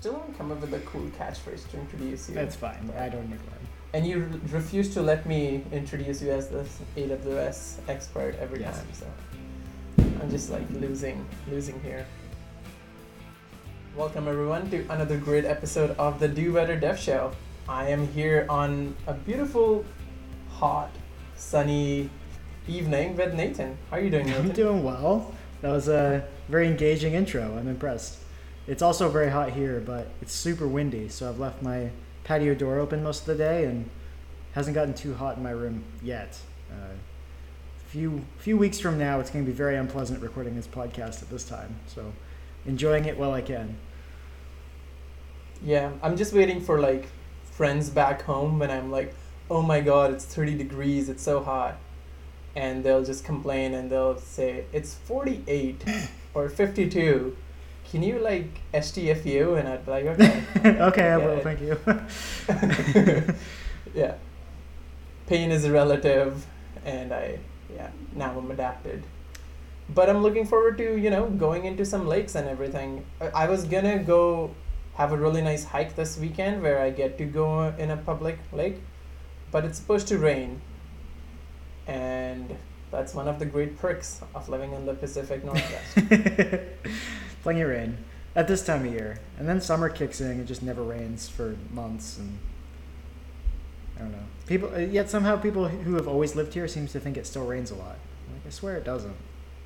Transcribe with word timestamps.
still 0.00 0.14
haven't 0.14 0.38
come 0.38 0.50
up 0.50 0.58
with 0.62 0.72
a 0.72 0.78
cool 0.80 1.06
catchphrase 1.18 1.68
to 1.70 1.78
introduce 1.78 2.26
you. 2.30 2.34
That's 2.34 2.56
fine. 2.56 2.90
I 2.98 3.10
don't 3.10 3.28
need 3.28 3.38
one. 3.40 3.58
And 3.92 4.06
you 4.06 4.20
re- 4.20 4.40
refuse 4.50 4.94
to 4.94 5.02
let 5.02 5.26
me 5.26 5.62
introduce 5.72 6.22
you 6.22 6.30
as 6.30 6.48
the 6.48 6.64
AWS 6.96 7.80
expert 7.86 8.34
every 8.40 8.60
Yes. 8.60 8.78
time, 8.78 8.86
so 8.94 9.06
I'm 10.22 10.30
just 10.30 10.48
like 10.48 10.62
losing, 10.70 11.26
losing 11.50 11.78
here. 11.82 12.06
Welcome 13.94 14.26
everyone 14.26 14.70
to 14.70 14.86
another 14.88 15.18
great 15.18 15.44
episode 15.44 15.90
of 15.98 16.18
the 16.18 16.28
Do 16.28 16.54
Better 16.54 16.76
Dev 16.76 16.98
Show. 16.98 17.32
I 17.68 17.90
am 17.90 18.08
here 18.08 18.46
on 18.48 18.96
a 19.06 19.12
beautiful, 19.12 19.84
hot, 20.48 20.92
sunny 21.36 22.08
evening 22.66 23.18
with 23.18 23.34
Nathan. 23.34 23.76
How 23.90 23.98
are 23.98 24.00
you 24.00 24.08
doing, 24.08 24.32
I'm 24.32 24.48
doing 24.52 24.82
well. 24.82 25.34
That 25.60 25.72
was 25.72 25.88
a 25.88 26.24
very 26.48 26.68
engaging 26.68 27.12
intro. 27.12 27.58
I'm 27.58 27.68
impressed. 27.68 28.16
It's 28.66 28.82
also 28.82 29.08
very 29.08 29.30
hot 29.30 29.52
here, 29.52 29.82
but 29.84 30.08
it's 30.20 30.32
super 30.32 30.66
windy, 30.66 31.08
so 31.08 31.28
I've 31.28 31.38
left 31.38 31.62
my 31.62 31.90
patio 32.24 32.54
door 32.54 32.78
open 32.78 33.02
most 33.02 33.22
of 33.22 33.26
the 33.26 33.34
day 33.36 33.64
and 33.64 33.88
hasn't 34.52 34.74
gotten 34.74 34.94
too 34.94 35.14
hot 35.14 35.36
in 35.36 35.42
my 35.42 35.50
room 35.50 35.84
yet. 36.02 36.38
Uh, 36.70 36.94
few 37.88 38.24
few 38.38 38.56
weeks 38.56 38.78
from 38.78 38.98
now, 38.98 39.18
it's 39.18 39.30
going 39.30 39.44
to 39.44 39.50
be 39.50 39.56
very 39.56 39.76
unpleasant 39.76 40.22
recording 40.22 40.54
this 40.54 40.66
podcast 40.66 41.22
at 41.22 41.30
this 41.30 41.44
time. 41.44 41.74
So, 41.88 42.12
enjoying 42.66 43.06
it 43.06 43.18
while 43.18 43.32
I 43.32 43.40
can. 43.40 43.76
Yeah, 45.64 45.90
I'm 46.02 46.16
just 46.16 46.32
waiting 46.32 46.60
for 46.60 46.78
like 46.78 47.08
friends 47.44 47.90
back 47.90 48.22
home 48.22 48.58
when 48.58 48.70
I'm 48.70 48.90
like, 48.90 49.14
oh 49.50 49.62
my 49.62 49.80
god, 49.80 50.12
it's 50.12 50.24
30 50.24 50.56
degrees, 50.56 51.08
it's 51.08 51.22
so 51.22 51.42
hot. 51.42 51.76
And 52.56 52.82
they'll 52.82 53.04
just 53.04 53.24
complain 53.24 53.74
and 53.74 53.90
they'll 53.90 54.18
say, 54.18 54.64
it's 54.72 54.94
48 54.94 55.84
or 56.34 56.48
52. 56.48 57.36
Can 57.90 58.04
you 58.04 58.20
like 58.20 58.60
STFU? 58.72 59.58
And 59.58 59.68
I'd 59.68 59.84
be 59.84 59.90
like, 59.90 60.04
okay. 60.06 60.80
okay, 60.80 61.08
I 61.10 61.16
will. 61.16 61.40
Thank 61.40 61.60
you. 61.60 61.76
yeah. 63.94 64.14
Pain 65.26 65.50
is 65.50 65.64
a 65.64 65.72
relative, 65.72 66.46
and 66.84 67.12
I, 67.12 67.40
yeah, 67.74 67.90
now 68.14 68.36
I'm 68.38 68.50
adapted. 68.50 69.02
But 69.92 70.08
I'm 70.08 70.22
looking 70.22 70.46
forward 70.46 70.78
to, 70.78 70.96
you 70.96 71.10
know, 71.10 71.28
going 71.30 71.64
into 71.64 71.84
some 71.84 72.06
lakes 72.06 72.36
and 72.36 72.48
everything. 72.48 73.04
I, 73.20 73.26
I 73.28 73.48
was 73.48 73.64
gonna 73.64 73.98
go 73.98 74.54
have 74.94 75.12
a 75.12 75.16
really 75.16 75.42
nice 75.42 75.64
hike 75.64 75.96
this 75.96 76.16
weekend 76.16 76.62
where 76.62 76.78
I 76.80 76.90
get 76.90 77.18
to 77.18 77.24
go 77.24 77.74
in 77.76 77.90
a 77.90 77.96
public 77.96 78.38
lake, 78.52 78.80
but 79.50 79.64
it's 79.64 79.78
supposed 79.78 80.06
to 80.08 80.18
rain. 80.18 80.60
And 81.88 82.56
that's 82.92 83.14
one 83.14 83.26
of 83.26 83.40
the 83.40 83.46
great 83.46 83.78
perks 83.78 84.20
of 84.34 84.48
living 84.48 84.72
in 84.74 84.86
the 84.86 84.94
Pacific 84.94 85.44
Northwest. 85.44 85.98
Plenty 87.42 87.62
of 87.62 87.70
rain 87.70 87.98
at 88.36 88.46
this 88.48 88.64
time 88.64 88.86
of 88.86 88.92
year, 88.92 89.18
and 89.38 89.48
then 89.48 89.60
summer 89.60 89.88
kicks 89.88 90.20
in. 90.20 90.40
It 90.40 90.44
just 90.44 90.62
never 90.62 90.82
rains 90.82 91.28
for 91.28 91.56
months, 91.72 92.18
and 92.18 92.38
I 93.96 94.00
don't 94.00 94.12
know. 94.12 94.18
People, 94.46 94.74
uh, 94.74 94.78
yet 94.78 95.08
somehow 95.10 95.36
people 95.36 95.68
who 95.68 95.94
have 95.94 96.06
always 96.08 96.34
lived 96.36 96.54
here 96.54 96.68
seems 96.68 96.92
to 96.92 97.00
think 97.00 97.16
it 97.16 97.26
still 97.26 97.46
rains 97.46 97.70
a 97.70 97.74
lot. 97.74 97.96
Like 98.32 98.46
I 98.46 98.50
swear 98.50 98.76
it 98.76 98.84
doesn't. 98.84 99.16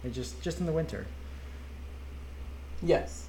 It 0.04 0.12
just 0.12 0.40
just 0.42 0.60
in 0.60 0.66
the 0.66 0.72
winter. 0.72 1.06
Yes. 2.82 3.26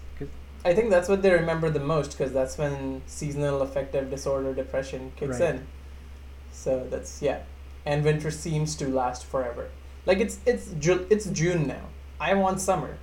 I 0.63 0.73
think 0.73 0.89
that's 0.89 1.07
what 1.07 1.21
they 1.21 1.29
remember 1.31 1.69
the 1.69 1.79
most 1.79 2.17
because 2.17 2.33
that's 2.33 2.57
when 2.57 3.03
seasonal 3.05 3.61
affective 3.61 4.09
disorder 4.09 4.51
depression 4.51 5.11
kicks 5.15 5.39
Right. 5.39 5.55
in. 5.55 5.67
So 6.51 6.87
that's 6.89 7.21
yeah, 7.21 7.41
and 7.85 8.03
winter 8.03 8.31
seems 8.31 8.75
to 8.77 8.87
last 8.87 9.25
forever. 9.25 9.69
Like 10.07 10.17
it's 10.19 10.39
it's 10.45 10.71
Ju- 10.79 11.05
it's 11.11 11.27
June 11.27 11.67
now. 11.67 11.89
I 12.19 12.33
want 12.33 12.59
summer. 12.61 12.97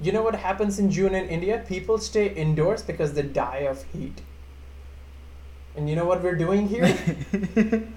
You 0.00 0.12
know 0.12 0.22
what 0.22 0.34
happens 0.34 0.78
in 0.78 0.90
June 0.90 1.14
in 1.14 1.28
India? 1.28 1.64
People 1.68 1.98
stay 1.98 2.28
indoors 2.34 2.82
because 2.82 3.14
they 3.14 3.22
die 3.22 3.66
of 3.68 3.84
heat. 3.92 4.20
And 5.76 5.88
you 5.88 5.96
know 5.96 6.04
what 6.04 6.22
we're 6.22 6.36
doing 6.36 6.68
here? 6.68 6.86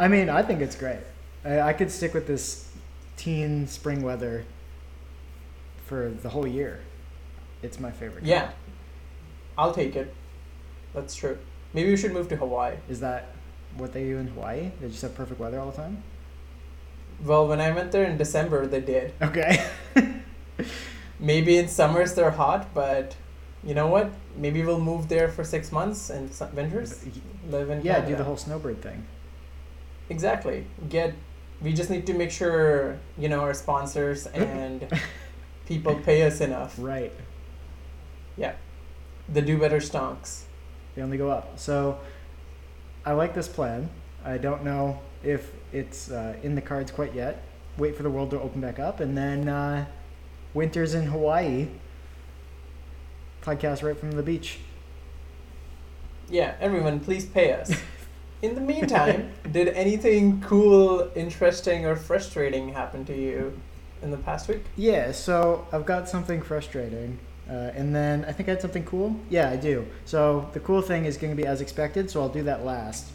I 0.00 0.08
mean, 0.08 0.28
I 0.28 0.42
think 0.42 0.60
it's 0.60 0.76
great. 0.76 1.00
I, 1.44 1.60
I 1.60 1.72
could 1.72 1.90
stick 1.90 2.14
with 2.14 2.26
this 2.26 2.68
teen 3.16 3.66
spring 3.66 4.02
weather 4.02 4.44
for 5.86 6.10
the 6.22 6.28
whole 6.30 6.46
year. 6.46 6.80
It's 7.62 7.80
my 7.80 7.90
favorite. 7.90 8.24
yeah, 8.24 8.50
I'll 9.56 9.72
take 9.72 9.96
it. 9.96 10.12
That's 10.94 11.14
true. 11.14 11.38
Maybe 11.72 11.90
we 11.90 11.96
should 11.96 12.12
move 12.12 12.28
to 12.28 12.36
Hawaii. 12.36 12.76
Is 12.88 13.00
that 13.00 13.28
what 13.76 13.92
they 13.92 14.04
do 14.04 14.18
in 14.18 14.28
Hawaii? 14.28 14.70
They 14.80 14.88
just 14.88 15.02
have 15.02 15.14
perfect 15.14 15.40
weather 15.40 15.58
all 15.58 15.70
the 15.70 15.76
time. 15.76 16.02
Well, 17.24 17.48
when 17.48 17.60
I 17.60 17.70
went 17.72 17.92
there 17.92 18.04
in 18.04 18.16
December, 18.18 18.66
they 18.66 18.80
did. 18.80 19.12
Okay. 19.22 19.64
Maybe 21.24 21.56
in 21.56 21.68
summers 21.68 22.14
they're 22.14 22.30
hot, 22.30 22.74
but 22.74 23.16
you 23.62 23.74
know 23.74 23.86
what? 23.86 24.10
Maybe 24.36 24.62
we'll 24.62 24.80
move 24.92 25.08
there 25.08 25.28
for 25.28 25.42
six 25.44 25.72
months 25.72 26.10
and 26.10 26.28
winters 26.54 27.04
live 27.50 27.70
in 27.70 27.78
Yeah, 27.82 27.94
Canada. 27.94 28.10
do 28.12 28.16
the 28.16 28.24
whole 28.24 28.36
snowbird 28.36 28.82
thing. 28.82 29.06
exactly. 30.10 30.66
Get. 30.88 31.14
We 31.62 31.72
just 31.72 31.88
need 31.88 32.06
to 32.08 32.14
make 32.14 32.30
sure 32.30 32.98
you 33.16 33.28
know 33.28 33.40
our 33.40 33.54
sponsors 33.54 34.26
and 34.34 34.86
people 35.66 35.94
pay 35.96 36.22
us 36.26 36.40
enough. 36.40 36.74
Right. 36.78 37.12
Yeah. 38.36 38.54
The 39.32 39.40
do 39.40 39.56
better 39.58 39.78
stonks. 39.78 40.42
They 40.94 41.00
only 41.02 41.16
go 41.16 41.30
up. 41.30 41.58
So 41.58 41.98
I 43.06 43.12
like 43.12 43.34
this 43.34 43.48
plan. 43.48 43.88
I 44.24 44.36
don't 44.38 44.62
know 44.64 45.00
if 45.22 45.50
it's 45.72 46.10
uh, 46.10 46.36
in 46.42 46.54
the 46.54 46.60
cards 46.60 46.90
quite 46.90 47.14
yet. 47.14 47.42
Wait 47.78 47.96
for 47.96 48.02
the 48.02 48.10
world 48.10 48.30
to 48.32 48.40
open 48.40 48.60
back 48.60 48.78
up, 48.78 49.00
and 49.00 49.16
then 49.16 49.48
uh, 49.48 49.86
winters 50.54 50.94
in 50.94 51.06
Hawaii. 51.06 51.68
Podcast 53.42 53.82
right 53.82 53.98
from 53.98 54.12
the 54.12 54.22
beach. 54.22 54.58
Yeah, 56.30 56.54
everyone, 56.60 57.00
please 57.00 57.26
pay 57.26 57.52
us. 57.52 57.70
In 58.42 58.54
the 58.54 58.60
meantime, 58.60 59.32
did 59.52 59.68
anything 59.68 60.40
cool, 60.42 61.10
interesting, 61.14 61.86
or 61.86 61.96
frustrating 61.96 62.68
happen 62.68 63.04
to 63.06 63.16
you 63.16 63.58
in 64.02 64.10
the 64.10 64.18
past 64.18 64.48
week? 64.48 64.62
Yeah, 64.76 65.12
so 65.12 65.66
I've 65.72 65.86
got 65.86 66.10
something 66.10 66.42
frustrating. 66.42 67.18
Uh, 67.48 67.72
and 67.74 67.94
then 67.94 68.22
I 68.26 68.32
think 68.32 68.50
I 68.50 68.52
had 68.52 68.60
something 68.60 68.84
cool. 68.84 69.16
Yeah, 69.30 69.48
I 69.48 69.56
do. 69.56 69.86
So 70.04 70.50
the 70.52 70.60
cool 70.60 70.82
thing 70.82 71.06
is 71.06 71.16
going 71.16 71.34
to 71.34 71.42
be 71.42 71.46
as 71.46 71.62
expected, 71.62 72.10
so 72.10 72.20
I'll 72.20 72.28
do 72.28 72.42
that 72.42 72.66
last. 72.66 73.06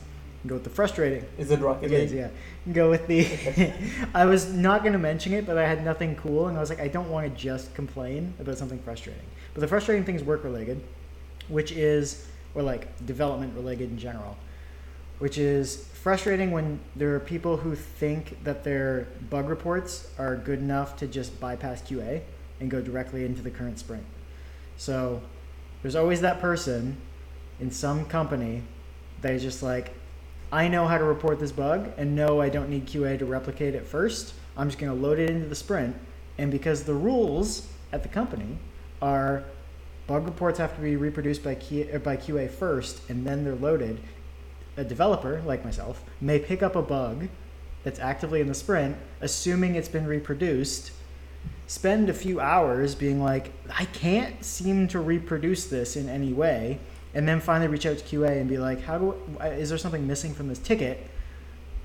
Go 0.48 0.56
with 0.56 0.64
the 0.64 0.70
frustrating. 0.70 1.26
Is 1.38 1.52
it 1.52 1.60
Rocket 1.60 1.86
It 1.86 1.92
is, 1.92 2.12
League? 2.12 2.20
yeah. 2.22 2.74
Go 2.74 2.90
with 2.90 3.08
the. 3.08 3.74
I 4.14 4.26
was 4.26 4.54
not 4.54 4.82
going 4.84 4.94
to 4.94 5.00
mention 5.00 5.34
it, 5.34 5.46
but 5.46 5.58
I 5.58 5.68
had 5.68 5.84
nothing 5.84 6.16
cool, 6.16 6.48
and 6.48 6.58
I 6.58 6.62
was 6.62 6.70
like, 6.70 6.80
I 6.80 6.88
don't 6.88 7.10
want 7.10 7.32
to 7.32 7.42
just 7.42 7.74
complain 7.76 8.34
about 8.40 8.58
something 8.58 8.80
frustrating. 8.80 9.24
But 9.54 9.62
the 9.62 9.68
frustrating 9.68 10.06
thing 10.06 10.16
is 10.16 10.24
work 10.24 10.44
related, 10.46 10.82
which 11.50 11.74
is, 11.74 12.26
or 12.56 12.62
like 12.64 13.06
development 13.06 13.54
related 13.54 13.90
in 13.90 13.98
general, 13.98 14.38
which 15.18 15.38
is 15.38 15.86
frustrating 16.02 16.52
when 16.52 16.80
there 16.96 17.14
are 17.16 17.20
people 17.20 17.58
who 17.58 17.76
think 17.76 18.42
that 18.46 18.64
their 18.64 19.08
bug 19.30 19.50
reports 19.50 20.10
are 20.18 20.38
good 20.38 20.60
enough 20.60 20.96
to 20.98 21.08
just 21.08 21.38
bypass 21.42 21.82
QA 21.82 22.22
and 22.62 22.72
go 22.72 22.82
directly 22.82 23.26
into 23.26 23.42
the 23.42 23.52
current 23.52 23.78
sprint. 23.78 24.06
So 24.78 25.22
there's 25.82 25.96
always 25.96 26.22
that 26.22 26.40
person 26.40 26.96
in 27.60 27.72
some 27.72 28.06
company 28.06 28.64
that 29.22 29.34
is 29.34 29.42
just 29.42 29.62
like, 29.62 29.94
I 30.52 30.68
know 30.68 30.88
how 30.88 30.98
to 30.98 31.04
report 31.04 31.40
this 31.40 31.52
bug, 31.52 31.92
and 31.98 32.16
no, 32.16 32.42
I 32.42 32.50
don't 32.50 32.70
need 32.70 32.88
QA 32.88 33.20
to 33.20 33.26
replicate 33.26 33.76
it 33.76 33.86
first. 33.86 34.34
I'm 34.58 34.68
just 34.68 34.80
going 34.80 34.96
to 34.96 35.00
load 35.00 35.20
it 35.20 35.30
into 35.30 35.48
the 35.48 35.56
sprint. 35.56 35.96
And 36.40 36.52
because 36.52 36.84
the 36.84 36.94
rules 36.94 37.68
at 37.92 38.02
the 38.02 38.10
company 38.10 38.58
are 39.02 39.44
bug 40.08 40.26
reports 40.26 40.58
have 40.58 40.76
to 40.76 40.82
be 40.82 40.96
reproduced 40.96 41.44
by, 41.44 41.54
Q, 41.54 41.88
uh, 41.94 42.00
by 42.00 42.18
QA 42.18 42.50
first, 42.50 43.08
and 43.10 43.28
then 43.28 43.44
they're 43.44 43.54
loaded, 43.54 44.00
a 44.76 44.84
developer, 44.84 45.42
like 45.46 45.64
myself, 45.64 46.04
may 46.20 46.40
pick 46.40 46.64
up 46.64 46.76
a 46.76 46.82
bug 46.82 47.28
that's 47.84 48.00
actively 48.00 48.42
in 48.42 48.48
the 48.48 48.56
sprint, 48.56 48.98
assuming 49.22 49.76
it's 49.76 49.88
been 49.88 50.08
reproduced, 50.08 50.92
spend 51.68 52.10
a 52.10 52.14
few 52.14 52.40
hours 52.40 52.96
being 52.96 53.22
like, 53.22 53.54
I 53.70 53.86
can't 53.86 54.44
seem 54.44 54.88
to 54.90 55.00
reproduce 55.00 55.68
this 55.68 55.96
in 55.96 56.10
any 56.10 56.34
way, 56.34 56.80
and 57.14 57.28
then 57.28 57.40
finally 57.40 57.68
reach 57.68 57.86
out 57.86 57.98
to 57.98 58.04
QA 58.04 58.40
and 58.40 58.50
be 58.50 58.58
like, 58.58 58.82
how 58.84 58.98
do 58.98 59.16
is 59.44 59.70
there 59.70 59.78
something 59.78 60.06
missing 60.06 60.34
from 60.34 60.48
this 60.48 60.60
ticket? 60.60 61.06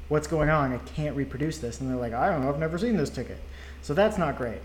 What's 0.08 0.26
going 0.26 0.50
on? 0.50 0.72
I 0.72 0.78
can't 0.78 1.16
reproduce 1.16 1.58
this, 1.58 1.80
and 1.80 1.90
they're 1.90 1.96
like, 1.96 2.12
I 2.12 2.30
don't 2.30 2.42
know, 2.42 2.50
I've 2.50 2.58
never 2.58 2.78
seen 2.78 2.96
this 2.96 3.10
ticket. 3.10 3.38
So 3.82 3.94
that's 3.94 4.18
not 4.18 4.36
great. 4.36 4.60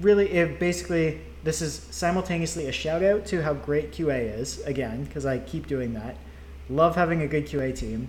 Really, 0.00 0.30
it 0.30 0.60
basically 0.60 1.20
this 1.42 1.62
is 1.62 1.86
simultaneously 1.90 2.66
a 2.66 2.72
shout 2.72 3.02
out 3.02 3.24
to 3.26 3.42
how 3.42 3.54
great 3.54 3.92
QA 3.92 4.38
is 4.38 4.60
again 4.60 5.04
because 5.04 5.24
I 5.24 5.38
keep 5.38 5.66
doing 5.66 5.94
that. 5.94 6.16
Love 6.68 6.96
having 6.96 7.22
a 7.22 7.26
good 7.26 7.46
QA 7.46 7.74
team, 7.74 8.08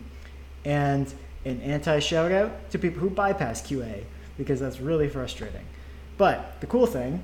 and 0.65 1.13
an 1.45 1.61
anti 1.61 1.99
shout 1.99 2.31
out 2.31 2.69
to 2.71 2.77
people 2.77 2.99
who 2.99 3.09
bypass 3.09 3.61
QA 3.61 4.03
because 4.37 4.59
that's 4.59 4.79
really 4.79 5.07
frustrating. 5.07 5.65
But 6.17 6.59
the 6.61 6.67
cool 6.67 6.85
thing, 6.85 7.23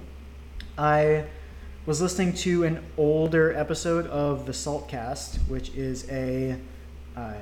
I 0.78 1.26
was 1.88 2.02
listening 2.02 2.34
to 2.34 2.66
an 2.66 2.84
older 2.98 3.54
episode 3.54 4.06
of 4.08 4.46
the 4.46 4.52
Saltcast, 4.52 5.38
which 5.48 5.70
is 5.70 6.06
a 6.12 6.58
uh, 7.16 7.34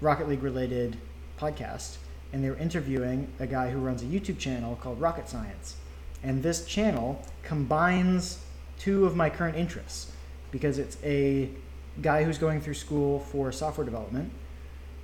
Rocket 0.00 0.28
League 0.28 0.44
related 0.44 0.96
podcast, 1.40 1.96
and 2.32 2.44
they 2.44 2.50
were 2.50 2.56
interviewing 2.58 3.26
a 3.40 3.48
guy 3.48 3.68
who 3.68 3.80
runs 3.80 4.00
a 4.00 4.04
YouTube 4.04 4.38
channel 4.38 4.76
called 4.76 5.00
Rocket 5.00 5.28
Science. 5.28 5.74
And 6.22 6.40
this 6.40 6.66
channel 6.66 7.20
combines 7.42 8.38
two 8.78 9.04
of 9.06 9.16
my 9.16 9.28
current 9.28 9.56
interests 9.56 10.12
because 10.52 10.78
it's 10.78 10.96
a 11.02 11.50
guy 12.00 12.22
who's 12.22 12.38
going 12.38 12.60
through 12.60 12.74
school 12.74 13.18
for 13.18 13.50
software 13.50 13.84
development 13.84 14.30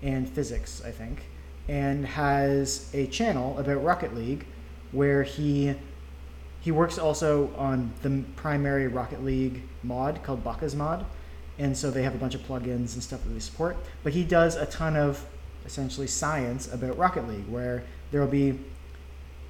and 0.01 0.29
physics, 0.29 0.81
I 0.87 0.93
think, 0.93 1.25
and 1.67 2.07
has 2.07 2.89
a 2.95 3.09
channel 3.09 3.59
about 3.59 3.83
Rocket 3.83 4.15
League 4.15 4.47
where 4.93 5.25
he 5.25 5.75
he 6.65 6.73
works 6.73 6.97
also 6.97 7.51
on 7.59 7.93
the 8.01 8.25
primary 8.37 8.89
Rocket 8.89 9.23
League 9.23 9.61
mod 9.83 10.23
called 10.23 10.43
BakkesMod, 10.43 11.05
and 11.59 11.77
so 11.77 11.91
they 11.91 12.03
have 12.03 12.15
a 12.15 12.19
bunch 12.19 12.35
of 12.35 12.41
plugins 12.41 12.95
and 12.95 13.03
stuff 13.03 13.23
that 13.23 13.29
they 13.29 13.39
support. 13.39 13.77
But 14.03 14.15
he 14.15 14.25
does 14.25 14.57
a 14.57 14.65
ton 14.65 14.97
of 14.97 15.27
essentially 15.67 16.07
science 16.07 16.73
about 16.73 16.97
Rocket 16.97 17.29
League, 17.29 17.47
where 17.49 17.85
there 18.11 18.23
will 18.23 18.29
be 18.29 18.59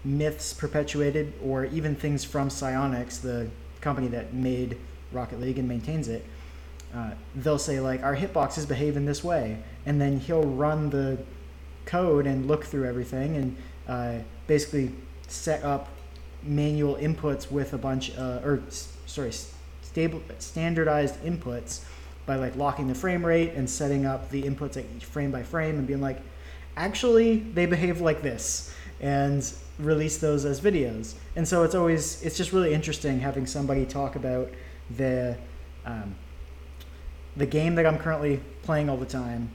myths 0.02 0.52
perpetuated 0.52 1.32
or 1.40 1.66
even 1.66 1.94
things 1.94 2.24
from 2.24 2.48
Psyonix, 2.48 3.20
the 3.20 3.48
company 3.80 4.08
that 4.08 4.34
made 4.34 4.76
Rocket 5.12 5.40
League 5.40 5.56
and 5.58 5.68
maintains 5.68 6.08
it. 6.08 6.24
Uh, 6.92 7.12
they'll 7.36 7.60
say 7.60 7.78
like 7.78 8.02
our 8.02 8.16
hitboxes 8.16 8.66
behave 8.66 8.96
in 8.96 9.04
this 9.04 9.22
way, 9.22 9.58
and 9.86 10.00
then 10.00 10.18
he'll 10.18 10.42
run 10.42 10.90
the 10.90 11.18
code 11.86 12.26
and 12.26 12.48
look 12.48 12.64
through 12.64 12.88
everything 12.88 13.36
and 13.36 13.56
uh, 13.86 14.14
basically 14.48 14.90
set 15.28 15.62
up 15.62 15.88
manual 16.44 16.96
inputs 16.96 17.50
with 17.50 17.72
a 17.72 17.78
bunch 17.78 18.16
uh, 18.16 18.40
or 18.44 18.62
sorry 19.06 19.32
stable 19.82 20.22
standardized 20.38 21.22
inputs 21.24 21.84
by 22.26 22.36
like 22.36 22.54
locking 22.56 22.88
the 22.88 22.94
frame 22.94 23.24
rate 23.24 23.52
and 23.54 23.68
setting 23.68 24.06
up 24.06 24.30
the 24.30 24.42
inputs 24.42 24.76
like 24.76 25.02
frame 25.02 25.30
by 25.30 25.42
frame 25.42 25.78
and 25.78 25.86
being 25.86 26.00
like 26.00 26.18
actually 26.76 27.38
they 27.38 27.66
behave 27.66 28.00
like 28.00 28.22
this 28.22 28.74
and 29.00 29.52
release 29.78 30.18
those 30.18 30.44
as 30.44 30.60
videos. 30.60 31.14
And 31.36 31.46
so 31.46 31.64
it's 31.64 31.74
always 31.74 32.22
it's 32.22 32.36
just 32.36 32.52
really 32.52 32.72
interesting 32.72 33.20
having 33.20 33.46
somebody 33.46 33.84
talk 33.84 34.16
about 34.16 34.48
the 34.96 35.36
um, 35.84 36.14
the 37.36 37.46
game 37.46 37.74
that 37.74 37.86
i'm 37.86 37.98
currently 37.98 38.40
playing 38.62 38.88
all 38.88 38.96
the 38.96 39.06
time 39.06 39.50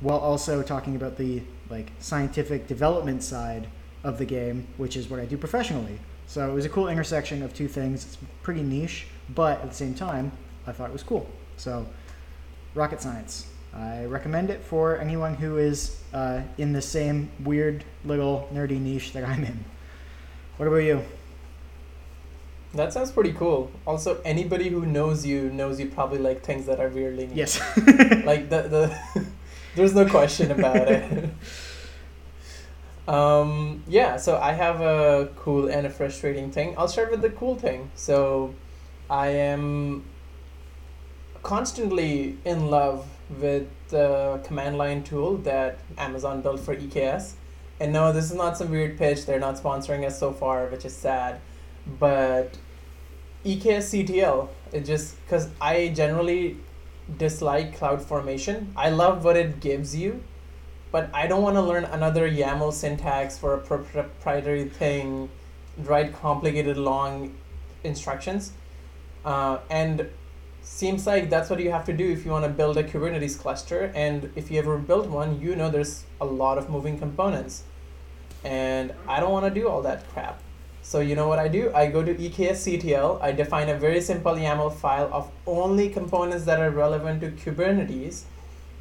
while 0.00 0.18
also 0.18 0.62
talking 0.62 0.96
about 0.96 1.16
the 1.16 1.42
like 1.68 1.90
scientific 1.98 2.66
development 2.66 3.22
side 3.22 3.66
of 4.04 4.18
the 4.18 4.24
game, 4.24 4.66
which 4.76 4.96
is 4.96 5.08
what 5.08 5.20
I 5.20 5.24
do 5.24 5.36
professionally. 5.36 5.98
So 6.26 6.48
it 6.48 6.54
was 6.54 6.64
a 6.64 6.68
cool 6.68 6.88
intersection 6.88 7.42
of 7.42 7.52
two 7.54 7.68
things. 7.68 8.04
It's 8.04 8.18
pretty 8.42 8.62
niche, 8.62 9.06
but 9.34 9.60
at 9.60 9.68
the 9.68 9.74
same 9.74 9.94
time, 9.94 10.32
I 10.66 10.72
thought 10.72 10.90
it 10.90 10.92
was 10.92 11.02
cool. 11.02 11.28
So, 11.56 11.86
rocket 12.74 13.00
science. 13.00 13.46
I 13.74 14.04
recommend 14.04 14.50
it 14.50 14.62
for 14.62 14.98
anyone 14.98 15.34
who 15.34 15.58
is 15.58 16.00
uh, 16.12 16.42
in 16.58 16.72
the 16.72 16.82
same 16.82 17.30
weird 17.44 17.84
little 18.04 18.48
nerdy 18.52 18.80
niche 18.80 19.12
that 19.12 19.24
I'm 19.24 19.44
in. 19.44 19.64
What 20.56 20.66
about 20.66 20.78
you? 20.78 21.02
That 22.74 22.92
sounds 22.92 23.10
pretty 23.10 23.32
cool. 23.32 23.70
Also, 23.86 24.20
anybody 24.24 24.68
who 24.68 24.86
knows 24.86 25.26
you 25.26 25.50
knows 25.50 25.80
you 25.80 25.86
probably 25.86 26.18
like 26.18 26.44
things 26.44 26.66
that 26.66 26.78
are 26.78 26.88
weirdly 26.88 27.26
niche. 27.26 27.36
Yes. 27.36 27.58
like 28.24 28.48
the 28.50 28.62
the, 29.14 29.26
there's 29.74 29.94
no 29.94 30.06
question 30.06 30.50
about 30.52 30.88
it. 30.88 31.30
Um, 33.10 33.82
yeah, 33.88 34.18
so 34.18 34.38
I 34.38 34.52
have 34.52 34.80
a 34.80 35.30
cool 35.34 35.66
and 35.66 35.84
a 35.84 35.90
frustrating 35.90 36.52
thing. 36.52 36.76
I'll 36.78 36.86
start 36.86 37.10
with 37.10 37.22
the 37.22 37.30
cool 37.30 37.56
thing. 37.56 37.90
So 37.96 38.54
I 39.10 39.30
am 39.30 40.04
constantly 41.42 42.38
in 42.44 42.70
love 42.70 43.08
with 43.40 43.66
the 43.88 44.40
command 44.44 44.78
line 44.78 45.02
tool 45.02 45.38
that 45.38 45.78
Amazon 45.98 46.40
built 46.40 46.60
for 46.60 46.76
EKS. 46.76 47.32
And 47.80 47.92
no, 47.92 48.12
this 48.12 48.26
is 48.30 48.36
not 48.36 48.56
some 48.56 48.70
weird 48.70 48.96
pitch. 48.96 49.26
They're 49.26 49.40
not 49.40 49.56
sponsoring 49.56 50.06
us 50.06 50.16
so 50.16 50.30
far, 50.30 50.66
which 50.66 50.84
is 50.84 50.94
sad. 50.94 51.40
But 51.98 52.58
EKS 53.44 54.06
CTL, 54.06 54.48
it 54.70 54.84
just 54.84 55.20
because 55.24 55.48
I 55.60 55.88
generally 55.88 56.58
dislike 57.18 57.76
cloud 57.76 58.02
formation. 58.02 58.72
I 58.76 58.90
love 58.90 59.24
what 59.24 59.36
it 59.36 59.58
gives 59.58 59.96
you, 59.96 60.22
but 60.92 61.10
I 61.14 61.26
don't 61.26 61.42
want 61.42 61.56
to 61.56 61.62
learn 61.62 61.84
another 61.84 62.28
YAML 62.28 62.72
syntax 62.72 63.38
for 63.38 63.54
a 63.54 63.58
proprietary 63.58 64.68
thing, 64.68 65.28
write 65.78 66.12
complicated 66.12 66.76
long 66.76 67.34
instructions. 67.84 68.52
Uh, 69.24 69.58
and 69.70 70.08
seems 70.62 71.06
like 71.06 71.30
that's 71.30 71.48
what 71.48 71.60
you 71.60 71.70
have 71.70 71.84
to 71.86 71.92
do 71.92 72.10
if 72.10 72.24
you 72.24 72.30
want 72.30 72.44
to 72.44 72.50
build 72.50 72.76
a 72.76 72.84
Kubernetes 72.84 73.38
cluster. 73.38 73.92
And 73.94 74.32
if 74.36 74.50
you 74.50 74.58
ever 74.58 74.78
build 74.78 75.08
one, 75.10 75.40
you 75.40 75.56
know 75.56 75.70
there's 75.70 76.04
a 76.20 76.24
lot 76.24 76.58
of 76.58 76.68
moving 76.68 76.98
components. 76.98 77.64
And 78.44 78.92
I 79.06 79.20
don't 79.20 79.32
want 79.32 79.52
to 79.52 79.60
do 79.60 79.68
all 79.68 79.82
that 79.82 80.08
crap. 80.12 80.40
So 80.82 81.00
you 81.00 81.14
know 81.14 81.28
what 81.28 81.38
I 81.38 81.48
do? 81.48 81.70
I 81.74 81.86
go 81.86 82.02
to 82.02 82.14
EKSCTL, 82.14 83.20
I 83.22 83.32
define 83.32 83.68
a 83.68 83.76
very 83.76 84.00
simple 84.00 84.32
YAML 84.32 84.74
file 84.74 85.10
of 85.12 85.30
only 85.46 85.90
components 85.90 86.46
that 86.46 86.58
are 86.58 86.70
relevant 86.70 87.20
to 87.20 87.30
Kubernetes 87.30 88.24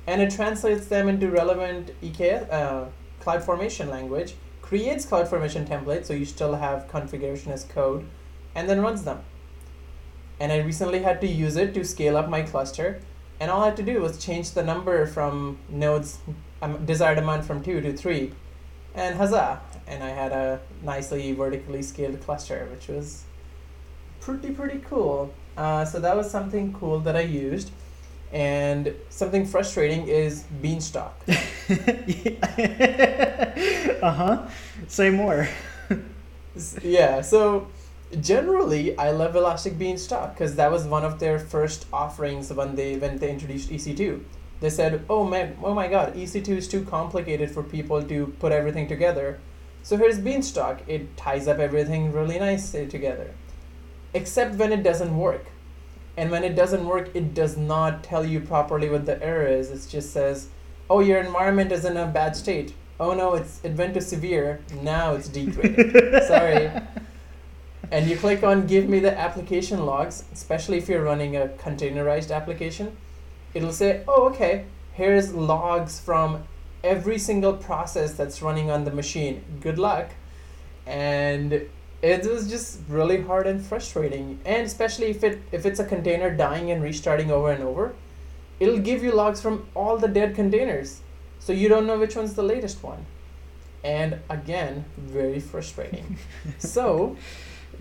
and 0.10 0.24
it 0.24 0.32
translates 0.32 0.88
them 0.88 1.08
into 1.08 1.30
relevant 1.30 1.92
EKS, 2.02 2.52
uh, 2.52 2.86
CloudFormation 3.22 3.90
language, 3.90 4.34
creates 4.60 5.06
cloud 5.06 5.28
formation 5.28 5.68
templates, 5.68 6.06
so 6.06 6.14
you 6.14 6.26
still 6.26 6.56
have 6.56 6.88
configuration 6.88 7.52
as 7.52 7.64
code, 7.64 8.04
and 8.56 8.68
then 8.68 8.82
runs 8.82 9.04
them. 9.04 9.22
And 10.40 10.52
I 10.52 10.62
recently 10.62 11.04
had 11.04 11.22
to 11.22 11.28
use 11.28 11.58
it 11.58 11.76
to 11.76 11.84
scale 11.84 12.18
up 12.18 12.28
my 12.28 12.42
cluster, 12.42 13.02
and 13.40 13.52
all 13.52 13.62
I 13.62 13.66
had 13.66 13.78
to 13.78 13.84
do 13.84 14.02
was 14.02 14.18
change 14.18 14.54
the 14.54 14.64
number 14.64 15.06
from 15.06 15.60
nodes, 15.70 16.18
um, 16.64 16.84
desired 16.88 17.20
amount 17.20 17.46
from 17.46 17.64
two 17.64 17.80
to 17.80 17.96
three, 17.96 18.34
and 18.96 19.16
huzzah! 19.16 19.62
And 19.86 20.04
I 20.04 20.10
had 20.10 20.32
a 20.32 20.60
nicely 20.82 21.34
vertically 21.34 21.84
scaled 21.84 22.20
cluster, 22.22 22.68
which 22.72 22.88
was 22.88 23.26
pretty, 24.22 24.50
pretty 24.54 24.80
cool. 24.80 25.32
Uh, 25.56 25.86
so 25.86 26.00
that 26.00 26.18
was 26.18 26.32
something 26.32 26.74
cool 26.74 27.00
that 27.02 27.16
I 27.16 27.22
used. 27.22 27.70
And 28.32 28.94
something 29.10 29.46
frustrating 29.46 30.08
is 30.08 30.44
Beanstalk. 30.62 31.16
uh 34.02 34.12
huh. 34.12 34.48
Say 34.88 35.10
more. 35.10 35.48
yeah, 36.84 37.22
so 37.22 37.68
generally 38.22 38.98
I 38.98 39.12
love 39.12 39.36
Elastic 39.36 39.78
Beanstalk 39.78 40.34
because 40.34 40.56
that 40.56 40.72
was 40.72 40.86
one 40.86 41.04
of 41.04 41.20
their 41.20 41.40
first 41.40 41.86
offerings 41.92 42.52
when 42.52 42.76
they 42.76 42.98
when 42.98 43.18
they 43.18 43.32
introduced 43.32 43.70
EC2. 43.70 44.22
They 44.62 44.70
said, 44.70 45.06
"Oh 45.10 45.24
man, 45.24 45.58
oh 45.64 45.74
my 45.74 45.88
God, 45.88 46.16
EC2 46.16 46.50
is 46.50 46.68
too 46.68 46.84
complicated 46.84 47.52
for 47.52 47.64
people 47.64 48.04
to 48.04 48.28
put 48.40 48.52
everything 48.52 48.88
together." 48.88 49.40
So 49.84 49.98
here's 49.98 50.20
Beanstalk. 50.20 50.82
It 50.88 51.16
ties 51.18 51.48
up 51.48 51.60
everything 51.60 52.12
really 52.12 52.40
nicely 52.40 52.88
together. 52.88 53.34
Except 54.14 54.56
when 54.56 54.74
it 54.74 54.84
doesn't 54.84 55.18
work 55.18 55.46
and 56.20 56.30
when 56.32 56.44
it 56.44 56.54
doesn't 56.54 56.86
work 56.86 57.10
it 57.16 57.34
does 57.34 57.56
not 57.56 58.04
tell 58.04 58.26
you 58.26 58.42
properly 58.42 58.90
what 58.90 59.06
the 59.06 59.22
error 59.24 59.48
is. 59.48 59.72
It 59.72 59.90
just 59.90 60.12
says 60.12 60.50
oh 60.90 61.00
your 61.00 61.20
environment 61.20 61.72
is 61.72 61.86
in 61.86 61.96
a 61.96 62.06
bad 62.06 62.36
state. 62.36 62.74
Oh 63.00 63.14
no 63.14 63.36
it's 63.36 63.62
it 63.64 63.78
went 63.78 63.94
to 63.94 64.02
severe. 64.02 64.60
Now 64.82 65.14
it's 65.14 65.30
degraded. 65.30 66.24
Sorry. 66.28 66.70
And 67.90 68.10
you 68.10 68.18
click 68.18 68.44
on 68.44 68.68
give 68.68 68.90
me 68.90 69.00
the 69.00 69.18
application 69.18 69.86
logs 69.86 70.26
especially 70.34 70.78
if 70.78 70.90
you're 70.90 71.04
running 71.04 71.38
a 71.38 71.48
containerized 71.66 72.36
application. 72.36 72.98
It'll 73.54 73.78
say 73.82 74.04
oh 74.06 74.28
okay 74.32 74.66
here's 74.92 75.34
logs 75.34 76.02
from 76.02 76.44
every 76.84 77.18
single 77.18 77.54
process 77.54 78.12
that's 78.14 78.42
running 78.42 78.70
on 78.70 78.84
the 78.84 78.92
machine. 78.92 79.42
Good 79.62 79.80
luck. 79.80 80.12
And 80.86 81.70
it 82.02 82.26
was 82.26 82.50
just 82.50 82.80
really 82.88 83.22
hard 83.22 83.46
and 83.48 83.66
frustrating. 83.66 84.40
And 84.46 84.66
especially 84.66 85.08
if 85.08 85.24
it 85.24 85.42
if 85.52 85.66
it's 85.66 85.80
a 85.80 85.86
container 85.86 86.36
dying 86.36 86.72
and 86.72 86.82
restarting 86.82 87.32
over 87.32 87.52
and 87.52 87.64
over 87.64 87.94
it'll 88.60 88.80
give 88.80 89.04
you 89.04 89.12
logs 89.12 89.42
from 89.42 89.68
all 89.74 89.98
the 89.98 90.08
dead 90.08 90.36
containers. 90.36 91.02
So 91.40 91.54
you 91.54 91.70
don't 91.70 91.88
know 91.88 91.98
which 91.98 92.16
one's 92.16 92.34
the 92.34 92.44
latest 92.44 92.84
one. 92.84 93.06
And 93.84 94.20
again 94.30 94.86
very 94.98 95.40
frustrating. 95.40 96.18
So 96.60 97.16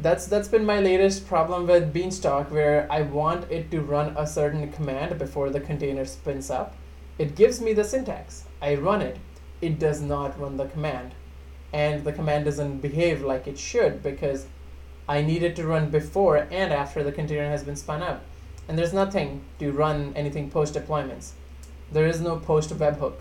that's 0.01 0.27
that's 0.27 0.49
been 0.49 0.65
my 0.65 0.81
latest 0.81 1.27
problem 1.27 1.67
with 1.67 1.93
beanstalk 1.93 2.53
where 2.53 2.87
i 2.89 3.03
want 3.03 3.51
it 3.51 3.69
to 3.69 3.81
run 3.81 4.15
a 4.17 4.25
certain 4.25 4.71
command 4.71 5.19
before 5.19 5.51
the 5.51 5.61
container 5.61 6.05
spins 6.05 6.51
up. 6.51 6.77
It 7.19 7.35
gives 7.35 7.61
me 7.61 7.73
the 7.73 7.83
syntax. 7.83 8.45
I 8.63 8.77
run 8.77 9.03
it. 9.03 9.17
It 9.61 9.81
does 9.81 10.01
not 10.01 10.39
run 10.39 10.57
the 10.57 10.67
command 10.67 11.15
and 11.73 12.05
the 12.05 12.13
command 12.13 12.45
doesn't 12.45 12.79
behave 12.79 13.23
like 13.23 13.47
it 13.47 13.59
should 13.59 14.03
because 14.03 14.47
I 15.09 15.23
need 15.23 15.43
it 15.43 15.57
to 15.57 15.67
run 15.67 15.91
before 15.91 16.37
and 16.37 16.73
after 16.73 17.03
the 17.03 17.13
container 17.13 17.49
has 17.49 17.65
been 17.65 17.77
spun 17.77 18.03
up. 18.03 18.25
And 18.69 18.79
there's 18.79 18.93
nothing 18.93 19.43
to 19.59 19.73
run 19.73 20.13
anything 20.15 20.51
post 20.51 20.75
deployments. 20.75 21.31
There 21.91 22.07
is 22.07 22.21
no 22.21 22.37
post 22.37 22.71
webhook, 22.71 23.17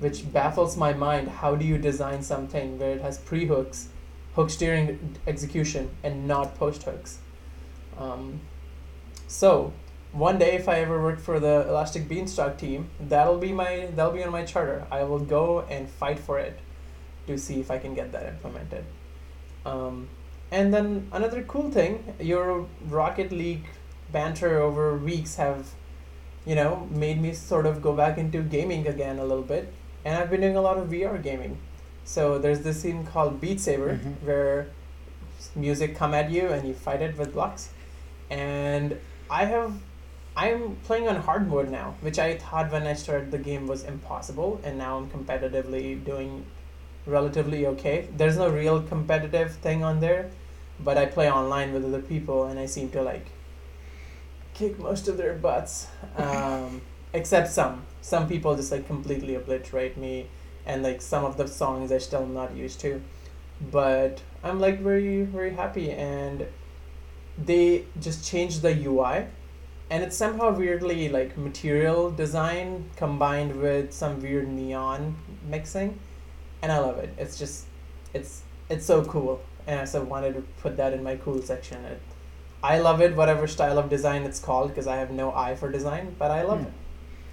which 0.00 0.30
baffles 0.30 0.76
my 0.76 0.92
mind. 0.92 1.28
How 1.28 1.54
do 1.54 1.64
you 1.64 1.78
design 1.78 2.22
something 2.22 2.78
where 2.78 2.90
it 2.90 3.00
has 3.00 3.16
pre 3.16 3.46
hooks, 3.46 3.88
hooks 4.34 4.56
during 4.56 5.16
execution, 5.26 5.90
and 6.02 6.28
not 6.28 6.56
post 6.56 6.82
hooks? 6.82 7.20
Um, 7.96 8.40
so 9.26 9.72
one 10.12 10.38
day, 10.38 10.56
if 10.56 10.68
I 10.68 10.80
ever 10.80 11.02
work 11.02 11.20
for 11.20 11.40
the 11.40 11.66
Elastic 11.66 12.06
Beanstalk 12.06 12.58
team, 12.58 12.90
that'll 13.00 13.38
be 13.38 13.52
my 13.52 13.88
that'll 13.96 14.12
be 14.12 14.22
on 14.22 14.32
my 14.32 14.44
charter. 14.44 14.86
I 14.90 15.04
will 15.04 15.20
go 15.20 15.60
and 15.60 15.88
fight 15.88 16.18
for 16.18 16.38
it 16.38 16.58
to 17.30 17.38
see 17.38 17.60
if 17.60 17.70
I 17.70 17.78
can 17.78 17.94
get 17.94 18.12
that 18.12 18.26
implemented. 18.26 18.84
Um, 19.64 20.08
and 20.50 20.74
then 20.74 21.08
another 21.12 21.42
cool 21.42 21.70
thing, 21.70 22.14
your 22.20 22.66
Rocket 22.88 23.30
League 23.32 23.66
banter 24.12 24.58
over 24.60 24.96
weeks 24.96 25.36
have, 25.36 25.68
you 26.44 26.54
know, 26.54 26.88
made 26.90 27.20
me 27.20 27.32
sort 27.32 27.66
of 27.66 27.80
go 27.80 27.92
back 27.94 28.18
into 28.18 28.42
gaming 28.42 28.86
again 28.86 29.18
a 29.18 29.24
little 29.24 29.44
bit. 29.44 29.72
And 30.04 30.16
I've 30.16 30.30
been 30.30 30.40
doing 30.40 30.56
a 30.56 30.60
lot 30.60 30.78
of 30.78 30.88
VR 30.88 31.22
gaming. 31.22 31.58
So 32.04 32.38
there's 32.38 32.60
this 32.60 32.82
thing 32.82 33.06
called 33.06 33.40
Beat 33.40 33.60
Saber 33.60 33.98
Mhm. 33.98 34.22
where 34.24 34.68
music 35.54 35.94
come 35.94 36.14
at 36.14 36.30
you 36.30 36.48
and 36.48 36.66
you 36.66 36.74
fight 36.74 37.02
it 37.02 37.16
with 37.16 37.32
blocks. 37.32 37.70
And 38.30 38.98
I 39.28 39.44
have 39.44 39.72
I'm 40.36 40.76
playing 40.84 41.08
on 41.08 41.16
hard 41.16 41.48
mode 41.48 41.70
now, 41.70 41.96
which 42.00 42.18
I 42.18 42.38
thought 42.38 42.70
when 42.72 42.86
I 42.86 42.94
started 42.94 43.30
the 43.30 43.38
game 43.38 43.66
was 43.66 43.82
impossible, 43.84 44.60
and 44.62 44.78
now 44.78 44.96
I'm 44.96 45.10
competitively 45.10 46.02
doing 46.02 46.46
relatively 47.10 47.66
okay. 47.66 48.08
There's 48.16 48.36
no 48.36 48.48
real 48.48 48.82
competitive 48.82 49.52
thing 49.56 49.84
on 49.84 50.00
there, 50.00 50.30
but 50.78 50.96
I 50.96 51.06
play 51.06 51.30
online 51.30 51.72
with 51.72 51.84
other 51.84 52.02
people, 52.02 52.44
and 52.44 52.58
I 52.58 52.66
seem 52.66 52.90
to 52.90 53.02
like 53.02 53.26
kick 54.54 54.78
most 54.78 55.08
of 55.08 55.16
their 55.16 55.34
butts, 55.34 55.88
um, 56.16 56.80
except 57.12 57.50
some. 57.50 57.86
Some 58.02 58.28
people 58.28 58.56
just 58.56 58.72
like 58.72 58.86
completely 58.86 59.34
obliterate 59.34 59.96
me, 59.96 60.28
and 60.66 60.82
like 60.82 61.02
some 61.02 61.24
of 61.24 61.36
the 61.36 61.46
songs 61.46 61.92
I 61.92 61.98
still 61.98 62.26
not 62.26 62.54
used 62.54 62.80
to, 62.80 63.02
but 63.70 64.22
I'm 64.42 64.60
like 64.60 64.80
very 64.80 65.22
very 65.22 65.54
happy, 65.54 65.90
and 65.90 66.46
they 67.38 67.84
just 68.00 68.24
changed 68.24 68.62
the 68.62 68.86
UI 68.86 69.26
and 69.90 70.04
it's 70.04 70.16
somehow 70.16 70.56
weirdly 70.56 71.08
like 71.08 71.36
material 71.36 72.10
design 72.10 72.88
combined 72.96 73.56
with 73.56 73.92
some 73.92 74.22
weird 74.22 74.48
neon 74.48 75.16
mixing 75.48 75.98
and 76.62 76.70
i 76.72 76.78
love 76.78 76.98
it. 76.98 77.10
It's 77.18 77.38
just 77.38 77.66
it's 78.14 78.42
it's 78.68 78.84
so 78.86 79.04
cool. 79.04 79.40
And 79.66 79.78
I 79.80 79.84
so 79.84 80.02
wanted 80.02 80.34
to 80.34 80.40
put 80.62 80.76
that 80.78 80.92
in 80.92 81.02
my 81.02 81.16
cool 81.16 81.40
section. 81.42 81.84
It, 81.84 82.00
i 82.62 82.78
love 82.78 83.00
it 83.00 83.16
whatever 83.16 83.46
style 83.46 83.78
of 83.78 83.88
design 83.88 84.22
it's 84.24 84.38
called 84.38 84.68
because 84.68 84.86
i 84.86 84.96
have 84.96 85.10
no 85.10 85.32
eye 85.34 85.54
for 85.54 85.72
design 85.72 86.14
but 86.18 86.30
i 86.30 86.42
love 86.42 86.58
Hmm. 86.60 86.66
it. 86.66 86.72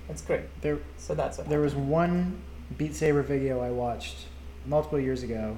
It's 0.09 0.21
great. 0.21 0.61
There, 0.61 0.79
so 0.97 1.13
that's 1.15 1.37
what 1.37 1.49
there 1.49 1.59
was 1.59 1.75
one 1.75 2.39
Beat 2.77 2.95
Saber 2.95 3.21
video 3.21 3.59
I 3.59 3.71
watched 3.71 4.27
multiple 4.65 4.99
years 4.99 5.21
ago 5.23 5.57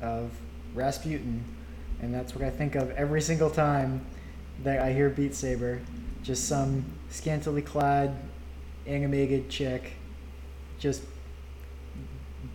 of 0.00 0.30
Rasputin, 0.72 1.42
and 2.00 2.14
that's 2.14 2.32
what 2.34 2.44
I 2.44 2.50
think 2.50 2.76
of 2.76 2.90
every 2.92 3.20
single 3.20 3.50
time 3.50 4.06
that 4.62 4.78
I 4.80 4.92
hear 4.92 5.10
Beat 5.10 5.34
Saber. 5.34 5.80
Just 6.22 6.46
some 6.48 6.84
scantily 7.10 7.62
clad, 7.62 8.14
animated 8.86 9.48
chick, 9.48 9.94
just 10.78 11.02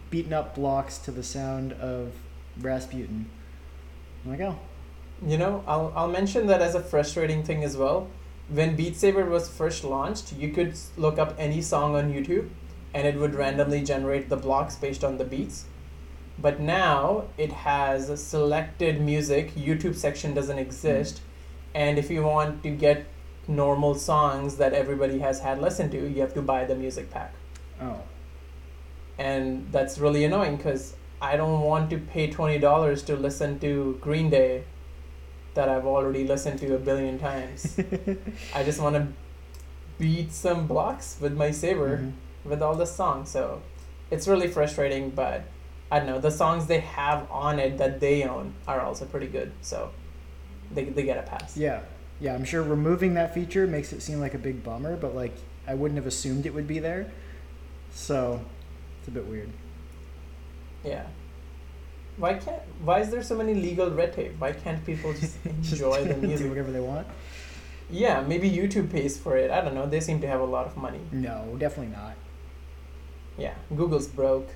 beating 0.09 0.33
up 0.33 0.55
blocks 0.55 0.97
to 0.99 1.11
the 1.11 1.23
sound 1.23 1.73
of 1.73 2.13
Rasputin. 2.59 3.29
I'm 4.23 4.31
like, 4.31 4.41
oh, 4.41 4.59
You 5.25 5.37
know, 5.37 5.63
I'll, 5.67 5.93
I'll 5.95 6.07
mention 6.07 6.47
that 6.47 6.61
as 6.61 6.75
a 6.75 6.81
frustrating 6.81 7.43
thing 7.43 7.63
as 7.63 7.77
well. 7.77 8.07
When 8.49 8.75
Beat 8.75 8.95
Saber 8.95 9.25
was 9.25 9.49
first 9.49 9.83
launched, 9.83 10.33
you 10.33 10.49
could 10.51 10.77
look 10.95 11.19
up 11.19 11.35
any 11.37 11.61
song 11.61 11.95
on 11.95 12.13
YouTube 12.13 12.49
and 12.93 13.05
it 13.05 13.15
would 13.15 13.35
randomly 13.35 13.83
generate 13.83 14.29
the 14.29 14.37
blocks 14.37 14.75
based 14.75 15.03
on 15.03 15.17
the 15.17 15.25
beats. 15.25 15.65
But 16.39 16.59
now 16.59 17.25
it 17.37 17.51
has 17.51 18.23
selected 18.23 19.01
music, 19.01 19.55
YouTube 19.55 19.95
section 19.95 20.33
doesn't 20.33 20.59
exist. 20.59 21.19
Hmm. 21.19 21.23
And 21.75 21.99
if 21.99 22.09
you 22.09 22.23
want 22.23 22.63
to 22.63 22.69
get 22.69 23.05
normal 23.47 23.95
songs 23.95 24.57
that 24.57 24.73
everybody 24.73 25.19
has 25.19 25.39
had 25.39 25.61
listened 25.61 25.91
to, 25.91 26.07
you 26.09 26.21
have 26.21 26.33
to 26.33 26.41
buy 26.41 26.65
the 26.65 26.75
music 26.75 27.09
pack. 27.11 27.33
oh, 27.81 28.01
And 29.19 29.67
that's 29.71 29.97
really 29.97 30.23
annoying 30.25 30.57
because 30.57 30.95
I 31.21 31.35
don't 31.37 31.61
want 31.61 31.89
to 31.89 31.97
pay 31.97 32.29
$20 32.29 33.05
to 33.07 33.15
listen 33.15 33.59
to 33.59 33.97
Green 34.01 34.29
Day 34.29 34.63
that 35.55 35.69
I've 35.69 35.85
already 35.87 36.27
listened 36.27 36.59
to 36.59 36.75
a 36.75 36.77
billion 36.77 37.17
times. 37.17 37.79
I 38.53 38.63
just 38.63 38.79
want 38.79 38.95
to 38.95 39.07
beat 39.97 40.31
some 40.31 40.67
blocks 40.67 41.17
with 41.19 41.33
my 41.35 41.49
saber 41.49 41.97
Mhm. 41.97 42.11
with 42.45 42.61
all 42.61 42.75
the 42.75 42.85
songs. 42.85 43.29
So 43.29 43.61
it's 44.11 44.27
really 44.27 44.47
frustrating, 44.47 45.09
but 45.09 45.45
I 45.91 45.97
don't 45.99 46.07
know. 46.07 46.19
The 46.19 46.29
songs 46.31 46.67
they 46.67 46.81
have 46.81 47.27
on 47.31 47.57
it 47.59 47.77
that 47.79 47.99
they 47.99 48.23
own 48.23 48.53
are 48.67 48.81
also 48.81 49.05
pretty 49.05 49.27
good. 49.27 49.51
So 49.61 49.89
they, 50.71 50.83
they 50.83 51.03
get 51.03 51.17
a 51.17 51.23
pass. 51.23 51.57
Yeah, 51.57 51.79
yeah. 52.19 52.35
I'm 52.35 52.45
sure 52.45 52.61
removing 52.61 53.15
that 53.15 53.33
feature 53.33 53.65
makes 53.65 53.91
it 53.93 54.01
seem 54.01 54.19
like 54.19 54.35
a 54.35 54.37
big 54.37 54.63
bummer, 54.63 54.95
but 54.95 55.15
like 55.15 55.33
I 55.67 55.73
wouldn't 55.73 55.97
have 55.97 56.05
assumed 56.05 56.45
it 56.45 56.53
would 56.53 56.67
be 56.67 56.77
there. 56.77 57.09
So 57.91 58.41
it's 59.07 59.15
a 59.15 59.19
bit 59.19 59.25
weird. 59.27 59.49
Yeah. 60.83 61.05
Why 62.17 62.33
can't? 62.33 62.61
Why 62.83 62.99
is 62.99 63.09
there 63.09 63.23
so 63.23 63.35
many 63.37 63.53
legal 63.53 63.89
red 63.89 64.11
tape? 64.13 64.33
Why 64.37 64.51
can't 64.51 64.85
people 64.85 65.13
just 65.13 65.37
enjoy 65.45 66.03
the 66.03 66.13
do 66.21 66.27
music? 66.27 66.49
whatever 66.49 66.71
they 66.71 66.79
want. 66.81 67.07
Yeah, 67.89 68.19
maybe 68.21 68.49
YouTube 68.51 68.91
pays 68.91 69.17
for 69.17 69.37
it. 69.37 69.49
I 69.49 69.61
don't 69.61 69.73
know. 69.75 69.85
They 69.87 70.01
seem 70.01 70.19
to 70.21 70.27
have 70.27 70.41
a 70.41 70.45
lot 70.45 70.65
of 70.65 70.75
money. 70.75 70.99
No, 71.11 71.55
definitely 71.57 71.95
not. 71.95 72.15
Yeah, 73.37 73.53
Google's 73.75 74.07
broke. 74.07 74.49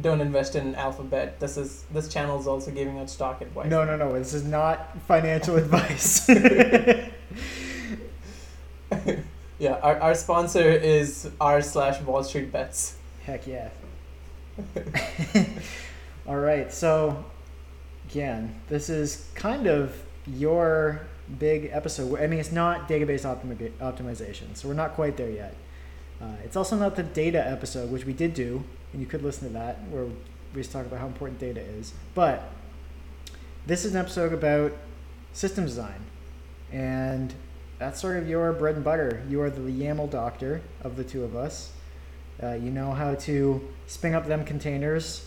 Don't 0.00 0.22
invest 0.22 0.56
in 0.56 0.74
Alphabet. 0.74 1.38
This 1.38 1.58
is 1.58 1.84
this 1.92 2.08
channel 2.08 2.40
is 2.40 2.46
also 2.46 2.70
giving 2.70 2.98
out 2.98 3.10
stock 3.10 3.42
advice. 3.42 3.68
No, 3.68 3.84
no, 3.84 3.96
no. 3.96 4.14
This 4.14 4.32
is 4.32 4.44
not 4.44 4.96
financial 5.06 5.56
advice. 5.62 6.26
yeah, 9.58 9.74
our, 9.82 10.00
our 10.00 10.14
sponsor 10.14 10.62
is 10.70 11.28
r 11.38 11.60
slash 11.60 12.00
Wall 12.00 12.24
Street 12.24 12.50
Bets. 12.50 12.96
Heck 13.24 13.46
yeah. 13.46 13.68
All 16.26 16.36
right. 16.36 16.72
So, 16.72 17.24
again, 18.08 18.60
this 18.68 18.88
is 18.88 19.28
kind 19.34 19.66
of 19.66 19.94
your 20.26 21.06
big 21.38 21.70
episode. 21.72 22.20
I 22.20 22.26
mean, 22.26 22.38
it's 22.38 22.52
not 22.52 22.88
database 22.88 23.24
optimi- 23.24 23.72
optimization, 23.80 24.56
so 24.56 24.68
we're 24.68 24.74
not 24.74 24.94
quite 24.94 25.16
there 25.16 25.30
yet. 25.30 25.54
Uh, 26.20 26.26
it's 26.44 26.56
also 26.56 26.76
not 26.76 26.94
the 26.96 27.02
data 27.02 27.44
episode, 27.44 27.90
which 27.90 28.04
we 28.04 28.12
did 28.12 28.34
do, 28.34 28.62
and 28.92 29.00
you 29.00 29.06
could 29.06 29.22
listen 29.22 29.48
to 29.48 29.54
that, 29.54 29.82
where 29.90 30.04
we 30.04 30.12
just 30.54 30.70
talk 30.70 30.86
about 30.86 31.00
how 31.00 31.06
important 31.06 31.40
data 31.40 31.60
is. 31.60 31.92
But 32.14 32.48
this 33.66 33.84
is 33.84 33.94
an 33.94 34.00
episode 34.00 34.32
about 34.32 34.72
system 35.32 35.64
design, 35.64 36.00
and 36.70 37.34
that's 37.78 38.00
sort 38.00 38.18
of 38.18 38.28
your 38.28 38.52
bread 38.52 38.76
and 38.76 38.84
butter. 38.84 39.24
You 39.28 39.40
are 39.40 39.50
the 39.50 39.60
YAML 39.60 40.10
doctor 40.10 40.60
of 40.82 40.96
the 40.96 41.04
two 41.04 41.24
of 41.24 41.34
us. 41.34 41.72
Uh, 42.42 42.54
you 42.54 42.70
know 42.70 42.92
how 42.92 43.14
to 43.14 43.68
spin 43.86 44.14
up 44.14 44.26
them 44.26 44.44
containers, 44.44 45.24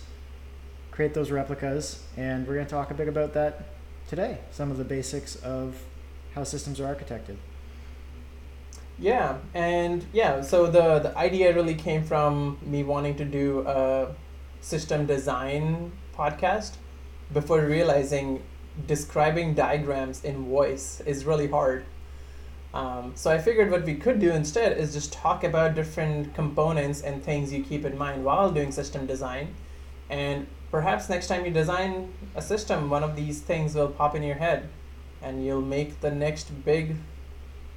create 0.91 1.13
those 1.13 1.31
replicas, 1.31 2.03
and 2.17 2.45
we're 2.45 2.55
going 2.55 2.65
to 2.65 2.71
talk 2.71 2.91
a 2.91 2.93
bit 2.93 3.07
about 3.07 3.33
that 3.33 3.63
today. 4.09 4.39
Some 4.51 4.69
of 4.69 4.77
the 4.77 4.83
basics 4.83 5.37
of 5.37 5.81
how 6.33 6.43
systems 6.43 6.79
are 6.81 6.93
architected. 6.93 7.37
Yeah, 8.99 9.37
and 9.53 10.05
yeah, 10.13 10.41
so 10.41 10.67
the 10.67 10.99
the 10.99 11.17
idea 11.17 11.53
really 11.53 11.75
came 11.75 12.03
from 12.03 12.57
me 12.61 12.83
wanting 12.83 13.15
to 13.17 13.25
do 13.25 13.65
a 13.67 14.15
system 14.61 15.05
design 15.05 15.91
podcast 16.17 16.75
before 17.33 17.61
realizing 17.65 18.41
describing 18.87 19.53
diagrams 19.53 20.23
in 20.23 20.45
voice 20.45 21.01
is 21.05 21.25
really 21.25 21.47
hard. 21.47 21.85
Um, 22.75 23.13
so 23.15 23.31
I 23.31 23.37
figured 23.37 23.71
what 23.71 23.85
we 23.85 23.95
could 23.95 24.19
do 24.19 24.31
instead 24.31 24.77
is 24.77 24.93
just 24.93 25.13
talk 25.13 25.45
about 25.45 25.75
different 25.75 26.35
components 26.35 27.01
and 27.01 27.23
things 27.23 27.53
you 27.53 27.63
keep 27.63 27.85
in 27.85 27.97
mind 27.97 28.25
while 28.25 28.51
doing 28.51 28.73
system 28.73 29.05
design, 29.05 29.55
and 30.09 30.45
perhaps 30.71 31.07
next 31.07 31.27
time 31.27 31.45
you 31.45 31.51
design 31.51 32.11
a 32.35 32.41
system, 32.41 32.89
one 32.89 33.01
of 33.01 33.15
these 33.15 33.39
things 33.39 33.75
will 33.75 33.87
pop 33.87 34.13
in 34.13 34.23
your 34.23 34.35
head, 34.35 34.67
and 35.21 35.45
you'll 35.45 35.61
make 35.61 36.01
the 36.01 36.11
next 36.11 36.65
big 36.65 36.97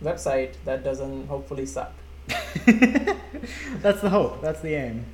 website 0.02 0.54
that 0.64 0.82
doesn't 0.82 1.28
hopefully 1.28 1.64
suck. 1.64 1.92
That's 2.66 4.00
the 4.00 4.10
hope. 4.10 4.42
That's 4.42 4.60
the 4.60 4.74
aim. 4.74 5.06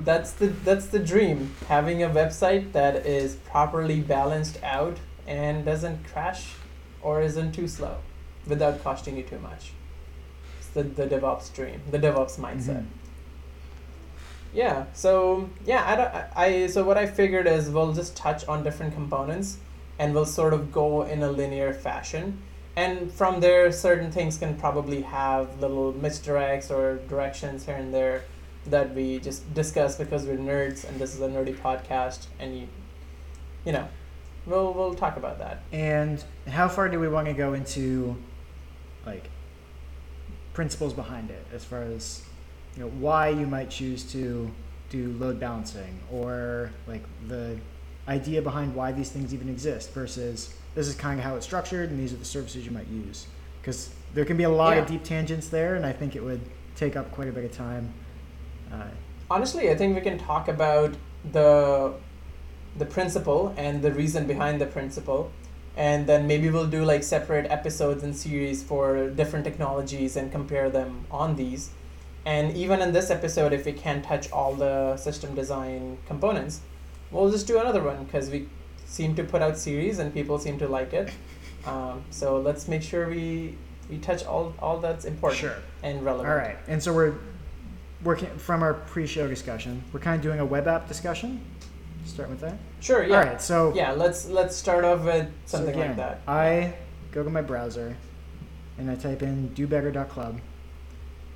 That's 0.00 0.32
the 0.32 0.48
that's 0.48 0.86
the 0.86 1.00
dream. 1.00 1.54
Having 1.68 2.02
a 2.02 2.08
website 2.08 2.72
that 2.72 3.06
is 3.06 3.36
properly 3.36 4.00
balanced 4.00 4.62
out 4.62 4.98
and 5.26 5.64
doesn't 5.64 6.04
crash 6.04 6.52
or 7.02 7.22
isn't 7.22 7.52
too 7.52 7.66
slow 7.66 7.98
without 8.46 8.82
costing 8.82 9.16
you 9.16 9.22
too 9.22 9.38
much. 9.38 9.72
It's 10.58 10.68
the, 10.68 10.82
the 10.82 11.06
DevOps 11.06 11.52
dream, 11.54 11.80
the 11.90 11.98
DevOps 11.98 12.38
mindset. 12.38 12.82
Mhm. 12.82 12.86
Yeah. 14.52 14.86
So 14.92 15.50
yeah, 15.66 15.84
I, 15.86 15.96
don't, 15.96 16.14
I 16.14 16.28
I 16.62 16.66
so 16.68 16.84
what 16.84 16.96
I 16.96 17.06
figured 17.06 17.46
is 17.46 17.70
we'll 17.70 17.92
just 17.92 18.16
touch 18.16 18.46
on 18.46 18.62
different 18.62 18.94
components, 18.94 19.58
and 19.98 20.14
we'll 20.14 20.26
sort 20.26 20.54
of 20.54 20.72
go 20.72 21.02
in 21.02 21.22
a 21.22 21.30
linear 21.30 21.72
fashion, 21.74 22.40
and 22.76 23.10
from 23.12 23.40
there 23.40 23.72
certain 23.72 24.12
things 24.12 24.38
can 24.38 24.56
probably 24.56 25.02
have 25.02 25.60
little 25.60 25.92
misdirects 25.92 26.70
or 26.70 26.98
directions 27.08 27.66
here 27.66 27.74
and 27.76 27.92
there 27.92 28.22
that 28.66 28.94
we 28.94 29.18
just 29.18 29.52
discuss 29.52 29.96
because 29.96 30.24
we're 30.24 30.38
nerds 30.38 30.88
and 30.88 30.98
this 30.98 31.14
is 31.14 31.20
a 31.20 31.28
nerdy 31.28 31.54
podcast, 31.56 32.26
and 32.38 32.56
you, 32.58 32.68
you 33.64 33.72
know, 33.72 33.88
we'll 34.46 34.72
we'll 34.72 34.94
talk 34.94 35.16
about 35.16 35.38
that. 35.40 35.62
And 35.72 36.22
how 36.46 36.68
far 36.68 36.88
do 36.88 37.00
we 37.00 37.08
want 37.08 37.26
to 37.26 37.34
go 37.34 37.54
into, 37.54 38.16
like, 39.06 39.28
principles 40.52 40.92
behind 40.92 41.30
it, 41.30 41.44
as 41.52 41.64
far 41.64 41.82
as, 41.82 42.22
you 42.76 42.82
know, 42.82 42.90
why 42.90 43.28
you 43.28 43.46
might 43.46 43.70
choose 43.70 44.04
to 44.12 44.50
do 44.90 45.12
load 45.18 45.40
balancing, 45.40 45.98
or 46.12 46.70
like 46.86 47.02
the 47.28 47.58
idea 48.06 48.40
behind 48.40 48.74
why 48.74 48.92
these 48.92 49.10
things 49.10 49.32
even 49.32 49.48
exist 49.48 49.92
versus 49.92 50.54
this 50.74 50.86
is 50.86 50.94
kind 50.94 51.18
of 51.18 51.24
how 51.24 51.34
it's 51.36 51.46
structured 51.46 51.90
and 51.90 51.98
these 51.98 52.12
are 52.12 52.16
the 52.16 52.24
services 52.24 52.64
you 52.64 52.70
might 52.70 52.88
use. 52.88 53.26
Because 53.60 53.90
there 54.14 54.24
can 54.24 54.36
be 54.36 54.44
a 54.44 54.48
lot 54.48 54.78
of 54.78 54.86
deep 54.86 55.02
tangents 55.02 55.48
there 55.48 55.74
and 55.74 55.84
i 55.84 55.92
think 55.92 56.14
it 56.16 56.22
would 56.22 56.40
take 56.76 56.96
up 56.96 57.10
quite 57.10 57.28
a 57.28 57.32
bit 57.32 57.44
of 57.44 57.52
time 57.52 57.92
uh, 58.72 58.84
Honestly, 59.30 59.70
I 59.70 59.74
think 59.74 59.94
we 59.94 60.02
can 60.02 60.18
talk 60.18 60.48
about 60.48 60.94
the 61.32 61.94
the 62.76 62.84
principle 62.84 63.54
and 63.56 63.80
the 63.80 63.90
reason 63.90 64.26
behind 64.26 64.60
the 64.60 64.66
principle, 64.66 65.32
and 65.76 66.06
then 66.06 66.26
maybe 66.26 66.50
we'll 66.50 66.66
do 66.66 66.84
like 66.84 67.02
separate 67.02 67.50
episodes 67.50 68.02
and 68.02 68.14
series 68.14 68.62
for 68.62 69.08
different 69.10 69.44
technologies 69.44 70.16
and 70.16 70.30
compare 70.30 70.70
them 70.70 71.04
on 71.10 71.36
these. 71.36 71.70
And 72.26 72.56
even 72.56 72.80
in 72.80 72.92
this 72.92 73.10
episode, 73.10 73.52
if 73.52 73.66
we 73.66 73.72
can't 73.72 74.04
touch 74.04 74.30
all 74.32 74.54
the 74.54 74.96
system 74.96 75.34
design 75.34 75.98
components, 76.06 76.60
we'll 77.10 77.30
just 77.30 77.46
do 77.46 77.58
another 77.58 77.82
one 77.82 78.04
because 78.04 78.30
we 78.30 78.48
seem 78.86 79.14
to 79.16 79.24
put 79.24 79.42
out 79.42 79.58
series 79.58 79.98
and 79.98 80.12
people 80.12 80.38
seem 80.38 80.58
to 80.58 80.68
like 80.68 80.92
it. 80.92 81.10
Um, 81.66 82.04
so 82.10 82.38
let's 82.40 82.68
make 82.68 82.82
sure 82.82 83.08
we 83.08 83.56
we 83.88 83.96
touch 83.98 84.24
all 84.24 84.52
all 84.58 84.80
that's 84.80 85.04
important 85.04 85.54
and 85.82 86.04
relevant. 86.04 86.28
all 86.28 86.36
right 86.36 86.58
and 86.68 86.82
so 86.82 86.92
we're 86.92 87.14
working 88.02 88.28
from 88.36 88.62
our 88.62 88.74
pre-show 88.74 89.26
discussion 89.28 89.82
we're 89.92 90.00
kind 90.00 90.16
of 90.16 90.22
doing 90.22 90.40
a 90.40 90.44
web 90.44 90.68
app 90.68 90.88
discussion 90.88 91.40
start 92.04 92.28
with 92.30 92.40
that 92.40 92.58
Sure. 92.80 93.02
Yeah. 93.04 93.16
all 93.16 93.24
right 93.24 93.40
so 93.40 93.72
Yeah, 93.74 93.92
let's 93.92 94.26
let's 94.26 94.54
start 94.54 94.84
off 94.84 95.04
with 95.04 95.26
So 95.46 95.58
something 95.58 95.78
like 95.78 95.96
that. 95.96 96.20
I 96.28 96.74
go 97.12 97.22
to 97.22 97.30
my 97.30 97.42
browser 97.42 97.96
and 98.78 98.90
I 98.90 98.96
type 98.96 99.22
in 99.22 99.50
dobetter.club. 99.50 100.40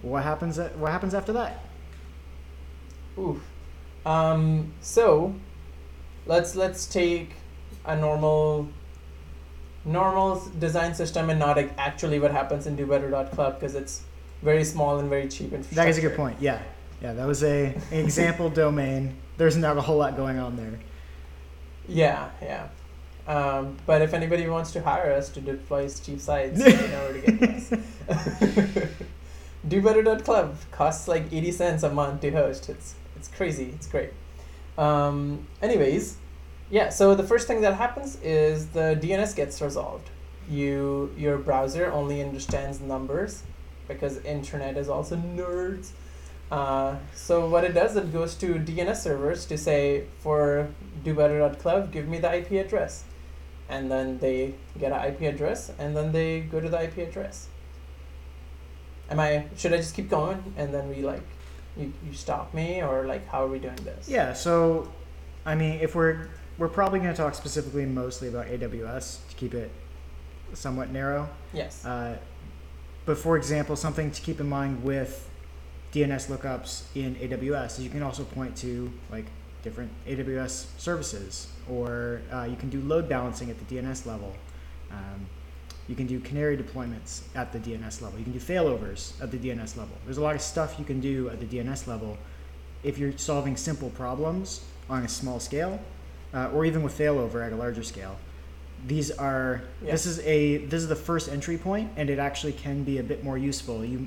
What 0.02 0.24
happens 0.24 0.58
at, 0.58 0.76
what 0.76 0.92
happens 0.92 1.14
after 1.14 1.32
that? 1.32 1.64
Oof. 3.18 3.40
Um, 4.04 4.72
so 4.80 5.34
let's 6.26 6.54
let's 6.54 6.86
take 6.86 7.32
a 7.84 7.96
normal 7.96 8.68
normal 9.84 10.42
design 10.58 10.94
system 10.94 11.30
and 11.30 11.38
not 11.38 11.56
like 11.56 11.72
actually 11.78 12.18
what 12.18 12.30
happens 12.30 12.66
in 12.66 12.76
dobetter.club 12.76 13.58
because 13.58 13.74
it's 13.74 14.02
very 14.42 14.64
small 14.64 14.98
and 14.98 15.08
very 15.08 15.28
cheap 15.28 15.52
infrastructure. 15.52 15.74
That 15.76 15.88
is 15.88 15.98
a 15.98 16.00
good 16.00 16.16
point. 16.16 16.36
Yeah. 16.40 16.62
Yeah, 17.00 17.12
that 17.12 17.26
was 17.26 17.42
a 17.44 17.74
an 17.90 17.98
example 17.98 18.50
domain. 18.50 19.16
There's 19.36 19.56
not 19.56 19.76
a 19.76 19.80
whole 19.80 19.98
lot 19.98 20.16
going 20.16 20.38
on 20.38 20.56
there. 20.56 20.78
Yeah, 21.86 22.30
yeah. 22.42 22.68
Um, 23.26 23.76
but 23.86 24.02
if 24.02 24.14
anybody 24.14 24.48
wants 24.48 24.72
to 24.72 24.82
hire 24.82 25.12
us 25.12 25.28
to 25.30 25.40
deploy 25.40 25.88
cheap 25.88 26.20
sites, 26.20 26.58
you 26.66 26.72
know 26.72 27.04
where 27.04 27.20
to 27.20 27.32
get 27.32 27.50
us. 27.50 27.70
DoBetter.club 29.68 30.56
costs 30.70 31.08
like 31.08 31.30
80 31.32 31.52
cents 31.52 31.82
a 31.82 31.90
month 31.90 32.22
to 32.22 32.30
host. 32.30 32.68
It's 32.68 32.94
it's 33.16 33.28
crazy. 33.28 33.72
It's 33.74 33.86
great. 33.86 34.10
Um, 34.78 35.46
anyways, 35.60 36.16
yeah. 36.70 36.88
So 36.88 37.14
the 37.14 37.24
first 37.24 37.46
thing 37.46 37.60
that 37.62 37.74
happens 37.74 38.16
is 38.22 38.68
the 38.68 38.98
DNS 39.00 39.34
gets 39.36 39.60
resolved. 39.60 40.08
You 40.48 41.12
your 41.16 41.36
browser 41.36 41.92
only 41.92 42.22
understands 42.22 42.80
numbers 42.80 43.42
because 43.88 44.18
internet 44.24 44.76
is 44.76 44.88
also 44.88 45.16
nerds. 45.16 45.90
Uh, 46.50 46.96
so 47.14 47.48
what 47.48 47.64
it 47.64 47.74
does, 47.74 47.96
it 47.96 48.12
goes 48.12 48.34
to 48.36 48.54
DNS 48.54 48.96
servers 48.96 49.44
to 49.46 49.58
say 49.58 50.04
for 50.20 50.68
dobetter.club, 51.04 51.92
give 51.92 52.08
me 52.08 52.18
the 52.18 52.34
IP 52.34 52.52
address, 52.52 53.04
and 53.68 53.90
then 53.90 54.18
they 54.18 54.54
get 54.78 54.92
an 54.92 55.12
IP 55.12 55.22
address, 55.22 55.70
and 55.78 55.96
then 55.96 56.12
they 56.12 56.40
go 56.40 56.60
to 56.60 56.68
the 56.68 56.82
IP 56.82 56.98
address. 56.98 57.48
Am 59.10 59.20
I? 59.20 59.46
Should 59.56 59.72
I 59.72 59.78
just 59.78 59.94
keep 59.94 60.08
going, 60.08 60.54
and 60.56 60.72
then 60.72 60.88
we 60.88 61.02
like, 61.02 61.22
you, 61.76 61.92
you 62.06 62.12
stop 62.12 62.52
me, 62.54 62.82
or 62.82 63.06
like 63.06 63.26
how 63.28 63.44
are 63.44 63.48
we 63.48 63.58
doing 63.58 63.76
this? 63.76 64.08
Yeah, 64.08 64.32
so 64.32 64.90
I 65.44 65.54
mean, 65.54 65.80
if 65.80 65.94
we're 65.94 66.28
we're 66.58 66.68
probably 66.68 66.98
going 66.98 67.12
to 67.12 67.16
talk 67.16 67.34
specifically 67.34 67.86
mostly 67.86 68.28
about 68.28 68.46
AWS 68.46 69.28
to 69.28 69.36
keep 69.36 69.54
it 69.54 69.70
somewhat 70.54 70.90
narrow. 70.90 71.28
Yes. 71.52 71.84
Uh, 71.84 72.18
but 73.06 73.16
for 73.16 73.36
example, 73.36 73.76
something 73.76 74.10
to 74.10 74.20
keep 74.20 74.40
in 74.40 74.48
mind 74.48 74.82
with 74.82 75.30
DNS 75.92 76.28
lookups 76.28 76.82
in 76.94 77.14
AWS 77.16 77.78
is 77.78 77.80
you 77.80 77.90
can 77.90 78.02
also 78.02 78.24
point 78.24 78.56
to 78.58 78.92
like 79.10 79.24
different 79.62 79.90
AWS 80.06 80.66
services, 80.78 81.48
or 81.68 82.20
uh, 82.32 82.44
you 82.44 82.56
can 82.56 82.68
do 82.68 82.80
load 82.82 83.08
balancing 83.08 83.50
at 83.50 83.56
the 83.58 83.74
DNS 83.74 84.06
level. 84.06 84.34
Um, 84.90 85.26
you 85.88 85.94
can 85.94 86.06
do 86.06 86.20
canary 86.20 86.56
deployments 86.56 87.22
at 87.34 87.52
the 87.52 87.58
DNS 87.58 88.02
level. 88.02 88.18
You 88.18 88.24
can 88.24 88.32
do 88.34 88.38
failovers 88.38 89.20
at 89.22 89.30
the 89.30 89.38
DNS 89.38 89.76
level. 89.76 89.96
There's 90.04 90.18
a 90.18 90.22
lot 90.22 90.34
of 90.34 90.42
stuff 90.42 90.76
you 90.78 90.84
can 90.84 91.00
do 91.00 91.30
at 91.30 91.40
the 91.40 91.46
DNS 91.46 91.86
level 91.86 92.18
if 92.82 92.98
you're 92.98 93.16
solving 93.16 93.56
simple 93.56 93.90
problems 93.90 94.64
on 94.90 95.02
a 95.02 95.08
small 95.08 95.40
scale, 95.40 95.80
uh, 96.34 96.50
or 96.52 96.64
even 96.66 96.82
with 96.82 96.96
failover 96.96 97.44
at 97.44 97.52
a 97.52 97.56
larger 97.56 97.82
scale. 97.82 98.16
These 98.86 99.10
are 99.10 99.62
Yeah. 99.82 99.92
this 99.92 100.06
is 100.06 100.20
a 100.20 100.58
this 100.66 100.82
is 100.82 100.88
the 100.88 100.94
first 100.96 101.28
entry 101.28 101.56
point, 101.58 101.90
and 101.96 102.08
it 102.10 102.18
actually 102.18 102.52
can 102.52 102.84
be 102.84 102.98
a 102.98 103.02
bit 103.02 103.24
more 103.24 103.36
useful. 103.36 103.84
You 103.84 104.06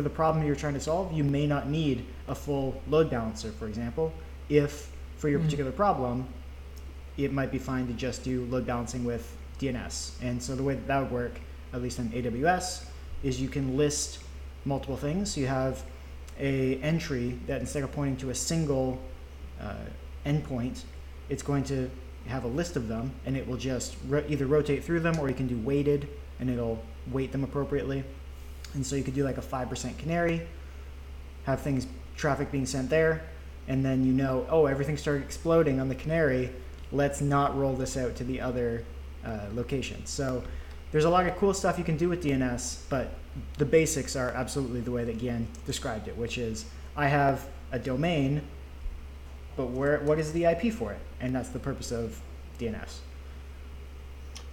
for 0.00 0.04
the 0.04 0.08
problem 0.14 0.46
you're 0.46 0.56
trying 0.56 0.72
to 0.72 0.80
solve, 0.80 1.12
you 1.12 1.22
may 1.22 1.46
not 1.46 1.68
need 1.68 2.06
a 2.26 2.34
full 2.34 2.80
load 2.88 3.10
balancer, 3.10 3.52
for 3.52 3.68
example. 3.68 4.10
If 4.48 4.90
for 5.18 5.28
your 5.28 5.40
Mhm. 5.40 5.44
particular 5.44 5.72
problem, 5.72 6.26
it 7.18 7.34
might 7.34 7.52
be 7.52 7.58
fine 7.58 7.86
to 7.86 7.92
just 7.92 8.24
do 8.24 8.46
load 8.46 8.64
balancing 8.64 9.04
with 9.04 9.36
DNS. 9.58 10.12
And 10.22 10.42
so 10.42 10.56
the 10.56 10.62
way 10.62 10.72
that, 10.72 10.86
that 10.86 11.02
would 11.02 11.10
work, 11.12 11.40
at 11.74 11.82
least 11.82 12.00
on 12.00 12.10
AWS, 12.14 12.86
is 13.22 13.42
you 13.42 13.50
can 13.50 13.76
list 13.76 14.20
multiple 14.64 14.96
things. 14.96 15.34
So 15.34 15.40
you 15.42 15.48
have 15.48 15.82
a 16.38 16.76
entry 16.80 17.38
that 17.46 17.60
instead 17.60 17.82
of 17.82 17.92
pointing 17.92 18.16
to 18.18 18.30
a 18.30 18.34
single 18.34 18.98
uh, 19.60 19.74
endpoint, 20.24 20.84
it's 21.28 21.42
going 21.42 21.64
to 21.64 21.90
have 22.26 22.44
a 22.44 22.48
list 22.48 22.74
of 22.74 22.88
them, 22.88 23.12
and 23.26 23.36
it 23.36 23.46
will 23.46 23.58
just 23.58 23.96
ro- 24.08 24.24
either 24.26 24.46
rotate 24.46 24.82
through 24.82 25.00
them, 25.00 25.18
or 25.18 25.28
you 25.28 25.34
can 25.34 25.46
do 25.46 25.58
weighted, 25.58 26.08
and 26.38 26.48
it'll 26.48 26.82
weight 27.12 27.32
them 27.32 27.44
appropriately. 27.44 28.02
And 28.74 28.86
so 28.86 28.96
you 28.96 29.02
could 29.02 29.14
do 29.14 29.24
like 29.24 29.38
a 29.38 29.42
five 29.42 29.68
percent 29.68 29.98
canary, 29.98 30.46
have 31.44 31.60
things 31.60 31.86
traffic 32.16 32.52
being 32.52 32.66
sent 32.66 32.90
there, 32.90 33.22
and 33.68 33.84
then 33.84 34.04
you 34.04 34.12
know, 34.12 34.46
oh, 34.50 34.66
everything 34.66 34.96
started 34.96 35.22
exploding 35.24 35.80
on 35.80 35.88
the 35.88 35.94
canary. 35.94 36.50
Let's 36.92 37.20
not 37.20 37.56
roll 37.56 37.74
this 37.74 37.96
out 37.96 38.16
to 38.16 38.24
the 38.24 38.40
other 38.40 38.84
uh, 39.24 39.46
locations. 39.54 40.10
So 40.10 40.42
there's 40.92 41.04
a 41.04 41.10
lot 41.10 41.26
of 41.26 41.36
cool 41.36 41.54
stuff 41.54 41.78
you 41.78 41.84
can 41.84 41.96
do 41.96 42.08
with 42.08 42.22
DNS, 42.22 42.80
but 42.88 43.14
the 43.58 43.64
basics 43.64 44.16
are 44.16 44.30
absolutely 44.30 44.80
the 44.80 44.90
way 44.90 45.04
that 45.04 45.18
Gian 45.18 45.46
described 45.66 46.08
it, 46.08 46.16
which 46.16 46.36
is 46.36 46.64
I 46.96 47.06
have 47.06 47.46
a 47.72 47.78
domain, 47.78 48.42
but 49.56 49.70
where 49.70 50.00
what 50.00 50.18
is 50.18 50.32
the 50.32 50.44
IP 50.44 50.72
for 50.72 50.92
it? 50.92 51.00
And 51.20 51.34
that's 51.34 51.50
the 51.50 51.58
purpose 51.58 51.92
of 51.92 52.20
DNS. 52.58 52.98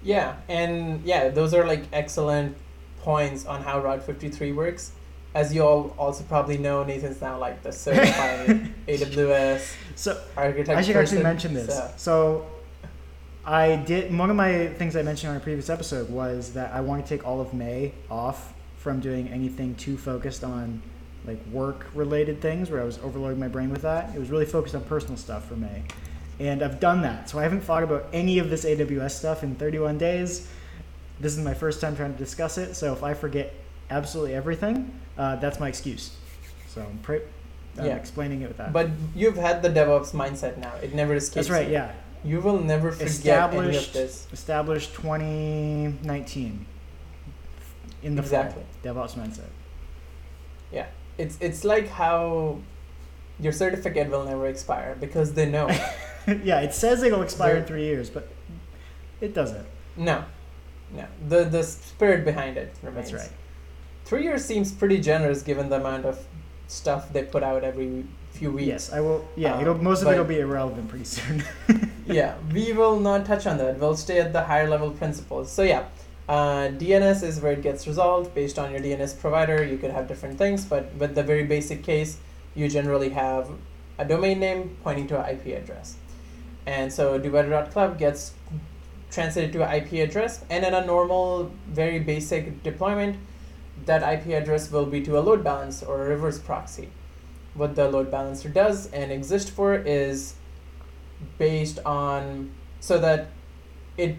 Yeah, 0.04 0.36
and 0.48 1.04
yeah, 1.04 1.30
those 1.30 1.54
are 1.54 1.66
like 1.66 1.86
excellent 1.92 2.56
points 3.02 3.46
on 3.46 3.62
how 3.64 3.82
Route 3.82 4.04
53 4.04 4.52
works. 4.54 4.92
As 5.36 5.54
you 5.54 5.62
all 5.62 5.94
also 6.00 6.24
probably 6.24 6.58
know, 6.58 6.84
Nathan's 6.84 7.22
now 7.22 7.38
like 7.38 7.62
the 7.62 7.72
certified 7.72 8.74
AWS 8.88 9.76
So 9.96 10.20
architect. 10.36 10.70
I 10.78 10.82
should 10.82 10.96
actually 10.96 11.18
person, 11.18 11.24
mention 11.24 11.54
this. 11.54 11.68
so- 11.68 11.92
So 11.98 12.48
I 13.46 13.76
did 13.78 14.16
one 14.18 14.30
of 14.30 14.36
my 14.36 14.68
things 14.68 14.96
I 14.96 15.04
mentioned 15.04 15.32
on 15.32 15.38
a 15.38 15.40
previous 15.40 15.70
episode 15.70 16.10
was 16.10 16.54
that 16.54 16.74
I 16.74 16.82
want 16.82 17.06
to 17.06 17.10
take 17.10 17.26
all 17.26 17.40
of 17.40 17.54
May 17.54 17.94
off 18.10 18.54
from 18.78 19.00
doing 19.00 19.28
anything 19.30 19.76
too 19.76 19.98
focused 19.98 20.44
on 20.44 20.82
like 21.26 21.40
work 21.52 21.88
related 21.94 22.42
things 22.42 22.70
where 22.70 22.82
I 22.82 22.84
was 22.86 22.98
overloading 23.00 23.40
my 23.40 23.48
brain 23.48 23.70
with 23.70 23.82
that. 23.84 24.14
It 24.16 24.20
was 24.20 24.30
really 24.30 24.46
focused 24.46 24.76
on 24.76 24.84
personal 24.86 25.18
stuff 25.18 25.46
for 25.48 25.56
May. 25.56 25.84
And 26.40 26.62
I've 26.64 26.80
done 26.80 27.02
that. 27.02 27.30
So 27.30 27.40
I 27.40 27.44
haven't 27.44 27.62
thought 27.62 27.84
about 27.84 28.08
any 28.14 28.40
of 28.40 28.50
this 28.50 28.64
AWS 28.66 29.12
stuff 29.12 29.44
in 29.44 29.56
31 29.56 29.98
days. 29.98 30.48
This 31.20 31.38
is 31.38 31.44
my 31.44 31.54
first 31.54 31.82
time 31.82 31.96
trying 31.96 32.14
to 32.14 32.18
discuss 32.20 32.58
it. 32.58 32.76
So 32.76 32.94
if 32.94 33.04
I 33.04 33.14
forget 33.14 33.54
absolutely 33.90 34.36
everything, 34.36 34.92
uh, 35.18 35.38
that's 35.38 35.60
my 35.60 35.68
excuse. 35.68 36.16
So 36.68 36.82
I'm, 36.82 36.98
pre- 37.00 37.22
Yeah. 37.76 37.96
explaining 37.96 38.42
it 38.42 38.48
with 38.48 38.58
that. 38.58 38.72
But 38.74 38.90
you've 39.16 39.38
had 39.38 39.62
the 39.62 39.70
DevOps 39.70 40.12
mindset 40.14 40.58
now. 40.58 40.74
It 40.82 40.94
never 40.94 41.16
escapes. 41.16 41.48
that's 41.48 41.50
right, 41.50 41.68
you. 41.68 41.74
yeah. 41.74 41.92
You 42.24 42.42
will 42.42 42.60
never 42.60 42.92
forget 42.92 43.02
any 43.02 43.10
of 43.10 43.14
established 43.76 43.94
this. 43.94 44.28
established 44.34 44.94
2019 44.96 46.66
in 48.04 48.16
the 48.16 48.22
Exactly. 48.22 48.64
fall 48.84 48.94
DevOps 48.96 49.14
mindset. 49.14 49.50
Yeah, 50.72 50.88
it's 51.18 51.38
it's 51.40 51.64
like 51.64 51.88
how 51.88 52.60
your 53.40 53.54
certificate 53.54 54.10
will 54.10 54.26
never 54.26 54.48
expire 54.48 54.98
because 55.00 55.34
they 55.34 55.46
know. 55.50 55.68
yeah, 56.44 56.60
it 56.62 56.74
says 56.74 57.04
it'll 57.04 57.22
expire 57.22 57.58
in 57.58 57.66
three 57.66 57.84
years, 57.86 58.10
but 58.10 58.28
it 59.22 59.34
doesn't. 59.34 59.66
no, 59.96 60.26
no. 60.94 61.06
The 61.28 61.44
the 61.46 61.64
spirit 61.64 62.26
behind 62.26 62.58
it 62.58 62.74
remains. 62.82 63.12
That's 63.12 63.24
right. 63.24 63.38
Three 64.06 64.24
years 64.24 64.46
seems 64.46 64.72
pretty 64.72 65.00
generous 65.00 65.42
given 65.42 65.70
the 65.70 65.78
amount 65.78 66.06
of 66.06 66.26
stuff 66.68 67.12
they 67.12 67.24
put 67.24 67.44
out 67.44 67.64
every 67.64 68.06
few 68.32 68.52
weeks. 68.52 68.68
Yes, 68.68 68.94
I 68.94 69.02
will. 69.02 69.28
Yeah, 69.36 69.56
Um, 69.56 69.62
it'll 69.62 69.76
most 69.76 70.02
of 70.02 70.08
it'll 70.10 70.24
be 70.26 70.40
irrelevant 70.40 70.88
pretty 70.90 71.06
soon. 71.06 71.44
yeah, 72.06 72.36
we 72.54 72.72
will 72.74 73.00
not 73.00 73.26
touch 73.26 73.46
on 73.48 73.58
that. 73.58 73.80
We'll 73.80 73.98
stay 73.98 74.20
at 74.20 74.32
the 74.34 74.44
higher 74.44 74.70
level 74.70 74.92
principles. 74.92 75.52
So 75.52 75.64
yeah, 75.64 75.86
uh, 76.30 76.70
DNS 76.70 77.24
is 77.24 77.42
where 77.42 77.54
it 77.54 77.62
gets 77.62 77.88
resolved 77.88 78.34
based 78.36 78.60
on 78.60 78.72
your 78.72 78.82
DNS 78.82 79.20
provider. 79.20 79.64
You 79.64 79.78
could 79.78 79.92
have 79.92 80.08
different 80.08 80.38
things, 80.38 80.66
but 80.66 80.94
with 80.96 81.16
the 81.16 81.24
very 81.24 81.44
basic 81.44 81.84
case, 81.84 82.18
you 82.56 82.70
generally 82.70 83.10
have 83.10 83.50
a 83.98 84.06
domain 84.06 84.40
name 84.40 84.78
pointing 84.84 85.08
to 85.08 85.20
an 85.24 85.36
IP 85.36 85.58
address. 85.58 85.96
And 86.66 86.92
so 86.92 87.20
dobetter.club 87.20 87.98
gets 87.98 88.34
translated 89.10 89.54
to 89.54 89.68
an 89.68 89.74
IP 89.74 90.08
address, 90.08 90.44
and 90.50 90.66
in 90.66 90.74
a 90.74 90.86
normal, 90.86 91.52
very 91.68 92.00
basic 92.00 92.64
deployment, 92.64 93.18
that 93.86 94.02
IP 94.02 94.28
address 94.34 94.72
will 94.72 94.86
be 94.86 95.02
to 95.02 95.18
a 95.18 95.22
load 95.22 95.44
balancer 95.44 95.86
or 95.86 96.06
a 96.06 96.10
reverse 96.10 96.40
proxy. 96.40 96.90
What 97.54 97.76
the 97.76 97.90
load 97.90 98.12
balancer 98.12 98.50
does 98.50 98.88
and 98.92 99.12
exists 99.12 99.50
for 99.50 99.76
is 99.76 100.36
based 101.38 101.80
on 101.86 102.52
so 102.80 103.00
that 103.00 103.30
it 103.98 104.16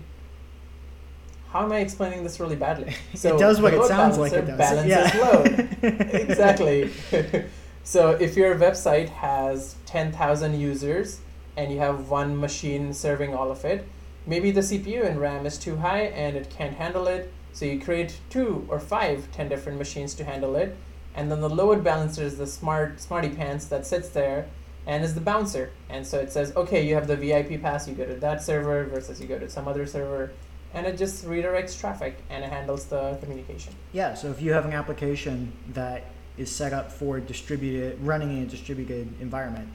how 1.51 1.65
am 1.65 1.73
I 1.73 1.79
explaining 1.79 2.25
this 2.25 2.41
really 2.41 2.57
badly? 2.57 2.95
So 3.15 3.35
it 3.35 3.39
does 3.39 3.61
what 3.61 3.73
it 3.73 3.83
sounds 3.85 4.19
like 4.19 4.33
it 4.33 4.47
does. 4.47 4.59
Balances 4.59 4.91
yeah. 4.91 5.21
load. 5.21 5.69
exactly. 6.13 6.91
so 7.85 8.11
if 8.11 8.37
your 8.37 8.55
website 8.57 9.09
has 9.09 9.77
10,000 9.87 10.61
users 10.61 11.21
and 11.57 11.73
you 11.73 11.79
have 11.79 12.11
one 12.11 12.39
machine 12.39 12.93
serving 12.93 13.35
all 13.35 13.51
of 13.51 13.65
it, 13.65 13.87
maybe 14.29 14.51
the 14.51 14.61
CPU 14.61 15.05
and 15.05 15.19
RAM 15.19 15.47
is 15.47 15.59
too 15.59 15.79
high 15.79 16.03
and 16.03 16.37
it 16.37 16.51
can't 16.51 16.75
handle 16.75 17.09
it. 17.09 17.33
So 17.53 17.65
you 17.65 17.81
create 17.81 18.21
two 18.29 18.67
or 18.69 18.79
five, 18.79 19.27
10 19.33 19.49
different 19.49 19.79
machines 19.79 20.15
to 20.15 20.25
handle 20.25 20.55
it. 20.55 20.77
And 21.15 21.31
then 21.31 21.41
the 21.41 21.49
load 21.49 21.83
balancer 21.83 22.23
is 22.23 22.37
the 22.37 22.47
smart 22.47 23.01
smarty 23.01 23.31
pants 23.31 23.65
that 23.67 23.87
sits 23.87 24.11
there 24.11 24.49
and 24.87 25.03
is 25.03 25.15
the 25.15 25.21
bouncer. 25.21 25.71
And 25.89 26.07
so 26.07 26.21
it 26.21 26.31
says, 26.31 26.55
okay, 26.55 26.87
you 26.87 26.95
have 26.95 27.09
the 27.09 27.17
VIP 27.17 27.61
pass, 27.61 27.89
you 27.89 27.95
go 27.95 28.05
to 28.05 28.15
that 28.15 28.43
server 28.43 28.85
versus 28.85 29.21
you 29.21 29.27
go 29.27 29.39
to 29.39 29.49
some 29.49 29.67
other 29.67 29.87
server 29.87 30.31
and 30.75 30.87
it 30.87 30.99
just 30.99 31.25
redirects 31.25 31.79
traffic 31.81 32.19
and 32.29 32.45
it 32.45 32.51
handles 32.51 32.85
the 32.85 33.17
communication. 33.23 33.73
Yeah, 33.93 34.15
so 34.15 34.29
if 34.29 34.43
you 34.43 34.53
have 34.53 34.67
an 34.67 34.75
application 34.75 35.53
that 35.73 36.05
is 36.37 36.55
set 36.55 36.75
up 36.75 36.93
for 36.93 37.19
distributed 37.19 37.99
running 38.01 38.37
in 38.37 38.43
a 38.43 38.47
distributed 38.47 39.09
environment, 39.21 39.69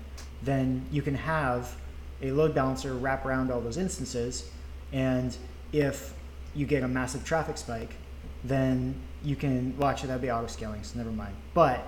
then 0.44 0.86
you 0.92 1.02
can 1.02 1.16
have 1.16 1.76
a 2.24 2.32
load 2.32 2.56
balancer 2.56 2.96
wrap 2.96 3.26
around 3.26 3.52
all 3.52 3.62
those 3.62 3.78
instances 3.78 4.50
and 4.92 5.38
if 5.72 6.14
you 6.56 6.66
get 6.66 6.84
a 6.84 6.88
massive 6.88 7.26
traffic 7.26 7.58
spike, 7.58 7.96
then 8.44 8.96
you 9.24 9.36
can 9.36 9.76
well 9.78 9.90
actually 9.90 10.08
that'd 10.08 10.22
be 10.22 10.32
auto 10.32 10.48
scaling, 10.48 10.84
so 10.84 10.98
never 10.98 11.12
mind. 11.12 11.36
But 11.54 11.86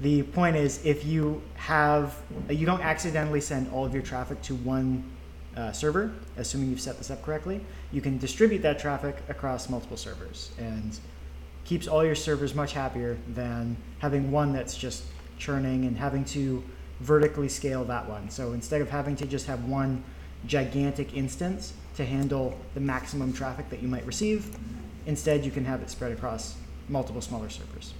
the 0.00 0.22
point 0.22 0.56
is 0.56 0.84
if 0.84 1.04
you 1.04 1.42
have 1.54 2.16
you 2.48 2.66
don't 2.66 2.82
accidentally 2.82 3.40
send 3.40 3.70
all 3.72 3.84
of 3.84 3.94
your 3.94 4.02
traffic 4.02 4.42
to 4.42 4.54
one 4.56 5.04
uh, 5.56 5.70
server, 5.70 6.12
assuming 6.36 6.70
you've 6.70 6.80
set 6.80 6.98
this 6.98 7.10
up 7.10 7.22
correctly, 7.22 7.60
you 7.92 8.00
can 8.00 8.18
distribute 8.18 8.62
that 8.62 8.78
traffic 8.78 9.16
across 9.28 9.68
multiple 9.68 9.96
servers 9.96 10.50
and 10.58 10.98
keeps 11.64 11.86
all 11.86 12.04
your 12.04 12.16
servers 12.16 12.54
much 12.54 12.72
happier 12.72 13.16
than 13.28 13.76
having 14.00 14.30
one 14.30 14.52
that's 14.52 14.76
just 14.76 15.04
churning 15.38 15.84
and 15.84 15.96
having 15.96 16.24
to 16.24 16.62
vertically 17.00 17.48
scale 17.48 17.84
that 17.84 18.08
one. 18.08 18.30
So 18.30 18.52
instead 18.52 18.80
of 18.80 18.90
having 18.90 19.16
to 19.16 19.26
just 19.26 19.46
have 19.46 19.64
one 19.64 20.04
gigantic 20.46 21.16
instance 21.16 21.72
to 21.96 22.04
handle 22.04 22.58
the 22.74 22.80
maximum 22.80 23.32
traffic 23.32 23.70
that 23.70 23.82
you 23.82 23.88
might 23.88 24.04
receive, 24.06 24.56
instead 25.06 25.44
you 25.44 25.50
can 25.50 25.64
have 25.64 25.82
it 25.82 25.90
spread 25.90 26.12
across 26.12 26.56
multiple 26.88 27.20
smaller 27.20 27.48
servers. 27.48 27.94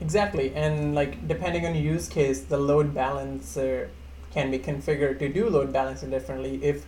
Exactly, 0.00 0.54
and 0.54 0.94
like 0.94 1.26
depending 1.26 1.66
on 1.66 1.74
your 1.74 1.94
use 1.94 2.08
case, 2.08 2.42
the 2.42 2.58
load 2.58 2.94
balancer 2.94 3.90
can 4.30 4.50
be 4.50 4.58
configured 4.58 5.18
to 5.18 5.28
do 5.28 5.48
load 5.48 5.72
balancing 5.72 6.10
differently 6.10 6.62
if 6.62 6.86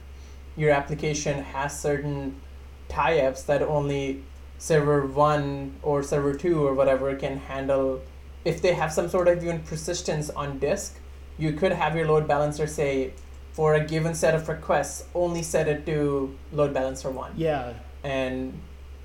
your 0.57 0.71
application 0.71 1.43
has 1.43 1.79
certain 1.79 2.41
tie-ups 2.89 3.43
that 3.45 3.63
only 3.63 4.23
server 4.59 5.07
1 5.07 5.77
or 5.83 6.03
server 6.03 6.35
2 6.35 6.65
or 6.65 6.75
whatever 6.75 7.15
can 7.17 7.39
handle 7.39 8.01
if 8.45 8.63
they 8.63 8.75
have 8.75 8.93
some 8.93 9.09
sort 9.09 9.29
of 9.29 9.43
even 9.43 9.61
persistence 9.61 10.31
on 10.31 10.59
disk 10.59 10.99
you 11.39 11.53
could 11.53 11.73
have 11.73 11.97
your 11.97 12.07
load 12.07 12.29
balancer 12.29 12.67
say 12.67 13.13
for 13.53 13.75
a 13.75 13.85
given 13.85 14.15
set 14.15 14.35
of 14.35 14.49
requests 14.49 15.05
only 15.15 15.43
set 15.43 15.69
it 15.69 15.85
to 15.87 16.37
load 16.53 16.73
balancer 16.73 17.11
1 17.11 17.33
Yeah, 17.37 17.75
and 18.05 18.59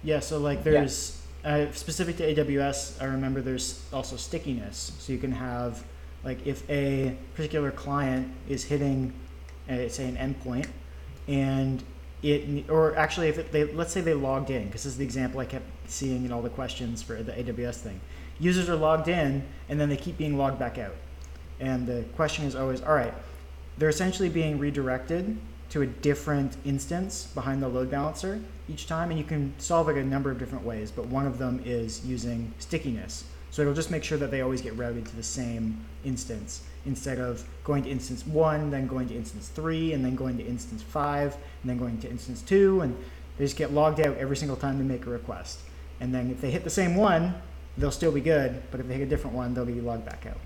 yeah. 0.04 0.20
So 0.20 0.38
like 0.38 0.64
there's 0.64 1.22
uh, 1.44 1.72
specific 1.72 2.18
to 2.18 2.36
AWS. 2.36 3.02
I 3.02 3.06
remember 3.06 3.42
there's 3.42 3.84
also 3.92 4.16
stickiness. 4.16 4.94
So 5.00 5.14
you 5.14 5.20
can 5.20 5.32
have 5.32 5.84
like 6.24 6.46
if 6.46 6.68
a 6.70 7.18
particular 7.34 7.72
client 7.72 8.32
is 8.48 8.64
hitting, 8.64 9.14
uh, 9.70 9.90
say 9.90 10.08
an 10.08 10.16
endpoint, 10.16 10.68
and 11.28 11.84
it 12.24 12.70
or 12.70 12.96
actually 12.96 13.28
if 13.28 13.38
it, 13.38 13.52
they 13.52 13.66
let's 13.66 13.92
say 13.92 14.02
they 14.02 14.14
logged 14.14 14.50
in 14.50 14.66
because 14.66 14.84
this 14.84 14.94
is 14.94 14.98
the 14.98 15.06
example 15.06 15.40
I 15.40 15.46
kept 15.46 15.66
seeing 15.88 16.26
in 16.26 16.32
all 16.32 16.42
the 16.42 16.50
questions 16.50 17.02
for 17.02 17.22
the 17.22 17.32
AWS 17.32 17.78
thing. 17.78 18.00
Users 18.40 18.70
are 18.70 18.76
logged 18.76 19.08
in 19.08 19.44
and 19.70 19.80
then 19.80 19.90
they 19.90 19.98
keep 19.98 20.18
being 20.18 20.38
logged 20.38 20.60
back 20.60 20.78
out, 20.78 20.96
and 21.60 21.88
the 21.88 22.04
question 22.16 22.46
is 22.46 22.56
always, 22.56 22.82
all 22.82 22.94
right, 22.94 23.14
they're 23.78 23.90
essentially 23.90 24.30
being 24.30 24.60
redirected 24.60 25.38
to 25.70 25.82
a 25.82 25.86
different 25.86 26.56
instance 26.64 27.28
behind 27.34 27.62
the 27.62 27.68
load 27.68 27.90
balancer 27.90 28.40
each 28.70 28.88
time, 28.88 29.10
and 29.10 29.20
you 29.20 29.26
can 29.26 29.54
solve 29.58 29.90
it 29.90 29.98
a 29.98 30.04
number 30.04 30.32
of 30.32 30.40
different 30.40 30.64
ways. 30.64 30.92
But 30.92 31.08
one 31.08 31.26
of 31.26 31.38
them 31.38 31.62
is 31.66 32.06
using 32.06 32.54
stickiness. 32.60 33.26
So 33.52 33.62
it'll 33.62 33.74
just 33.74 33.90
make 33.90 34.04
sure 34.04 34.18
that 34.18 34.32
they 34.32 34.42
always 34.42 34.62
get 34.62 34.78
routed 34.78 35.06
to 35.06 35.16
the 35.16 35.24
same 35.24 35.80
instance 36.04 36.64
instead 36.86 37.20
of 37.20 37.44
going 37.64 37.84
to 37.84 37.90
instance 37.90 38.26
one, 38.28 38.70
then 38.70 38.86
going 38.86 39.08
to 39.08 39.16
instance 39.16 39.48
three, 39.48 39.94
and 39.94 40.04
then 40.04 40.16
going 40.16 40.38
to 40.38 40.46
instance 40.46 40.82
five, 40.82 41.34
and 41.62 41.70
then 41.70 41.78
going 41.78 41.98
to 42.00 42.10
instance 42.10 42.42
two, 42.42 42.82
and 42.82 42.96
they 43.38 43.46
just 43.46 43.58
get 43.58 43.74
logged 43.74 44.00
out 44.00 44.16
every 44.18 44.38
single 44.38 44.58
time 44.58 44.78
they 44.78 44.84
make 44.84 45.06
a 45.06 45.10
request. 45.10 45.60
And 46.00 46.14
then 46.14 46.30
if 46.30 46.42
they 46.42 46.52
hit 46.52 46.64
the 46.64 46.70
same 46.70 46.96
one, 46.96 47.34
they'll 47.78 47.92
still 47.92 48.12
be 48.12 48.22
good, 48.22 48.64
but 48.72 48.80
if 48.80 48.88
they 48.88 48.96
hit 48.96 49.04
a 49.04 49.10
different 49.10 49.36
one, 49.36 49.54
they'll 49.54 49.66
be 49.66 49.82
logged 49.82 50.06
back 50.06 50.26
out. 50.26 50.38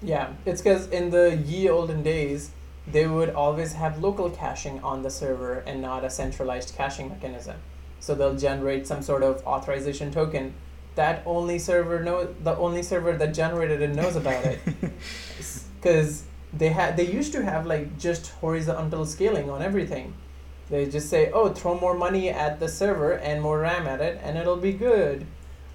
Yeah, 0.00 0.32
it's 0.46 0.62
because 0.62 0.88
in 0.88 1.10
the 1.10 1.36
ye 1.36 1.68
olden 1.68 2.02
days, 2.02 2.50
they 2.86 3.06
would 3.06 3.30
always 3.30 3.72
have 3.72 3.98
local 3.98 4.30
caching 4.30 4.80
on 4.80 5.02
the 5.02 5.10
server 5.10 5.58
and 5.66 5.82
not 5.82 6.04
a 6.04 6.10
centralized 6.10 6.74
caching 6.76 7.08
mechanism. 7.08 7.56
So 8.00 8.14
they'll 8.14 8.36
generate 8.36 8.86
some 8.86 9.02
sort 9.02 9.22
of 9.22 9.44
authorization 9.44 10.10
token 10.12 10.54
that 10.94 11.22
only 11.26 11.60
server 11.60 12.02
know 12.02 12.24
the 12.42 12.56
only 12.56 12.82
server 12.82 13.12
that 13.16 13.32
generated 13.32 13.80
it 13.80 13.94
knows 13.94 14.16
about 14.16 14.44
it. 14.44 14.58
Because 15.80 16.24
they 16.52 16.70
had 16.70 16.96
they 16.96 17.06
used 17.06 17.32
to 17.34 17.44
have 17.44 17.64
like 17.64 17.96
just 17.98 18.32
horizontal 18.40 19.06
scaling 19.06 19.48
on 19.48 19.62
everything. 19.62 20.14
They 20.70 20.86
just 20.86 21.08
say, 21.08 21.30
oh, 21.30 21.50
throw 21.50 21.78
more 21.78 21.94
money 21.94 22.28
at 22.30 22.58
the 22.58 22.68
server 22.68 23.12
and 23.12 23.40
more 23.40 23.60
RAM 23.60 23.86
at 23.86 24.00
it, 24.00 24.20
and 24.24 24.36
it'll 24.36 24.56
be 24.56 24.72
good. 24.72 25.24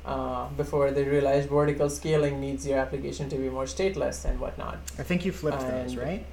Uh, 0.06 0.50
before 0.58 0.92
they 0.92 1.06
realized 1.06 1.50
vertical 1.50 1.90
scaling 1.90 2.42
needs 2.42 2.68
your 2.68 2.78
application 2.78 3.30
to 3.30 3.38
be 3.38 3.48
more 3.48 3.64
stateless 3.64 4.26
and 4.26 4.38
whatnot. 4.38 4.78
I 5.00 5.04
think 5.04 5.24
you 5.24 5.32
flipped 5.32 5.62
those, 5.62 5.96
right? 5.96 6.26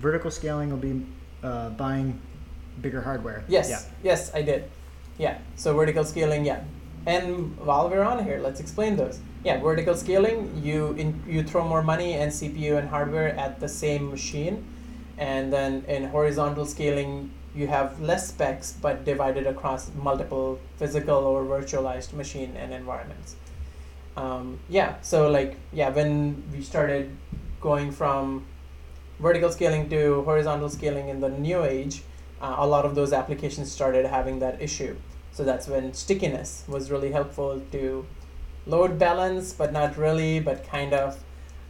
Vertical 0.00 0.30
scaling 0.32 0.70
will 0.70 0.78
be 0.78 1.06
uh, 1.44 1.70
buying 1.70 2.20
bigger 2.80 3.00
hardware. 3.00 3.44
Yes, 3.46 3.70
Yeah. 3.70 3.80
yes, 4.02 4.34
I 4.34 4.42
did. 4.42 4.68
Yeah, 5.18 5.38
so 5.54 5.72
vertical 5.76 6.04
scaling, 6.04 6.44
yeah. 6.44 6.64
And 7.06 7.56
while 7.58 7.88
we're 7.88 8.02
on 8.02 8.24
here, 8.24 8.40
let's 8.40 8.58
explain 8.58 8.96
those. 8.96 9.20
Yeah, 9.44 9.60
vertical 9.60 9.94
scaling, 9.94 10.60
you 10.60 10.92
in, 10.94 11.22
you 11.26 11.44
throw 11.44 11.66
more 11.66 11.82
money 11.82 12.14
and 12.14 12.32
CPU 12.32 12.76
and 12.76 12.88
hardware 12.88 13.36
at 13.38 13.60
the 13.60 13.68
same 13.68 14.10
machine, 14.10 14.64
and 15.16 15.52
then 15.52 15.84
in 15.86 16.08
horizontal 16.08 16.64
scaling, 16.66 17.30
you 17.54 17.66
have 17.66 18.00
less 18.00 18.28
specs 18.28 18.72
but 18.72 19.04
divided 19.04 19.46
across 19.46 19.90
multiple 19.94 20.58
physical 20.76 21.16
or 21.16 21.44
virtualized 21.44 22.12
machine 22.12 22.56
and 22.56 22.72
environments. 22.72 23.36
Um, 24.16 24.58
yeah, 24.68 25.00
so 25.02 25.30
like 25.30 25.56
yeah, 25.72 25.90
when 25.90 26.42
we 26.52 26.62
started 26.62 27.16
going 27.60 27.92
from 27.92 28.46
vertical 29.20 29.50
scaling 29.50 29.88
to 29.90 30.22
horizontal 30.22 30.68
scaling 30.68 31.08
in 31.08 31.20
the 31.20 31.28
new 31.28 31.62
age, 31.62 32.02
uh, 32.40 32.56
a 32.58 32.66
lot 32.66 32.84
of 32.84 32.94
those 32.94 33.12
applications 33.12 33.70
started 33.70 34.06
having 34.06 34.38
that 34.40 34.60
issue. 34.60 34.96
So 35.32 35.44
that's 35.44 35.66
when 35.66 35.94
stickiness 35.94 36.64
was 36.68 36.90
really 36.90 37.12
helpful 37.12 37.62
to 37.72 38.06
load 38.66 38.98
balance, 38.98 39.52
but 39.52 39.72
not 39.72 39.96
really, 39.96 40.40
but 40.40 40.66
kind 40.68 40.92
of. 40.92 41.22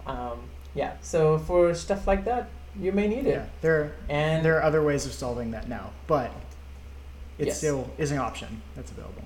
Um, 0.07 0.49
yeah, 0.75 0.95
so 1.01 1.39
for 1.39 1.75
stuff 1.75 2.07
like 2.07 2.25
that, 2.25 2.49
you 2.81 2.93
may 2.93 3.07
need 3.09 3.27
it. 3.27 3.35
Yeah, 3.35 3.47
there 3.61 3.93
And 4.09 4.45
there 4.45 4.57
are 4.59 4.63
other 4.63 4.83
ways 4.83 5.07
of 5.07 5.13
solving 5.13 5.51
that 5.53 5.69
now, 5.69 5.91
but 6.07 6.31
it 7.39 7.47
Yes. 7.49 7.59
still 7.59 7.91
is 7.99 8.11
an 8.13 8.19
option 8.19 8.63
that's 8.75 8.91
available. 8.91 9.25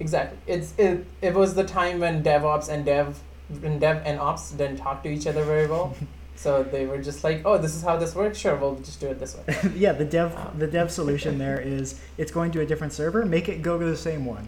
exactly, 0.00 0.38
it's 0.46 0.74
it, 0.78 1.04
it 1.22 1.34
was 1.34 1.54
the 1.54 1.64
time 1.64 2.00
when 2.00 2.22
DevOps 2.22 2.68
and 2.68 2.84
Dev, 2.84 3.20
when 3.60 3.78
Dev 3.78 4.02
and 4.04 4.18
Ops 4.20 4.50
didn't 4.52 4.76
talk 4.78 5.02
to 5.02 5.08
each 5.08 5.26
other 5.26 5.44
very 5.44 5.66
well. 5.66 5.94
so 6.36 6.62
they 6.62 6.86
were 6.86 6.98
just 6.98 7.24
like, 7.24 7.42
oh, 7.44 7.58
this 7.58 7.74
is 7.74 7.82
how 7.82 7.96
this 7.96 8.14
works. 8.14 8.38
Sure, 8.38 8.54
we'll 8.56 8.76
just 8.76 9.00
do 9.00 9.08
it 9.08 9.18
this 9.18 9.36
way. 9.36 9.44
yeah, 9.76 9.92
the 9.92 10.04
dev 10.04 10.34
Um. 10.36 10.58
the 10.58 10.66
dev 10.66 10.90
solution 10.90 11.38
there 11.38 11.60
is 11.60 11.98
it's 12.16 12.30
going 12.32 12.50
to 12.52 12.60
a 12.60 12.66
different 12.66 12.92
server, 12.92 13.24
make 13.24 13.48
it 13.48 13.60
go 13.62 13.78
to 13.78 13.84
the 13.84 13.96
same 13.96 14.24
one. 14.24 14.46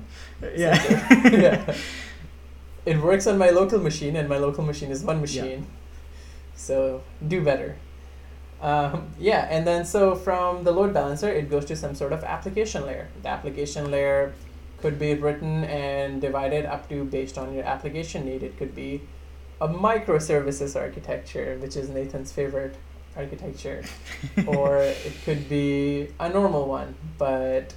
Yeah. 0.54 0.76
yeah. 1.30 1.74
It 2.86 2.98
works 2.98 3.26
on 3.26 3.36
my 3.38 3.50
local 3.50 3.78
machine, 3.78 4.16
and 4.16 4.28
my 4.28 4.38
local 4.38 4.64
machine 4.64 4.90
is 4.90 5.02
one 5.04 5.20
machine. 5.20 5.66
So 6.60 7.02
do 7.26 7.42
better. 7.42 7.76
Um, 8.60 9.08
yeah, 9.18 9.48
and 9.50 9.66
then 9.66 9.86
so 9.86 10.14
from 10.14 10.64
the 10.64 10.72
load 10.72 10.92
balancer, 10.92 11.30
it 11.30 11.48
goes 11.50 11.64
to 11.66 11.76
some 11.76 11.94
sort 11.94 12.12
of 12.12 12.22
application 12.22 12.84
layer. 12.84 13.08
The 13.22 13.28
application 13.28 13.90
layer 13.90 14.34
could 14.82 14.98
be 14.98 15.14
written 15.14 15.64
and 15.64 16.20
divided 16.20 16.66
up 16.66 16.88
to 16.90 17.04
based 17.04 17.38
on 17.38 17.54
your 17.54 17.64
application 17.64 18.26
need. 18.26 18.42
It 18.42 18.58
could 18.58 18.74
be 18.74 19.00
a 19.60 19.68
microservices 19.68 20.78
architecture, 20.78 21.56
which 21.60 21.76
is 21.76 21.88
Nathan's 21.88 22.32
favorite 22.32 22.76
architecture, 23.16 23.82
or 24.46 24.76
it 24.82 25.14
could 25.24 25.48
be 25.48 26.08
a 26.20 26.28
normal 26.28 26.66
one, 26.66 26.94
but 27.16 27.74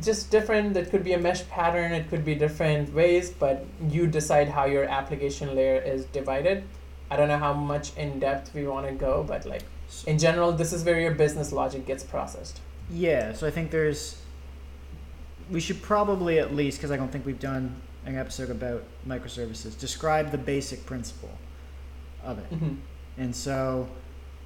just 0.00 0.30
different. 0.30 0.76
It 0.76 0.90
could 0.90 1.02
be 1.02 1.14
a 1.14 1.18
mesh 1.18 1.48
pattern. 1.48 1.90
It 1.92 2.08
could 2.08 2.24
be 2.24 2.36
different 2.36 2.94
ways, 2.94 3.30
but 3.30 3.64
you 3.88 4.06
decide 4.06 4.48
how 4.48 4.66
your 4.66 4.84
application 4.84 5.56
layer 5.56 5.80
is 5.80 6.04
divided. 6.06 6.62
I 7.10 7.16
don't 7.16 7.28
know 7.28 7.38
how 7.38 7.52
much 7.52 7.96
in 7.96 8.18
depth 8.18 8.54
we 8.54 8.66
want 8.66 8.86
to 8.86 8.92
go, 8.92 9.24
but 9.26 9.46
like 9.46 9.62
in 10.06 10.18
general, 10.18 10.52
this 10.52 10.72
is 10.72 10.84
where 10.84 11.00
your 11.00 11.14
business 11.14 11.52
logic 11.52 11.86
gets 11.86 12.02
processed. 12.02 12.60
Yeah, 12.90 13.32
so 13.32 13.46
I 13.46 13.50
think 13.50 13.70
there's. 13.70 14.20
We 15.50 15.60
should 15.60 15.80
probably 15.80 16.40
at 16.40 16.54
least, 16.54 16.78
because 16.78 16.90
I 16.90 16.96
don't 16.96 17.10
think 17.10 17.24
we've 17.24 17.38
done 17.38 17.76
an 18.04 18.16
episode 18.16 18.50
about 18.50 18.82
microservices, 19.06 19.78
describe 19.78 20.32
the 20.32 20.38
basic 20.38 20.84
principle 20.86 21.30
of 22.24 22.38
it. 22.38 22.46
hmm 22.46 22.74
And 23.16 23.34
so, 23.34 23.88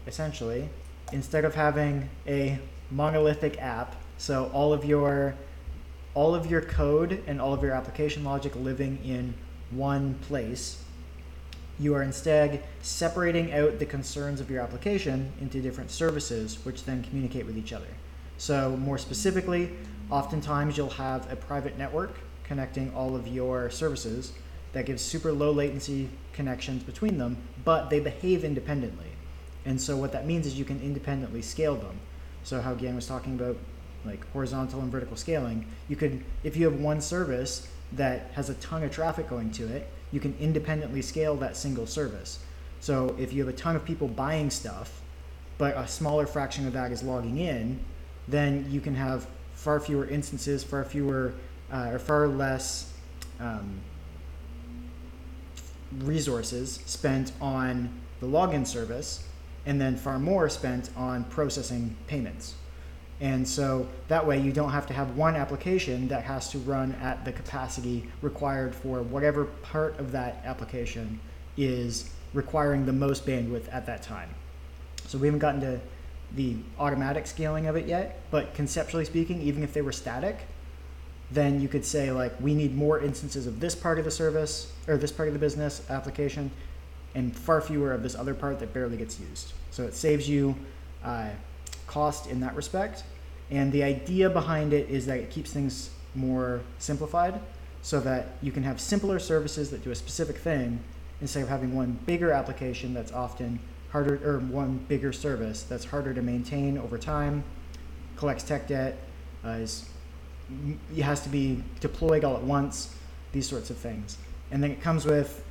essentially, 0.06 0.68
instead 1.12 1.44
of 1.44 1.54
having 1.54 2.08
a 2.26 2.58
monolithic 2.90 3.60
app, 3.60 3.96
so 4.18 4.50
all 4.52 4.72
of 4.72 4.84
your 4.84 5.34
all 6.12 6.34
of 6.34 6.50
your 6.50 6.60
code 6.60 7.22
and 7.26 7.40
all 7.40 7.54
of 7.54 7.62
your 7.62 7.72
application 7.72 8.24
logic 8.24 8.54
living 8.56 8.98
in 9.04 9.32
one 9.70 10.14
place, 10.22 10.82
you 11.80 11.94
are 11.94 12.02
instead 12.02 12.62
separating 12.82 13.52
out 13.54 13.78
the 13.78 13.86
concerns 13.86 14.38
of 14.40 14.50
your 14.50 14.62
application 14.62 15.32
into 15.40 15.60
different 15.60 15.90
services 15.90 16.58
which 16.64 16.84
then 16.84 17.02
communicate 17.02 17.46
with 17.46 17.56
each 17.56 17.72
other. 17.72 17.88
So, 18.36 18.76
more 18.76 18.98
specifically, 18.98 19.70
oftentimes 20.10 20.76
you'll 20.76 20.90
have 20.90 21.30
a 21.32 21.36
private 21.36 21.78
network 21.78 22.18
connecting 22.44 22.92
all 22.94 23.16
of 23.16 23.26
your 23.26 23.70
services 23.70 24.32
that 24.72 24.84
gives 24.86 25.02
super 25.02 25.32
low 25.32 25.52
latency 25.52 26.10
connections 26.32 26.82
between 26.82 27.16
them, 27.18 27.38
but 27.64 27.90
they 27.90 28.00
behave 28.00 28.44
independently. 28.44 29.06
And 29.64 29.80
so 29.80 29.96
what 29.96 30.12
that 30.12 30.26
means 30.26 30.46
is 30.46 30.58
you 30.58 30.64
can 30.64 30.80
independently 30.80 31.42
scale 31.42 31.76
them. 31.76 31.98
So 32.44 32.60
how 32.60 32.74
Gian 32.74 32.94
was 32.94 33.06
talking 33.06 33.34
about 33.34 33.56
like 34.04 34.26
horizontal 34.32 34.80
and 34.80 34.90
vertical 34.90 35.16
scaling, 35.16 35.66
you 35.88 35.96
could 35.96 36.24
if 36.42 36.56
you 36.56 36.64
have 36.70 36.80
one 36.80 37.00
service 37.00 37.68
that 37.92 38.30
has 38.34 38.48
a 38.48 38.54
ton 38.54 38.82
of 38.82 38.90
traffic 38.90 39.28
going 39.28 39.50
to 39.52 39.66
it, 39.66 39.88
you 40.12 40.20
can 40.20 40.36
independently 40.40 41.02
scale 41.02 41.36
that 41.36 41.56
single 41.56 41.86
service. 41.86 42.40
So 42.80 43.14
if 43.18 43.32
you 43.32 43.44
have 43.44 43.54
a 43.54 43.56
ton 43.56 43.76
of 43.76 43.84
people 43.84 44.08
buying 44.08 44.50
stuff, 44.50 45.00
but 45.58 45.76
a 45.76 45.86
smaller 45.86 46.26
fraction 46.26 46.66
of 46.66 46.72
that 46.72 46.90
is 46.90 47.02
logging 47.02 47.38
in, 47.38 47.78
then 48.26 48.66
you 48.70 48.80
can 48.80 48.94
have 48.94 49.26
far 49.54 49.78
fewer 49.78 50.06
instances, 50.06 50.64
far 50.64 50.84
fewer 50.84 51.34
uh, 51.72 51.90
or 51.92 51.98
far 51.98 52.28
less 52.28 52.92
um, 53.38 53.80
resources 55.98 56.80
spent 56.86 57.32
on 57.40 57.90
the 58.20 58.26
login 58.26 58.66
service 58.66 59.26
and 59.66 59.80
then 59.80 59.96
far 59.96 60.18
more 60.18 60.48
spent 60.48 60.90
on 60.96 61.24
processing 61.24 61.94
payments. 62.06 62.54
And 63.20 63.46
so 63.46 63.86
that 64.08 64.26
way 64.26 64.40
you 64.40 64.50
don't 64.50 64.70
have 64.70 64.86
to 64.86 64.94
have 64.94 65.16
one 65.16 65.36
application 65.36 66.08
that 66.08 66.24
has 66.24 66.48
to 66.50 66.58
run 66.58 66.92
at 67.02 67.24
the 67.24 67.32
capacity 67.32 68.08
required 68.22 68.74
for 68.74 69.02
whatever 69.02 69.44
part 69.44 69.98
of 69.98 70.12
that 70.12 70.42
application 70.44 71.20
is 71.56 72.10
requiring 72.32 72.86
the 72.86 72.92
most 72.92 73.26
bandwidth 73.26 73.72
at 73.72 73.84
that 73.86 74.02
time. 74.02 74.30
So 75.06 75.18
we 75.18 75.26
haven't 75.26 75.40
gotten 75.40 75.60
to 75.60 75.80
the 76.34 76.56
automatic 76.78 77.26
scaling 77.26 77.66
of 77.66 77.76
it 77.76 77.86
yet, 77.86 78.22
but 78.30 78.54
conceptually 78.54 79.04
speaking, 79.04 79.42
even 79.42 79.62
if 79.62 79.74
they 79.74 79.82
were 79.82 79.92
static, 79.92 80.46
then 81.30 81.60
you 81.60 81.68
could 81.68 81.84
say 81.84 82.10
like 82.10 82.32
we 82.40 82.54
need 82.54 82.74
more 82.74 83.00
instances 83.00 83.46
of 83.46 83.60
this 83.60 83.74
part 83.74 83.98
of 83.98 84.04
the 84.04 84.10
service 84.10 84.72
or 84.88 84.96
this 84.96 85.12
part 85.12 85.28
of 85.28 85.34
the 85.34 85.40
business 85.40 85.82
application 85.90 86.50
and 87.14 87.36
far 87.36 87.60
fewer 87.60 87.92
of 87.92 88.02
this 88.02 88.14
other 88.14 88.34
part 88.34 88.58
that 88.58 88.72
barely 88.72 88.96
gets 88.96 89.20
used 89.20 89.52
so 89.70 89.84
it 89.84 89.94
saves 89.94 90.28
you 90.28 90.54
uh, 91.04 91.28
cost 91.90 92.26
in 92.28 92.40
that 92.40 92.54
respect 92.54 93.02
and 93.50 93.72
the 93.72 93.82
idea 93.82 94.30
behind 94.30 94.72
it 94.72 94.88
is 94.88 95.06
that 95.06 95.18
it 95.18 95.30
keeps 95.30 95.52
things 95.52 95.90
more 96.14 96.60
simplified 96.78 97.40
so 97.82 97.98
that 98.00 98.36
you 98.42 98.52
can 98.52 98.62
have 98.62 98.80
simpler 98.80 99.18
services 99.18 99.70
that 99.70 99.82
do 99.82 99.90
a 99.90 99.94
specific 99.94 100.36
thing 100.36 100.78
instead 101.20 101.42
of 101.42 101.48
having 101.48 101.74
one 101.74 101.98
bigger 102.06 102.30
application 102.30 102.94
that's 102.94 103.12
often 103.12 103.58
harder 103.90 104.20
or 104.24 104.38
one 104.38 104.78
bigger 104.88 105.12
service 105.12 105.64
that's 105.64 105.84
harder 105.84 106.14
to 106.14 106.22
maintain 106.22 106.78
over 106.78 106.96
time 106.96 107.42
collects 108.16 108.44
tech 108.44 108.68
debt 108.68 108.96
uh, 109.44 109.50
is 109.50 109.88
it 110.96 111.02
has 111.02 111.20
to 111.22 111.28
be 111.28 111.62
deployed 111.80 112.24
all 112.24 112.36
at 112.36 112.42
once, 112.42 112.94
these 113.32 113.48
sorts 113.48 113.70
of 113.70 113.76
things. 113.76 114.18
And 114.50 114.62
then 114.62 114.70
it 114.70 114.80
comes 114.80 115.04
with 115.04 115.44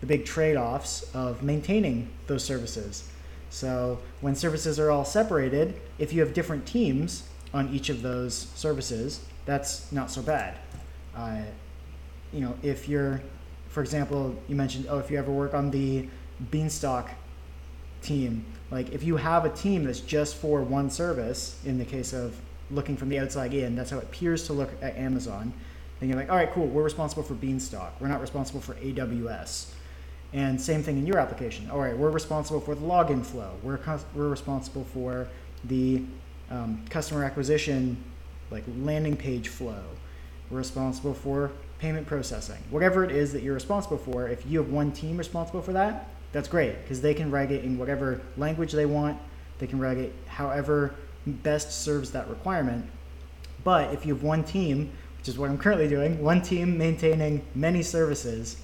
the 0.00 0.06
big 0.06 0.24
trade 0.24 0.56
offs 0.56 1.02
of 1.14 1.42
maintaining 1.42 2.08
those 2.26 2.44
services. 2.44 3.08
So 3.50 3.98
when 4.20 4.34
services 4.34 4.78
are 4.78 4.90
all 4.90 5.04
separated, 5.04 5.80
if 5.98 6.12
you 6.12 6.20
have 6.20 6.34
different 6.34 6.66
teams 6.66 7.24
on 7.52 7.68
each 7.68 7.88
of 7.88 8.02
those 8.02 8.48
services, 8.54 9.20
that's 9.46 9.90
not 9.92 10.10
so 10.10 10.22
bad. 10.22 10.58
Uh, 11.16 11.42
you 12.32 12.40
know, 12.40 12.54
if 12.62 12.88
you're, 12.88 13.22
for 13.68 13.80
example, 13.80 14.34
you 14.48 14.56
mentioned, 14.56 14.86
oh, 14.88 14.98
if 14.98 15.10
you 15.10 15.18
ever 15.18 15.30
work 15.30 15.54
on 15.54 15.70
the 15.70 16.08
Beanstalk 16.50 17.10
team, 18.02 18.44
like 18.70 18.92
if 18.92 19.04
you 19.04 19.16
have 19.16 19.44
a 19.44 19.50
team 19.50 19.84
that's 19.84 20.00
just 20.00 20.34
for 20.36 20.62
one 20.62 20.90
service, 20.90 21.60
in 21.64 21.78
the 21.78 21.84
case 21.84 22.12
of 22.12 22.36
looking 22.70 22.96
from 22.96 23.08
the 23.08 23.18
outside 23.18 23.54
in, 23.54 23.76
that's 23.76 23.90
how 23.90 23.98
it 23.98 24.04
appears 24.04 24.46
to 24.46 24.52
look 24.52 24.70
at 24.82 24.96
Amazon. 24.96 25.52
Then 26.00 26.08
you're 26.08 26.18
like, 26.18 26.30
all 26.30 26.36
right, 26.36 26.50
cool, 26.50 26.66
we're 26.66 26.82
responsible 26.82 27.22
for 27.22 27.34
Beanstalk. 27.34 28.00
We're 28.00 28.08
not 28.08 28.20
responsible 28.20 28.60
for 28.60 28.74
AWS. 28.74 29.73
And 30.34 30.60
same 30.60 30.82
thing 30.82 30.98
in 30.98 31.06
your 31.06 31.18
application. 31.18 31.70
All 31.70 31.78
right, 31.78 31.96
we're 31.96 32.10
responsible 32.10 32.60
for 32.60 32.74
the 32.74 32.80
login 32.80 33.24
flow. 33.24 33.52
We're, 33.62 33.78
we're 34.14 34.28
responsible 34.28 34.84
for 34.92 35.28
the 35.62 36.02
um, 36.50 36.84
customer 36.90 37.24
acquisition, 37.24 37.96
like 38.50 38.64
landing 38.80 39.16
page 39.16 39.48
flow. 39.48 39.82
We're 40.50 40.58
responsible 40.58 41.14
for 41.14 41.52
payment 41.78 42.06
processing. 42.08 42.58
Whatever 42.70 43.04
it 43.04 43.12
is 43.12 43.32
that 43.32 43.42
you're 43.42 43.54
responsible 43.54 43.96
for, 43.96 44.28
if 44.28 44.44
you 44.44 44.58
have 44.58 44.70
one 44.70 44.90
team 44.90 45.16
responsible 45.16 45.62
for 45.62 45.72
that, 45.72 46.08
that's 46.32 46.48
great 46.48 46.82
because 46.82 47.00
they 47.00 47.14
can 47.14 47.30
write 47.30 47.52
it 47.52 47.64
in 47.64 47.78
whatever 47.78 48.20
language 48.36 48.72
they 48.72 48.86
want. 48.86 49.16
They 49.58 49.68
can 49.68 49.78
write 49.78 49.98
it 49.98 50.12
however 50.26 50.96
best 51.26 51.84
serves 51.84 52.10
that 52.10 52.28
requirement. 52.28 52.86
But 53.62 53.94
if 53.94 54.04
you 54.04 54.14
have 54.14 54.24
one 54.24 54.42
team, 54.42 54.90
which 55.16 55.28
is 55.28 55.38
what 55.38 55.48
I'm 55.48 55.58
currently 55.58 55.88
doing, 55.88 56.20
one 56.22 56.42
team 56.42 56.76
maintaining 56.76 57.44
many 57.54 57.82
services, 57.82 58.56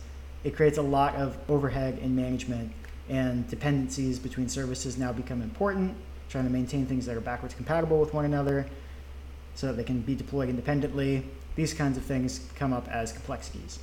it 0.45 0.57
creates 0.57 0.79
a 0.79 0.83
lot 0.83 1.15
of 1.17 1.37
overhead 1.49 1.99
in 1.99 2.15
management 2.17 2.73
and 3.09 3.49
dependencies 3.49 4.19
between 4.19 4.49
services 4.49 4.97
now 4.97 5.13
become 5.13 5.43
important, 5.43 5.95
trying 6.29 6.45
to 6.45 6.51
maintain 6.51 6.87
things 6.87 7.07
that 7.07 7.17
are 7.17 7.21
backwards 7.21 7.55
compatible 7.55 8.01
with 8.01 8.15
one 8.15 8.25
another 8.25 8.67
so 9.55 9.67
that 9.67 9.77
they 9.77 9.85
can 9.85 10.01
be 10.01 10.15
deployed 10.15 10.49
independently. 10.49 11.27
These 11.57 11.75
kinds 11.75 11.99
of 11.99 12.05
things 12.05 12.49
come 12.55 12.73
up 12.73 12.89
as 12.89 13.13
complexities. 13.13 13.81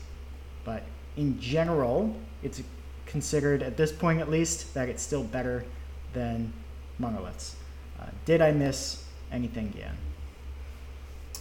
But 0.63 0.83
in 1.17 1.39
general, 1.39 2.15
it's 2.41 2.61
considered, 3.05 3.61
at 3.61 3.77
this 3.77 3.91
point 3.91 4.19
at 4.19 4.29
least, 4.29 4.73
that 4.73 4.89
it's 4.89 5.03
still 5.03 5.23
better 5.23 5.65
than 6.13 6.53
monoliths. 6.97 7.55
Uh, 7.99 8.05
did 8.25 8.41
I 8.41 8.51
miss 8.51 9.03
anything, 9.31 9.73
Gian? 9.73 9.97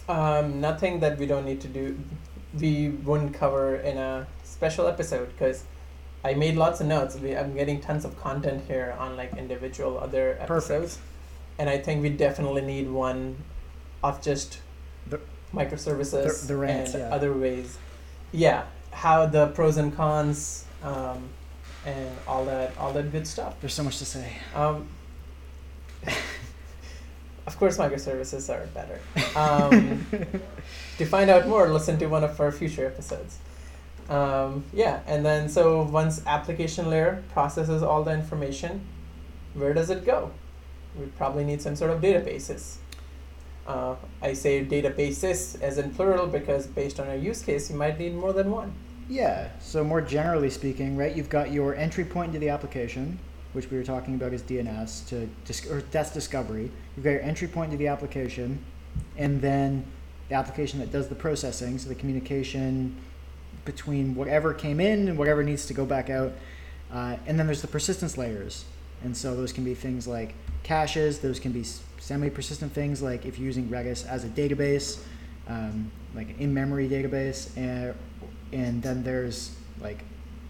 Um, 0.09 0.61
nothing 0.61 0.99
that 0.99 1.17
we 1.17 1.25
don't 1.25 1.45
need 1.45 1.61
to 1.61 1.67
do. 1.67 1.97
We 2.59 2.89
wouldn't 2.89 3.33
cover 3.33 3.77
in 3.77 3.97
a 3.97 4.27
special 4.57 4.87
episode 4.87 5.27
because 5.33 5.63
I 6.23 6.33
made 6.33 6.55
lots 6.55 6.81
of 6.81 6.87
notes. 6.87 7.15
We, 7.15 7.35
I'm 7.37 7.53
getting 7.53 7.79
tons 7.79 8.03
of 8.05 8.17
content 8.19 8.63
here 8.67 8.95
on 8.97 9.15
like 9.15 9.31
individual 9.37 9.99
other 9.99 10.31
episodes, 10.41 10.95
Perfect. 10.95 10.99
and 11.59 11.69
I 11.69 11.77
think 11.77 12.01
we 12.01 12.09
definitely 12.09 12.63
need 12.63 12.89
one 12.89 13.37
of 14.03 14.19
just 14.21 14.59
The- 15.07 15.19
microservices 15.53 16.41
the- 16.41 16.47
the 16.47 16.57
rants, 16.57 16.93
and 16.95 17.03
yeah. 17.03 17.15
other 17.15 17.31
ways. 17.33 17.77
Yeah, 18.31 18.63
how 18.91 19.27
the 19.27 19.47
pros 19.47 19.77
and 19.77 19.95
cons, 19.95 20.65
um, 20.83 21.29
and 21.85 22.09
all 22.27 22.43
that, 22.45 22.75
all 22.79 22.91
that 22.93 23.11
good 23.11 23.27
stuff. 23.27 23.53
There's 23.61 23.75
so 23.75 23.83
much 23.83 23.99
to 23.99 24.05
say. 24.05 24.27
Um, 24.55 24.87
of 27.47 27.57
course, 27.59 27.77
microservices 27.77 28.49
are 28.53 28.65
better. 28.73 28.99
Um, 29.37 30.05
to 30.97 31.05
find 31.05 31.29
out 31.29 31.47
more, 31.47 31.69
listen 31.69 31.99
to 31.99 32.07
one 32.07 32.23
of 32.23 32.41
our 32.41 32.51
future 32.51 32.87
episodes. 32.87 33.37
Um, 34.09 34.63
yeah, 34.73 35.01
and 35.05 35.25
then 35.25 35.49
so 35.49 35.83
once 35.83 36.21
application 36.25 36.89
layer 36.89 37.23
processes 37.33 37.83
all 37.83 38.03
the 38.03 38.13
information, 38.13 38.81
where 39.53 39.73
does 39.73 39.89
it 39.89 40.05
go? 40.05 40.31
We 40.97 41.05
probably 41.17 41.43
need 41.43 41.61
some 41.61 41.75
sort 41.75 41.91
of 41.91 42.01
databases. 42.01 42.77
Uh, 43.67 43.95
I 44.21 44.31
say 44.33 44.65
databases 44.65 45.61
as 45.61 45.77
in 45.77 45.91
plural 45.91 46.27
because 46.27 46.67
based 46.67 46.99
on 46.99 47.09
a 47.09 47.15
use 47.15 47.41
case, 47.41 47.69
you 47.69 47.75
might 47.75 47.99
need 47.99 48.15
more 48.15 48.31
than 48.31 48.49
one. 48.49 48.73
Yeah. 49.09 49.49
So 49.59 49.83
more 49.83 50.01
generally 50.01 50.49
speaking, 50.49 50.95
right? 50.95 51.15
You've 51.15 51.29
got 51.29 51.51
your 51.51 51.75
entry 51.75 52.05
point 52.05 52.29
into 52.29 52.39
the 52.39 52.49
application, 52.49 53.19
which 53.53 53.69
we 53.69 53.77
were 53.77 53.83
talking 53.83 54.15
about 54.15 54.33
as 54.33 54.41
DNS 54.41 55.07
to 55.09 55.29
dis- 55.45 55.69
or 55.69 55.81
that's 55.91 56.11
discovery. 56.11 56.71
You've 56.95 57.03
got 57.03 57.11
your 57.11 57.21
entry 57.21 57.47
point 57.47 57.71
into 57.71 57.77
the 57.77 57.87
application, 57.87 58.63
and 59.17 59.41
then 59.41 59.85
the 60.29 60.35
application 60.35 60.79
that 60.79 60.91
does 60.91 61.09
the 61.09 61.15
processing, 61.15 61.77
so 61.77 61.89
the 61.89 61.95
communication 61.95 62.95
between 63.67 64.15
whatever 64.15 64.53
came 64.53 64.79
in 64.79 65.09
and 65.09 65.17
whatever 65.19 65.43
needs 65.43 65.67
to 65.67 65.75
go 65.75 65.85
back 65.85 66.09
out. 66.09 66.31
Uh, 66.91 67.17
and 67.27 67.37
then 67.37 67.45
there's 67.45 67.61
the 67.61 67.67
persistence 67.67 68.17
layers. 68.17 68.65
And 69.03 69.15
so 69.15 69.35
those 69.35 69.53
can 69.53 69.63
be 69.63 69.75
things 69.75 70.07
like 70.07 70.33
caches, 70.63 71.19
those 71.19 71.39
can 71.39 71.51
be 71.51 71.63
semi 71.99 72.29
persistent 72.29 72.71
things 72.71 73.01
like 73.01 73.25
if 73.25 73.37
you're 73.37 73.45
using 73.45 73.67
Redis 73.69 74.07
as 74.07 74.23
a 74.23 74.29
database, 74.29 74.99
um, 75.47 75.91
like 76.15 76.29
an 76.29 76.35
in 76.39 76.53
memory 76.53 76.89
database, 76.89 77.55
and, 77.55 77.93
and 78.51 78.81
then 78.81 79.03
there's 79.03 79.55
like 79.79 80.03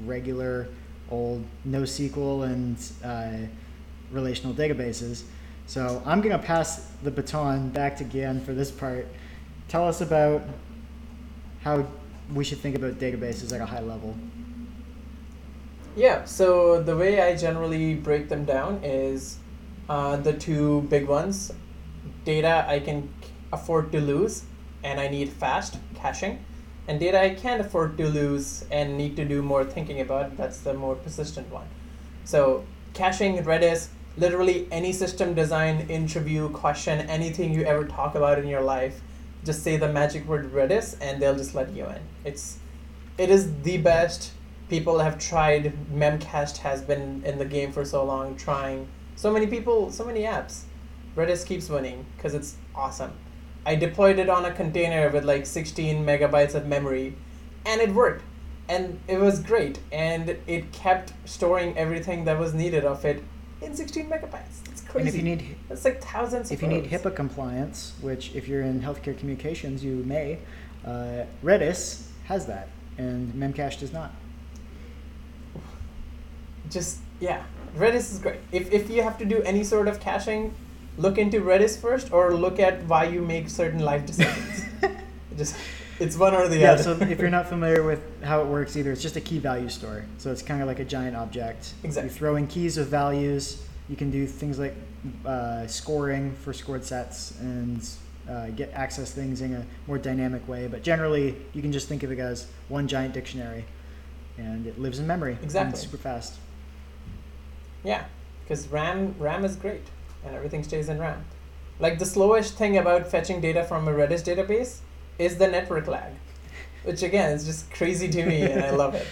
regular 0.06 0.70
old 1.10 1.44
NoSQL 1.68 2.46
and 2.46 2.78
uh, 3.04 3.48
relational 4.12 4.54
databases. 4.54 5.24
So 5.66 6.02
I'm 6.06 6.22
going 6.22 6.40
to 6.40 6.44
pass 6.44 6.90
the 7.04 7.12
baton 7.12 7.70
back 7.70 7.98
to 7.98 8.06
Gian 8.06 8.40
for 8.40 8.54
this 8.54 8.72
part. 8.72 9.08
Tell 9.68 9.86
us 9.86 10.00
about 10.00 10.44
how 11.62 11.86
we 12.34 12.44
should 12.44 12.60
think 12.60 12.76
about 12.76 12.94
databases 12.94 13.54
at 13.54 13.62
a 13.62 13.66
high 13.66 13.82
level. 13.82 14.16
Yeah, 15.96 16.26
so 16.26 16.82
the 16.82 16.96
way 16.96 17.22
I 17.22 17.36
generally 17.36 17.96
break 17.96 18.30
them 18.30 18.46
down 18.46 18.84
is 18.84 19.40
uh, 19.90 20.18
the 20.18 20.34
two 20.34 20.82
big 20.84 21.08
ones 21.08 21.52
data 22.24 22.66
I 22.68 22.80
can 22.82 23.10
afford 23.54 23.92
to 23.94 24.02
lose 24.02 24.44
and 24.84 25.00
I 25.00 25.08
need 25.08 25.30
fast 25.30 25.78
caching, 25.96 26.44
and 26.88 27.00
data 27.00 27.20
I 27.20 27.32
can't 27.32 27.62
afford 27.62 27.98
to 27.98 28.08
lose 28.08 28.66
and 28.72 28.98
need 28.98 29.16
to 29.16 29.26
do 29.26 29.42
more 29.42 29.66
thinking 29.66 30.00
about. 30.02 30.38
That's 30.38 30.60
the 30.60 30.74
more 30.74 30.96
persistent 30.96 31.50
one. 31.52 31.68
So, 32.24 32.66
caching 32.94 33.38
Redis, 33.44 33.88
literally 34.18 34.68
any 34.72 34.94
system 34.94 35.34
design 35.34 35.88
interview 35.90 36.50
question, 36.50 37.10
anything 37.10 37.54
you 37.54 37.64
ever 37.64 37.86
talk 37.86 38.16
about 38.16 38.40
in 38.40 38.48
your 38.48 38.62
life, 38.62 39.02
just 39.48 39.64
say 39.64 39.78
the 39.78 39.88
magic 39.88 40.28
word 40.28 40.54
Redis 40.54 40.96
and 41.02 41.20
they'll 41.20 41.36
just 41.36 41.56
let 41.56 41.72
you 41.72 41.86
in. 41.86 42.02
It's 42.24 42.60
it 43.18 43.32
is 43.32 43.62
the 43.64 43.78
best. 43.78 44.34
People 44.70 45.00
have 45.00 45.18
tried. 45.18 45.74
Memcached 45.92 46.58
has 46.58 46.82
been 46.82 47.24
in 47.26 47.40
the 47.40 47.46
game 47.46 47.72
for 47.72 47.84
so 47.84 48.04
long, 48.04 48.36
trying. 48.36 48.88
So 49.16 49.32
many 49.32 49.48
people, 49.48 49.92
so 49.92 50.06
many 50.06 50.22
apps. 50.22 50.64
Redis 51.16 51.46
keeps 51.46 51.70
winning 51.70 52.06
because 52.16 52.36
it's 52.36 52.58
awesome. 52.76 53.14
I 53.66 53.76
deployed 53.76 54.20
it 54.20 54.30
on 54.30 54.46
a 54.46 54.54
container 54.54 55.10
with 55.10 55.24
like 55.24 55.46
16 55.46 56.06
megabytes 56.06 56.54
of 56.54 56.68
memory, 56.68 57.16
and 57.66 57.82
it 57.82 57.94
worked, 57.94 58.24
and 58.70 59.00
it 59.08 59.20
was 59.20 59.40
great, 59.40 59.80
and 59.92 60.38
it 60.46 60.72
kept 60.72 61.14
storing 61.26 61.78
everything 61.78 62.26
that 62.26 62.38
was 62.38 62.54
needed 62.54 62.86
of 62.86 63.04
it 63.04 63.24
in 63.62 63.76
16 63.76 64.10
megabytes. 64.10 64.67
Crazy. 64.90 65.00
And 65.00 65.08
if 65.10 65.16
you 65.16 65.24
need, 65.24 65.56
it's 65.70 65.86
like 65.86 66.02
thousands. 66.02 66.52
If 66.52 66.62
you 66.62 66.68
need 66.68 66.86
HIPAA 66.86 67.16
compliance, 67.16 67.94
which 68.02 68.34
if 68.36 68.48
you're 68.48 68.62
in 68.62 68.82
healthcare 68.82 69.18
communications, 69.18 69.84
you 69.84 70.04
may, 70.06 70.40
uh, 70.86 71.26
Redis 71.44 72.08
has 72.26 72.46
that, 72.48 72.70
and 72.98 73.34
Memcache 73.34 73.80
does 73.80 73.92
not. 73.92 74.12
Just 76.70 77.00
yeah, 77.20 77.44
Redis 77.76 78.12
is 78.12 78.20
great. 78.20 78.40
If 78.52 78.72
if 78.72 78.90
you 78.90 79.04
have 79.04 79.18
to 79.18 79.26
do 79.26 79.42
any 79.44 79.64
sort 79.64 79.88
of 79.88 80.00
caching, 80.00 80.54
look 80.98 81.18
into 81.18 81.42
Redis 81.42 81.80
first, 81.80 82.12
or 82.14 82.34
look 82.34 82.60
at 82.60 82.84
why 82.86 83.06
you 83.06 83.22
make 83.22 83.50
certain 83.50 83.80
life 83.80 84.06
decisions. 84.06 84.66
just 85.38 85.56
it's 86.00 86.16
one 86.16 86.34
or 86.34 86.42
the 86.42 86.46
other. 86.46 86.58
yeah, 86.58 86.72
other. 86.74 86.84
so 86.84 86.92
if 86.92 87.20
you're 87.20 87.30
not 87.30 87.48
familiar 87.56 87.84
with 87.84 88.02
how 88.24 88.42
it 88.42 88.48
works 88.48 88.78
either, 88.78 88.92
it's 88.92 89.02
just 89.02 89.16
a 89.16 89.22
key 89.22 89.40
value 89.40 89.70
store. 89.70 90.06
So 90.18 90.32
it's 90.32 90.42
kind 90.42 90.62
of 90.62 90.68
like 90.68 90.80
a 90.80 90.86
giant 90.86 91.16
object. 91.16 91.74
Exactly. 91.84 92.12
You 92.12 92.18
throw 92.18 92.36
in 92.36 92.48
keys 92.48 92.78
with 92.78 92.88
values. 92.88 93.64
You 93.90 93.96
can 93.96 94.12
do 94.12 94.28
things 94.28 94.60
like 94.60 94.76
uh, 95.26 95.66
scoring 95.68 96.36
for 96.36 96.54
scored 96.54 96.84
sets 96.84 97.38
and 97.40 97.88
uh, 98.30 98.48
get 98.48 98.72
access 98.74 99.12
things 99.12 99.42
in 99.42 99.54
a 99.54 99.66
more 99.88 99.98
dynamic 99.98 100.48
way. 100.48 100.68
But 100.68 100.84
generally, 100.84 101.36
you 101.54 101.62
can 101.62 101.72
just 101.72 101.88
think 101.88 102.04
of 102.04 102.12
it 102.12 102.20
as 102.20 102.48
one 102.68 102.88
giant 102.88 103.14
dictionary, 103.14 103.66
and 104.38 104.68
it 104.68 104.80
lives 104.80 105.00
in 105.00 105.08
memory. 105.08 105.38
Exactly. 105.42 105.80
super 105.80 105.98
fast. 105.98 106.36
Yeah, 107.84 108.06
because 108.44 108.68
RAM 108.68 109.16
RAM 109.20 109.46
is 109.46 109.56
great, 109.56 109.86
and 110.26 110.36
everything 110.36 110.64
stays 110.64 110.90
in 110.90 111.00
RAM. 111.00 111.24
Like 111.80 112.00
the 112.00 112.06
slowest 112.06 112.56
thing 112.56 112.78
about 112.78 113.10
fetching 113.10 113.40
data 113.40 113.64
from 113.64 113.88
a 113.88 113.92
Redis 113.92 114.24
database 114.24 114.80
is 115.20 115.38
the 115.38 115.48
network 115.48 115.88
lag, 115.88 116.12
which 116.84 117.04
again 117.04 117.32
is 117.32 117.46
just 117.46 117.72
crazy 117.72 118.10
to 118.10 118.26
me, 118.26 118.42
and 118.42 118.64
I 118.64 118.72
love 118.72 118.96
it. 118.96 119.08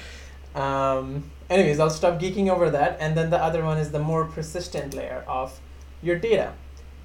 Um, 0.60 1.32
anyways, 1.50 1.80
I'll 1.80 1.90
stop 1.90 2.20
geeking 2.20 2.50
over 2.50 2.70
that, 2.70 2.98
and 3.00 3.18
then 3.18 3.30
the 3.30 3.42
other 3.42 3.64
one 3.64 3.78
is 3.78 3.92
the 3.92 4.00
more 4.00 4.26
persistent 4.26 4.94
layer 4.94 5.24
of 5.28 5.60
your 6.02 6.18
data. 6.18 6.54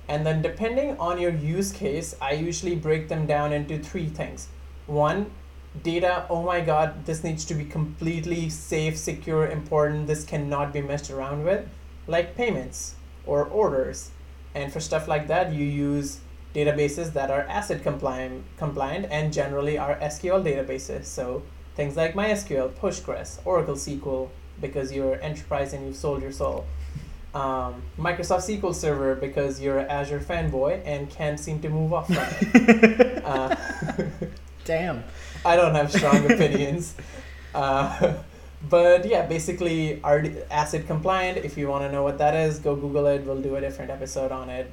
And 0.09 0.26
then 0.26 0.42
depending 0.42 0.98
on 0.98 1.20
your 1.20 1.33
use 1.33 1.72
case, 1.72 2.16
I 2.20 2.33
usually 2.33 2.74
break 2.74 3.09
them 3.09 3.26
down 3.26 3.53
into 3.53 3.79
three 3.79 4.09
things. 4.09 4.48
One, 4.87 5.31
data, 5.83 6.26
oh 6.29 6.42
my 6.42 6.61
god, 6.61 7.07
this 7.07 7.22
needs 7.22 7.44
to 7.44 7.55
be 7.55 7.64
completely 7.64 8.50
safe, 8.50 8.98
secure, 8.98 9.48
important, 9.48 10.07
this 10.07 10.24
cannot 10.24 10.72
be 10.72 10.81
messed 10.81 11.11
around 11.11 11.44
with, 11.44 11.68
like 12.07 12.35
payments 12.35 12.96
or 13.24 13.44
orders. 13.44 14.11
And 14.55 14.72
for 14.72 14.81
stuff 14.81 15.07
like 15.07 15.29
that, 15.29 15.53
you 15.53 15.64
use 15.64 16.20
databases 16.55 17.12
that 17.12 17.31
are 17.31 17.46
ACID 17.48 17.83
compliant, 17.83 18.44
compliant 18.57 19.07
and 19.11 19.33
generally 19.33 19.79
are 19.79 19.96
SQL 20.00 20.42
databases. 20.42 21.05
So 21.05 21.42
things 21.74 21.96
like 21.96 22.14
MySQL, 22.14 22.70
Postgres, 22.72 23.38
Oracle 23.44 23.74
SQL, 23.74 24.28
because 24.61 24.92
you're 24.92 25.20
enterprise 25.20 25.72
and 25.72 25.87
you've 25.87 25.96
sold 25.96 26.22
your 26.22 26.33
soul. 26.33 26.66
Um, 27.33 27.83
Microsoft 27.96 28.48
SQL 28.48 28.74
Server 28.74 29.14
because 29.14 29.61
you're 29.61 29.78
an 29.78 29.88
Azure 29.88 30.18
fanboy 30.18 30.83
and 30.85 31.09
can't 31.09 31.38
seem 31.38 31.61
to 31.61 31.68
move 31.68 31.92
off 31.92 32.06
from 32.06 32.16
it. 32.18 33.24
uh, 33.24 33.54
Damn. 34.64 35.04
I 35.44 35.56
don't 35.56 35.74
have 35.74 35.92
strong 35.92 36.30
opinions. 36.30 36.94
Uh, 37.54 38.14
but 38.68 39.06
yeah, 39.06 39.26
basically, 39.26 40.00
ACID 40.04 40.87
compliant. 40.87 41.38
If 41.38 41.56
you 41.56 41.68
want 41.68 41.85
to 41.85 41.92
know 41.92 42.02
what 42.02 42.18
that 42.18 42.35
is, 42.35 42.59
go 42.59 42.76
Google 42.76 43.06
it. 43.06 43.24
We'll 43.24 43.40
do 43.40 43.56
a 43.56 43.61
different 43.61 43.90
episode 43.90 44.33
on 44.33 44.50
it. 44.50 44.70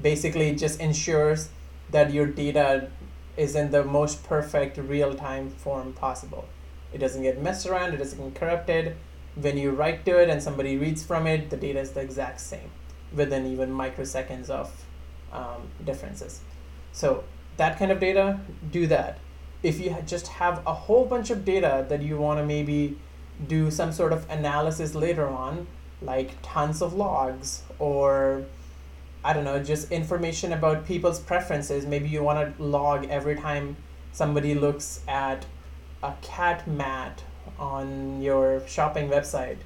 Basically, 0.00 0.54
just 0.54 0.80
ensures 0.80 1.48
that 1.90 2.12
your 2.12 2.26
data 2.26 2.88
is 3.36 3.54
in 3.54 3.70
the 3.70 3.84
most 3.84 4.24
perfect 4.24 4.78
real 4.78 5.14
time 5.14 5.50
form 5.50 5.92
possible. 5.92 6.46
It 6.92 6.98
doesn't 6.98 7.22
get 7.22 7.42
messed 7.42 7.66
around, 7.66 7.94
it 7.94 7.98
doesn't 7.98 8.18
get 8.18 8.34
corrupted. 8.34 8.96
When 9.34 9.58
you 9.58 9.70
write 9.70 10.04
to 10.06 10.18
it 10.18 10.30
and 10.30 10.42
somebody 10.42 10.78
reads 10.78 11.04
from 11.04 11.26
it, 11.26 11.50
the 11.50 11.56
data 11.56 11.80
is 11.80 11.90
the 11.90 12.00
exact 12.00 12.40
same 12.40 12.70
within 13.12 13.46
even 13.46 13.70
microseconds 13.70 14.48
of 14.48 14.84
um, 15.32 15.68
differences. 15.84 16.40
So, 16.92 17.24
that 17.56 17.78
kind 17.78 17.90
of 17.90 18.00
data, 18.00 18.40
do 18.70 18.86
that. 18.86 19.18
If 19.62 19.80
you 19.80 19.96
just 20.06 20.28
have 20.28 20.62
a 20.66 20.74
whole 20.74 21.06
bunch 21.06 21.30
of 21.30 21.44
data 21.44 21.86
that 21.88 22.02
you 22.02 22.18
want 22.18 22.38
to 22.38 22.44
maybe 22.44 22.98
do 23.46 23.70
some 23.70 23.92
sort 23.92 24.12
of 24.12 24.28
analysis 24.30 24.94
later 24.94 25.26
on, 25.26 25.66
like 26.02 26.32
tons 26.42 26.82
of 26.82 26.94
logs 26.94 27.62
or 27.78 28.44
I 29.26 29.32
don't 29.32 29.42
know, 29.42 29.60
just 29.60 29.90
information 29.90 30.52
about 30.52 30.86
people's 30.86 31.18
preferences. 31.18 31.84
Maybe 31.84 32.08
you 32.08 32.22
want 32.22 32.56
to 32.56 32.62
log 32.62 33.06
every 33.06 33.34
time 33.34 33.76
somebody 34.12 34.54
looks 34.54 35.00
at 35.08 35.46
a 36.00 36.14
cat 36.22 36.68
mat 36.68 37.24
on 37.58 38.22
your 38.22 38.62
shopping 38.68 39.08
website 39.08 39.56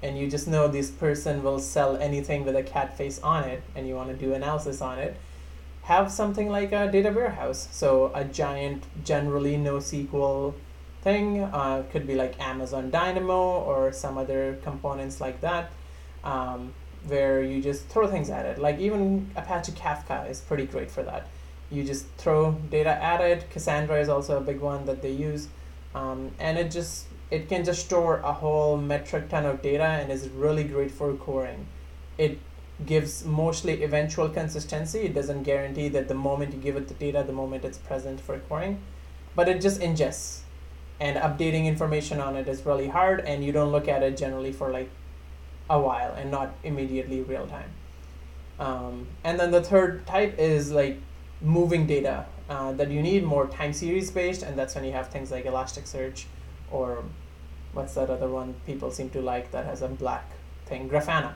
and 0.00 0.16
you 0.16 0.30
just 0.30 0.46
know 0.46 0.68
this 0.68 0.92
person 0.92 1.42
will 1.42 1.58
sell 1.58 1.96
anything 1.96 2.44
with 2.44 2.54
a 2.54 2.62
cat 2.62 2.96
face 2.96 3.18
on 3.18 3.42
it 3.42 3.64
and 3.74 3.88
you 3.88 3.96
want 3.96 4.10
to 4.10 4.14
do 4.14 4.32
analysis 4.32 4.80
on 4.80 5.00
it 5.00 5.16
have 5.82 6.12
something 6.12 6.48
like 6.48 6.70
a 6.70 6.90
data 6.92 7.10
warehouse 7.10 7.66
so 7.72 8.12
a 8.14 8.24
giant 8.24 8.84
generally 9.04 9.56
NoSQL 9.56 10.54
thing 11.02 11.40
uh, 11.40 11.82
could 11.90 12.06
be 12.06 12.14
like 12.14 12.38
amazon 12.40 12.90
dynamo 12.90 13.60
or 13.60 13.92
some 13.92 14.16
other 14.18 14.58
components 14.62 15.20
like 15.20 15.40
that 15.40 15.70
um, 16.22 16.74
where 17.06 17.42
you 17.42 17.62
just 17.62 17.86
throw 17.86 18.06
things 18.06 18.30
at 18.30 18.46
it. 18.46 18.58
Like 18.58 18.78
even 18.78 19.30
apache 19.36 19.72
kafka 19.72 20.28
is 20.28 20.40
pretty 20.40 20.66
great 20.66 20.90
for 20.90 21.02
that. 21.02 21.28
You 21.70 21.84
just 21.84 22.06
throw 22.18 22.52
data 22.70 22.90
at 22.90 23.20
it. 23.20 23.50
Cassandra 23.50 24.00
is 24.00 24.08
also 24.08 24.38
a 24.38 24.40
big 24.40 24.60
one 24.60 24.84
that 24.86 25.02
they 25.02 25.12
use. 25.12 25.48
Um, 25.94 26.30
and 26.38 26.58
it 26.58 26.70
just 26.70 27.06
it 27.30 27.48
can 27.48 27.64
just 27.64 27.86
store 27.86 28.18
a 28.18 28.32
whole 28.32 28.76
metric 28.76 29.28
ton 29.28 29.46
of 29.46 29.62
data 29.62 29.84
and 29.84 30.10
is 30.10 30.28
really 30.28 30.64
great 30.64 30.90
for 30.90 31.12
querying. 31.14 31.66
It 32.18 32.38
gives 32.84 33.24
mostly 33.24 33.82
eventual 33.82 34.28
consistency. 34.28 35.00
It 35.00 35.14
doesn't 35.14 35.44
guarantee 35.44 35.88
that 35.90 36.08
the 36.08 36.14
moment 36.14 36.54
you 36.54 36.60
give 36.60 36.76
it 36.76 36.88
the 36.88 36.94
data 36.94 37.22
the 37.24 37.32
moment 37.32 37.64
it's 37.64 37.78
present 37.78 38.20
for 38.20 38.38
querying. 38.38 38.80
But 39.36 39.48
it 39.48 39.60
just 39.60 39.80
ingests. 39.80 40.40
And 40.98 41.16
updating 41.16 41.64
information 41.64 42.20
on 42.20 42.36
it 42.36 42.46
is 42.46 42.66
really 42.66 42.88
hard 42.88 43.20
and 43.20 43.42
you 43.44 43.52
don't 43.52 43.72
look 43.72 43.88
at 43.88 44.02
it 44.02 44.18
generally 44.18 44.52
for 44.52 44.70
like 44.70 44.90
a 45.70 45.78
while 45.78 46.12
and 46.14 46.30
not 46.30 46.54
immediately 46.64 47.22
real 47.22 47.46
time 47.46 47.70
um, 48.58 49.06
and 49.24 49.40
then 49.40 49.50
the 49.50 49.62
third 49.62 50.06
type 50.06 50.38
is 50.38 50.70
like 50.70 50.98
moving 51.40 51.86
data 51.86 52.26
uh, 52.50 52.72
that 52.72 52.90
you 52.90 53.00
need 53.00 53.24
more 53.24 53.46
time 53.46 53.72
series 53.72 54.10
based 54.10 54.42
and 54.42 54.58
that's 54.58 54.74
when 54.74 54.84
you 54.84 54.92
have 54.92 55.08
things 55.08 55.30
like 55.30 55.44
elasticsearch 55.46 56.24
or 56.70 57.02
what's 57.72 57.94
that 57.94 58.10
other 58.10 58.28
one 58.28 58.54
people 58.66 58.90
seem 58.90 59.08
to 59.08 59.22
like 59.22 59.50
that 59.52 59.64
has 59.64 59.80
a 59.80 59.88
black 59.88 60.28
thing 60.66 60.90
grafana 60.90 61.32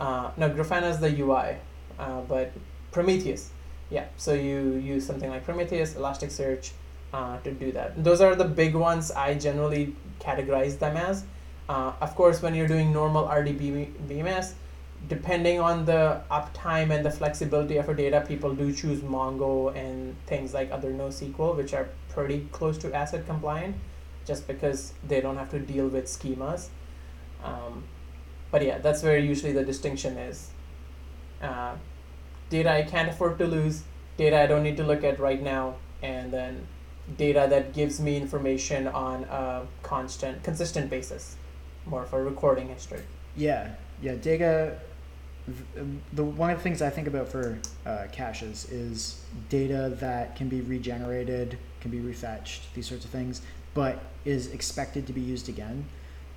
uh, 0.00 0.30
no 0.38 0.48
grafana 0.48 0.90
is 0.90 0.98
the 1.00 1.20
ui 1.20 1.56
uh, 1.98 2.20
but 2.22 2.52
prometheus 2.92 3.50
yeah 3.90 4.06
so 4.16 4.32
you 4.32 4.76
use 4.76 5.06
something 5.06 5.28
like 5.28 5.44
prometheus 5.44 5.94
elasticsearch 5.94 6.70
uh, 7.12 7.38
to 7.40 7.52
do 7.52 7.72
that. 7.72 8.02
Those 8.02 8.20
are 8.20 8.34
the 8.34 8.44
big 8.44 8.74
ones 8.74 9.10
I 9.10 9.34
generally 9.34 9.94
categorize 10.20 10.78
them 10.78 10.96
as. 10.96 11.24
Uh, 11.68 11.92
of 12.00 12.14
course, 12.14 12.42
when 12.42 12.54
you're 12.54 12.68
doing 12.68 12.92
normal 12.92 13.26
RDBMS, 13.26 14.52
depending 15.08 15.60
on 15.60 15.84
the 15.84 16.20
uptime 16.30 16.90
and 16.90 17.04
the 17.04 17.10
flexibility 17.10 17.76
of 17.76 17.88
our 17.88 17.94
data, 17.94 18.24
people 18.26 18.54
do 18.54 18.72
choose 18.72 19.00
Mongo 19.00 19.74
and 19.76 20.16
things 20.26 20.54
like 20.54 20.70
other 20.70 20.92
NoSQL, 20.92 21.56
which 21.56 21.74
are 21.74 21.88
pretty 22.08 22.48
close 22.52 22.78
to 22.78 22.88
ACID 22.90 23.26
compliant, 23.26 23.76
just 24.24 24.46
because 24.46 24.92
they 25.06 25.20
don't 25.20 25.36
have 25.36 25.50
to 25.50 25.58
deal 25.58 25.88
with 25.88 26.06
schemas. 26.06 26.68
Um, 27.44 27.84
but 28.50 28.64
yeah, 28.64 28.78
that's 28.78 29.02
where 29.02 29.18
usually 29.18 29.52
the 29.52 29.64
distinction 29.64 30.16
is. 30.16 30.50
Uh, 31.42 31.74
data 32.48 32.70
I 32.70 32.82
can't 32.82 33.08
afford 33.08 33.38
to 33.38 33.46
lose, 33.46 33.82
data 34.16 34.40
I 34.40 34.46
don't 34.46 34.62
need 34.62 34.76
to 34.78 34.84
look 34.84 35.04
at 35.04 35.18
right 35.18 35.42
now, 35.42 35.76
and 36.02 36.32
then 36.32 36.66
data 37.16 37.46
that 37.50 37.72
gives 37.72 38.00
me 38.00 38.16
information 38.16 38.86
on 38.86 39.24
a 39.24 39.66
constant, 39.82 40.42
consistent 40.42 40.90
basis, 40.90 41.36
more 41.86 42.04
for 42.04 42.22
recording 42.24 42.68
history. 42.68 43.00
Yeah, 43.36 43.70
yeah. 44.02 44.14
Data. 44.14 44.78
The 46.14 46.24
one 46.24 46.50
of 46.50 46.56
the 46.58 46.62
things 46.62 46.82
I 46.82 46.90
think 46.90 47.06
about 47.06 47.28
for 47.28 47.56
uh, 47.86 48.06
caches 48.10 48.68
is 48.72 49.22
data 49.48 49.96
that 50.00 50.34
can 50.34 50.48
be 50.48 50.60
regenerated, 50.60 51.56
can 51.80 51.92
be 51.92 52.00
refetched, 52.00 52.74
these 52.74 52.88
sorts 52.88 53.04
of 53.04 53.12
things, 53.12 53.42
but 53.72 54.02
is 54.24 54.48
expected 54.48 55.06
to 55.06 55.12
be 55.12 55.20
used 55.20 55.48
again. 55.48 55.84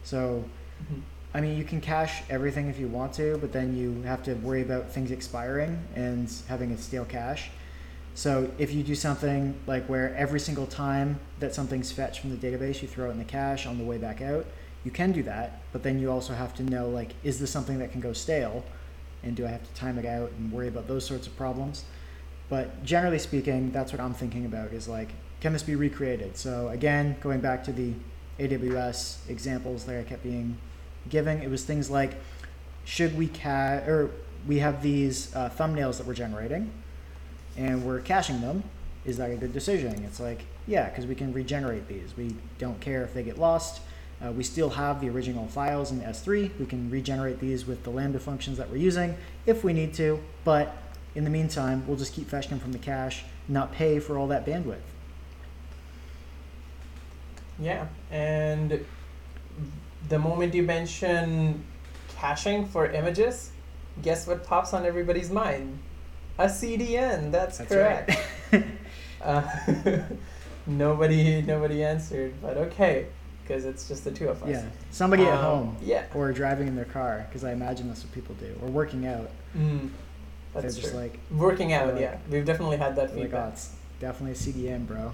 So, 0.03 0.43
Mhm. 0.83 1.01
I 1.33 1.41
mean, 1.41 1.57
you 1.57 1.63
can 1.63 1.81
cache 1.81 2.21
everything 2.29 2.67
if 2.69 2.79
you 2.79 2.87
want 2.87 3.13
to, 3.13 3.37
but 3.39 3.51
then 3.51 3.75
you 3.75 4.03
have 4.03 4.21
to 4.23 4.35
worry 4.35 4.61
about 4.61 4.91
things 4.91 5.09
expiring 5.09 5.79
and 5.95 6.31
having 6.47 6.71
a 6.71 6.77
stale 6.77 7.05
cache. 7.05 7.49
So 8.13 8.51
if 8.59 8.71
you 8.73 8.83
do 8.83 8.93
something 8.95 9.55
like 9.65 9.85
where 9.87 10.15
every 10.15 10.39
single 10.39 10.67
time 10.67 11.19
that 11.39 11.55
something's 11.55 11.91
fetched 11.91 12.19
from 12.21 12.29
the 12.29 12.37
database, 12.37 12.81
you 12.83 12.87
throw 12.87 13.07
it 13.09 13.11
in 13.13 13.17
the 13.17 13.23
cache 13.25 13.65
on 13.65 13.77
the 13.79 13.83
way 13.83 13.97
back 13.97 14.21
out, 14.21 14.45
you 14.83 14.91
can 14.91 15.11
do 15.11 15.23
that, 15.23 15.61
but 15.71 15.83
then 15.83 15.99
you 15.99 16.11
also 16.11 16.33
have 16.33 16.55
to 16.55 16.63
know 16.63 16.89
like, 16.89 17.11
is 17.23 17.39
this 17.39 17.51
something 17.51 17.79
that 17.79 17.91
can 17.91 18.01
go 18.01 18.13
stale? 18.13 18.63
And 19.23 19.35
do 19.35 19.45
I 19.45 19.49
have 19.49 19.63
to 19.63 19.73
time 19.73 19.97
it 19.97 20.05
out 20.05 20.31
and 20.31 20.51
worry 20.51 20.67
about 20.67 20.87
those 20.87 21.05
sorts 21.05 21.27
of 21.27 21.35
problems? 21.35 21.83
But 22.49 22.83
generally 22.83 23.19
speaking, 23.19 23.71
that's 23.71 23.91
what 23.91 24.01
I'm 24.01 24.13
thinking 24.13 24.45
about 24.45 24.71
is 24.71 24.87
like, 24.87 25.09
can 25.41 25.53
this 25.53 25.63
be 25.63 25.75
recreated? 25.75 26.37
So 26.37 26.69
again, 26.69 27.17
going 27.21 27.41
back 27.41 27.63
to 27.65 27.71
the 27.71 27.93
AWS 28.39 29.29
examples 29.29 29.85
that 29.85 29.99
I 29.99 30.03
kept 30.03 30.23
being 30.23 30.57
giving, 31.09 31.43
it 31.43 31.49
was 31.49 31.63
things 31.65 31.89
like, 31.89 32.13
should 32.85 33.17
we 33.17 33.27
ca- 33.27 33.83
or 33.85 34.11
we 34.47 34.59
have 34.59 34.81
these 34.81 35.35
uh, 35.35 35.49
thumbnails 35.49 35.97
that 35.97 36.07
we're 36.07 36.13
generating, 36.13 36.71
and 37.57 37.83
we're 37.83 37.99
caching 37.99 38.41
them. 38.41 38.63
Is 39.05 39.17
that 39.17 39.31
a 39.31 39.35
good 39.35 39.53
decision? 39.53 40.03
It's 40.05 40.19
like, 40.19 40.43
yeah, 40.67 40.89
because 40.89 41.05
we 41.05 41.15
can 41.15 41.33
regenerate 41.33 41.87
these. 41.87 42.15
We 42.17 42.35
don't 42.57 42.79
care 42.79 43.03
if 43.03 43.13
they 43.13 43.23
get 43.23 43.37
lost. 43.37 43.81
Uh, 44.23 44.31
we 44.31 44.43
still 44.43 44.71
have 44.71 44.99
the 44.99 45.09
original 45.09 45.47
files 45.47 45.91
in 45.91 46.01
S3. 46.01 46.59
We 46.59 46.65
can 46.65 46.89
regenerate 46.89 47.39
these 47.39 47.65
with 47.65 47.83
the 47.83 47.89
Lambda 47.89 48.19
functions 48.19 48.57
that 48.57 48.69
we're 48.69 48.77
using 48.77 49.15
if 49.45 49.63
we 49.63 49.71
need 49.71 49.93
to. 49.95 50.19
But 50.43 50.75
in 51.15 51.23
the 51.23 51.29
meantime, 51.29 51.85
we'll 51.87 51.97
just 51.97 52.13
keep 52.13 52.27
fetching 52.29 52.51
them 52.51 52.59
from 52.59 52.73
the 52.73 52.79
cache, 52.79 53.23
not 53.47 53.71
pay 53.71 53.99
for 53.99 54.17
all 54.17 54.27
that 54.27 54.45
bandwidth. 54.45 54.77
Yeah, 57.59 57.87
and 58.09 58.85
the 60.07 60.19
moment 60.19 60.53
you 60.53 60.63
mention 60.63 61.63
caching 62.15 62.65
for 62.65 62.87
images, 62.87 63.51
guess 64.01 64.27
what 64.27 64.45
pops 64.45 64.73
on 64.73 64.85
everybody's 64.85 65.29
mind? 65.29 65.79
A 66.37 66.45
CDN. 66.45 67.31
That's, 67.31 67.57
That's 67.57 67.71
correct. 67.71 68.11
right. 68.51 68.63
Uh, 69.21 69.45
nobody, 70.65 71.41
nobody 71.41 71.83
answered, 71.83 72.33
but 72.41 72.55
okay, 72.55 73.07
because 73.49 73.65
it's 73.65 73.87
just 73.87 74.03
the 74.03 74.11
two 74.11 74.29
of 74.29 74.43
us. 74.43 74.49
yeah, 74.49 74.63
somebody 74.91 75.23
at 75.23 75.33
Um, 75.33 75.43
home 75.43 75.77
Yeah. 75.81 76.03
or 76.13 76.31
driving 76.31 76.67
in 76.67 76.75
their 76.75 76.85
car, 76.85 77.25
because 77.27 77.43
I 77.43 77.51
imagine 77.51 77.87
that's 77.87 78.03
what 78.03 78.13
people 78.13 78.35
do, 78.35 78.53
or 78.61 78.69
working 78.69 79.07
out. 79.07 79.31
Mm, 79.57 79.89
They're 80.53 80.61
that's 80.61 80.75
just 80.75 80.91
true. 80.91 80.99
like, 80.99 81.17
Working 81.35 81.73
out. 81.73 81.91
like- 81.93 81.99
yeah, 82.01 82.17
we've 82.29 82.45
definitely 82.45 82.77
had 82.77 82.95
that 82.95 83.07
they're 83.09 83.23
like, 83.23 83.33
oh, 83.33 83.37
feedback. 83.37 83.53
it's 83.53 83.71
definitely 83.99 84.33
a 84.33 84.35
CDN, 84.35 84.85
bro. 84.85 85.13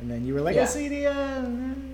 And 0.00 0.10
then 0.10 0.26
you 0.26 0.34
were 0.34 0.42
like, 0.42 0.54
Yeah. 0.54 0.64
a 0.64 0.66
CDN. 0.68 1.92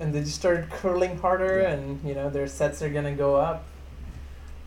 and 0.00 0.12
they 0.14 0.20
just 0.20 0.34
started 0.36 0.68
curling 0.70 1.18
harder 1.18 1.60
Yeah. 1.60 1.72
and 1.72 2.00
you 2.02 2.14
know 2.14 2.28
their 2.30 2.46
sets 2.48 2.80
are 2.82 2.88
gonna 2.88 3.12
go 3.14 3.36
up 3.36 3.64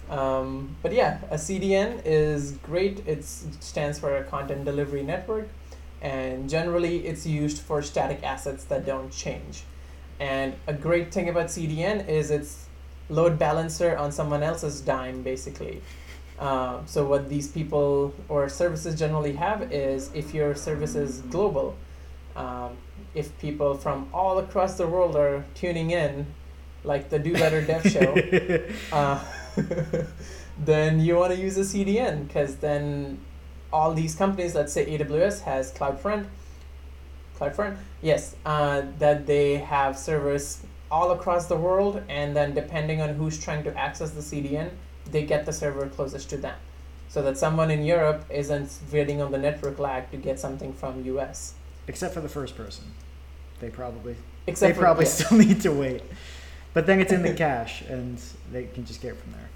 um, 0.07 0.75
but 0.83 0.93
yeah 0.93 1.17
a 1.31 1.37
cdn 1.37 1.99
is 2.05 2.51
great 2.69 3.01
it 3.07 3.25
stands 3.25 3.97
for 3.97 4.15
a 4.15 4.23
content 4.25 4.63
delivery 4.63 5.01
network 5.01 5.47
and 6.03 6.47
generally 6.47 7.07
it's 7.07 7.25
used 7.25 7.57
for 7.63 7.81
static 7.81 8.21
assets 8.21 8.63
that 8.65 8.85
don't 8.85 9.11
change 9.11 9.63
and 10.31 10.55
a 10.73 10.75
great 10.87 11.07
thing 11.13 11.27
about 11.33 11.47
cdn 11.55 11.97
is 12.07 12.31
it's 12.37 12.53
load 13.09 13.37
balancer 13.37 13.91
on 14.03 14.09
someone 14.11 14.43
else's 14.43 14.81
dime 14.81 15.21
basically. 15.21 15.81
Uh, 16.39 16.79
so 16.85 17.05
what 17.05 17.29
these 17.29 17.47
people 17.47 18.13
or 18.27 18.49
services 18.49 18.97
generally 18.97 19.33
have 19.33 19.59
is 19.71 20.09
if 20.13 20.33
your 20.33 20.55
service 20.55 20.95
is 20.95 21.21
global 21.35 21.75
um, 22.35 22.77
if 23.13 23.37
people 23.39 23.75
from 23.75 24.09
all 24.13 24.39
across 24.39 24.77
the 24.77 24.87
world 24.87 25.15
are 25.15 25.45
tuning 25.53 25.91
in, 25.91 26.25
like 26.83 27.09
the 27.09 27.19
Do 27.19 27.33
Better 27.33 27.61
Dev 27.61 27.83
show, 27.95 28.11
uh, 28.91 29.23
then 30.57 30.99
you 30.99 31.15
want 31.15 31.33
to 31.33 31.39
use 31.39 31.57
a 31.57 31.61
CDN 31.61 32.27
because 32.27 32.57
then 32.57 33.19
all 33.71 33.93
these 33.93 34.15
companies, 34.15 34.55
let's 34.55 34.73
say 34.73 34.85
AWS 34.97 35.41
has 35.41 35.71
CloudFront, 35.73 36.25
CloudFront, 37.51 37.77
yes, 38.01 38.35
uh, 38.45 38.83
that 38.99 39.25
they 39.25 39.55
have 39.55 39.97
servers 39.97 40.61
all 40.91 41.11
across 41.11 41.47
the 41.47 41.55
world, 41.55 42.01
and 42.07 42.35
then 42.35 42.53
depending 42.53 43.01
on 43.01 43.15
who's 43.15 43.43
trying 43.43 43.63
to 43.63 43.77
access 43.77 44.11
the 44.11 44.21
CDN, 44.21 44.69
they 45.11 45.23
get 45.23 45.45
the 45.45 45.53
server 45.53 45.87
closest 45.87 46.29
to 46.29 46.37
them, 46.37 46.55
so 47.09 47.21
that 47.21 47.37
someone 47.37 47.71
in 47.71 47.83
Europe 47.83 48.25
isn't 48.29 48.79
waiting 48.91 49.21
on 49.21 49.31
the 49.31 49.37
network 49.37 49.79
lag 49.79 50.09
to 50.11 50.17
get 50.17 50.39
something 50.39 50.73
from 50.73 51.03
US. 51.05 51.55
Except 51.87 52.13
for 52.13 52.21
the 52.21 52.29
first 52.29 52.55
person. 52.55 52.85
They 53.59 53.69
probably 53.69 54.15
Except 54.47 54.75
they 54.75 54.79
probably 54.79 55.05
still 55.05 55.37
need 55.45 55.61
to 55.61 55.71
wait. 55.71 56.03
But 56.73 56.85
then 56.85 56.99
it's 56.99 57.11
in 57.11 57.21
the 57.21 57.33
cache 57.45 57.81
and 57.81 58.19
they 58.51 58.65
can 58.65 58.85
just 58.85 59.01
get 59.01 59.13
it 59.13 59.17
from 59.17 59.31
there. 59.31 59.49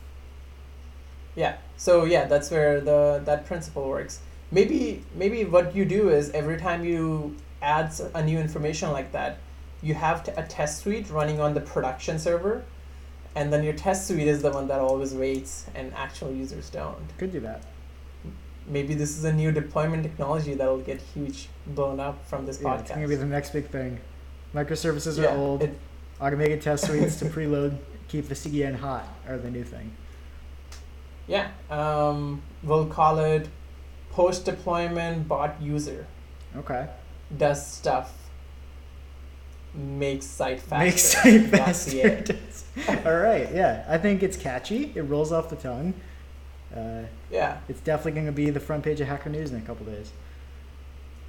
Yeah. 1.36 1.58
So 1.78 2.06
yeah, 2.06 2.26
that's 2.26 2.50
where 2.50 2.82
the 2.82 3.22
that 3.26 3.46
principle 3.46 3.88
works. 3.88 4.20
Maybe 4.52 5.04
maybe 5.14 5.46
what 5.46 5.76
you 5.76 5.86
do 5.86 6.10
is 6.10 6.30
every 6.32 6.58
time 6.58 6.84
you 6.84 7.36
add 7.62 7.92
a 8.14 8.24
new 8.24 8.38
information 8.40 8.92
like 8.92 9.12
that, 9.12 9.38
you 9.82 9.94
have 9.94 10.28
a 10.38 10.44
test 10.44 10.80
suite 10.82 11.10
running 11.10 11.40
on 11.40 11.54
the 11.54 11.62
production 11.62 12.20
server, 12.20 12.64
and 13.36 13.52
then 13.54 13.64
your 13.64 13.74
test 13.74 14.08
suite 14.08 14.28
is 14.28 14.42
the 14.42 14.52
one 14.52 14.68
that 14.68 14.80
always 14.80 15.14
waits, 15.14 15.66
and 15.76 15.94
actual 15.94 16.32
users 16.32 16.70
don't. 16.70 16.98
Could 17.18 17.32
do 17.32 17.40
that. 17.42 17.62
Maybe 18.68 18.96
this 18.96 19.18
is 19.18 19.24
a 19.24 19.32
new 19.32 19.52
deployment 19.52 20.04
technology 20.04 20.54
that 20.56 20.68
will 20.68 20.80
get 20.80 21.00
huge 21.00 21.48
blown 21.68 22.00
up 22.00 22.26
from 22.28 22.46
this 22.46 22.60
Yeah, 22.62 22.70
podcast. 22.70 22.82
it's 22.82 22.90
gonna 22.92 23.08
be 23.08 23.16
the 23.16 23.26
next 23.26 23.52
big 23.54 23.68
thing. 23.70 24.00
Microservices 24.54 25.18
yeah, 25.22 25.34
are 25.34 25.38
old. 25.38 25.64
it- 25.64 25.78
Automated 26.20 26.62
test 26.64 26.86
suites 26.88 27.18
to 27.20 27.26
preload, 27.26 27.78
keep 28.08 28.28
the 28.28 28.34
CDN 28.36 28.76
hot 28.78 29.08
are 29.28 29.38
the 29.38 29.52
new 29.52 29.64
thing. 29.64 29.92
yeah. 31.28 31.50
Um, 31.70 32.42
we'll 32.64 32.88
call 32.88 33.20
it 33.20 33.48
post 34.12 34.46
deployment 34.46 35.28
bot 35.28 35.62
user. 35.62 36.08
Okay. 36.56 36.88
Does 37.36 37.66
stuff 37.66 38.14
makes 39.74 40.26
site 40.26 40.60
faster. 40.62 41.28
Makes 41.30 41.50
faster. 41.50 42.26
All 43.06 43.16
right. 43.18 43.48
Yeah, 43.54 43.86
I 43.88 43.98
think 43.98 44.24
it's 44.24 44.38
catchy. 44.38 44.92
It 44.96 45.02
rolls 45.02 45.32
off 45.32 45.50
the 45.50 45.56
tongue. 45.56 45.94
Uh, 46.76 47.04
Yeah, 47.32 47.58
it's 47.70 47.80
definitely 47.82 48.14
going 48.14 48.26
to 48.26 48.32
be 48.32 48.50
the 48.50 48.60
front 48.60 48.84
page 48.84 49.00
of 49.02 49.08
Hacker 49.08 49.30
News 49.30 49.52
in 49.52 49.58
a 49.58 49.62
couple 49.62 49.86
days. 49.86 50.12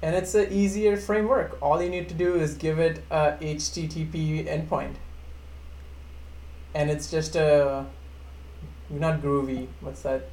and 0.01 0.15
it's 0.15 0.33
an 0.35 0.51
easier 0.51 0.95
framework. 0.97 1.57
All 1.61 1.81
you 1.81 1.89
need 1.89 2.07
to 2.09 2.15
do 2.15 2.35
is 2.35 2.55
give 2.55 2.79
it 2.79 3.03
a 3.11 3.33
HTTP 3.41 4.47
endpoint, 4.47 4.95
and 6.73 6.89
it's 6.89 7.11
just 7.11 7.35
a 7.35 7.85
not 8.89 9.21
Groovy. 9.21 9.67
What's 9.81 10.01
that? 10.03 10.29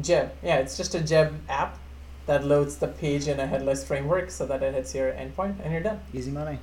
Jeb. 0.00 0.32
Yeah, 0.42 0.56
it's 0.58 0.76
just 0.76 0.94
a 0.94 1.00
Jeb 1.00 1.34
app 1.48 1.78
that 2.28 2.44
loads 2.44 2.76
the 2.76 2.86
page 2.86 3.26
in 3.26 3.40
a 3.40 3.46
headless 3.46 3.82
framework 3.82 4.30
so 4.30 4.44
that 4.46 4.62
it 4.62 4.74
hits 4.74 4.94
your 4.94 5.10
endpoint, 5.12 5.56
and 5.64 5.72
you're 5.72 5.82
done. 5.82 5.98
Easy 6.12 6.30
money. 6.30 6.58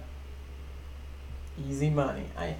Easy 1.68 1.90
money. 1.90 2.26
I, 2.38 2.56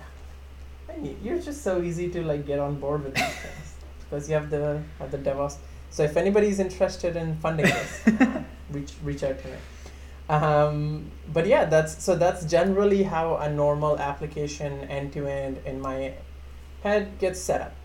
I 0.90 0.98
mean, 0.98 1.16
you're 1.24 1.38
just 1.40 1.62
so 1.62 1.84
easy 1.84 2.10
to 2.10 2.24
like 2.24 2.48
get 2.48 2.58
on 2.58 2.80
board 2.80 3.04
with 3.04 3.14
these 3.14 3.24
things 3.24 3.76
because 4.00 4.28
you 4.28 4.34
have 4.34 4.50
the 4.50 4.82
have 4.98 5.12
the 5.12 5.20
DevOps. 5.20 5.58
So 5.92 6.02
if 6.02 6.18
anybody's 6.18 6.60
interested 6.60 7.16
in 7.16 7.38
funding 7.38 7.68
this, 7.68 8.08
uh, 8.08 8.44
reach 8.72 8.94
reach 9.04 9.24
out 9.24 9.38
to 9.40 9.48
me. 9.50 9.58
Um, 10.28 11.12
but 11.32 11.46
yeah, 11.46 11.66
that's 11.66 12.04
so 12.04 12.16
that's 12.16 12.44
generally 12.46 13.04
how 13.04 13.36
a 13.36 13.52
normal 13.52 14.00
application 14.00 14.80
end 14.90 15.14
to 15.14 15.28
end 15.28 15.62
in 15.64 15.80
my 15.80 16.16
head 16.82 17.20
gets 17.20 17.40
set 17.40 17.62
up. 17.62 17.76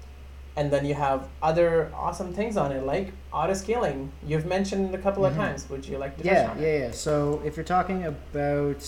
And 0.61 0.71
then 0.71 0.85
you 0.85 0.93
have 0.93 1.27
other 1.43 1.91
awesome 1.95 2.35
things 2.35 2.59
on 2.59 2.71
it, 2.71 2.85
like 2.85 3.15
auto 3.33 3.55
scaling. 3.55 4.13
You've 4.27 4.45
mentioned 4.45 4.95
a 4.95 4.99
couple 4.99 5.23
Mhm. 5.23 5.29
of 5.29 5.35
times. 5.35 5.67
Would 5.71 5.87
you 5.87 5.97
like 5.97 6.19
to 6.19 6.23
touch 6.23 6.33
Yeah, 6.35 6.55
yeah, 6.59 6.67
it? 6.67 6.81
yeah. 6.81 6.91
So 6.91 7.41
if 7.47 7.57
you're 7.57 7.65
talking 7.65 8.05
about 8.05 8.87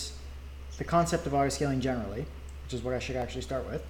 the 0.77 0.83
concept 0.83 1.25
of 1.25 1.33
auto 1.33 1.49
scaling 1.49 1.81
generally, 1.81 2.27
which 2.63 2.75
is 2.75 2.83
what 2.83 2.93
I 2.93 2.99
should 2.99 3.15
actually 3.15 3.41
start 3.41 3.67
with, 3.67 3.81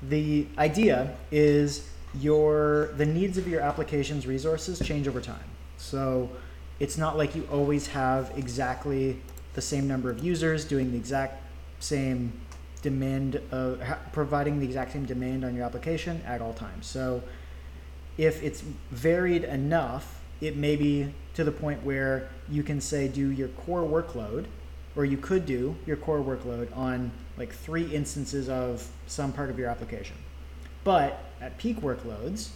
the 0.00 0.46
idea 0.58 1.16
is 1.32 1.88
your 2.20 2.90
the 2.96 3.06
needs 3.06 3.36
of 3.36 3.48
your 3.48 3.60
application's 3.62 4.28
resources 4.28 4.78
change 4.78 5.08
over 5.08 5.20
time. 5.20 5.48
So 5.76 6.30
it's 6.78 6.96
not 6.96 7.18
like 7.18 7.34
you 7.34 7.48
always 7.50 7.88
have 7.88 8.30
exactly 8.36 9.20
the 9.54 9.60
same 9.60 9.88
number 9.88 10.08
of 10.08 10.20
users 10.22 10.64
doing 10.64 10.92
the 10.92 10.98
exact 10.98 11.42
same 11.80 12.32
demand 12.80 13.40
of 13.50 13.80
providing 14.14 14.60
the 14.60 14.64
exact 14.64 14.92
same 14.92 15.04
demand 15.04 15.44
on 15.44 15.56
your 15.56 15.64
application 15.64 16.22
at 16.24 16.40
all 16.40 16.54
times. 16.54 16.86
So 16.86 17.20
if 18.16 18.40
it's 18.44 18.60
varied 18.92 19.42
enough, 19.42 20.20
it 20.40 20.56
may 20.56 20.76
be 20.76 21.12
to 21.34 21.42
the 21.42 21.50
point 21.50 21.82
where 21.82 22.30
you 22.48 22.62
can 22.62 22.80
say 22.80 23.08
do 23.08 23.28
your 23.28 23.48
core 23.48 23.82
workload 23.82 24.46
or 24.94 25.04
you 25.04 25.16
could 25.16 25.44
do 25.44 25.74
your 25.84 25.96
core 25.96 26.20
workload 26.20 26.74
on 26.76 27.10
like 27.36 27.52
three 27.52 27.92
instances 27.92 28.48
of 28.48 28.88
some 29.08 29.32
part 29.32 29.50
of 29.50 29.58
your 29.58 29.68
application. 29.68 30.16
But 30.84 31.18
at 31.40 31.58
peak 31.58 31.80
workloads, 31.80 32.50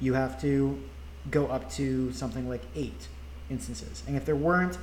you 0.00 0.14
have 0.14 0.40
to 0.40 0.82
go 1.30 1.46
up 1.46 1.70
to 1.74 2.12
something 2.12 2.48
like 2.48 2.62
eight 2.74 3.06
instances. 3.50 4.02
And 4.08 4.16
if 4.16 4.24
there 4.24 4.34
weren't 4.34 4.78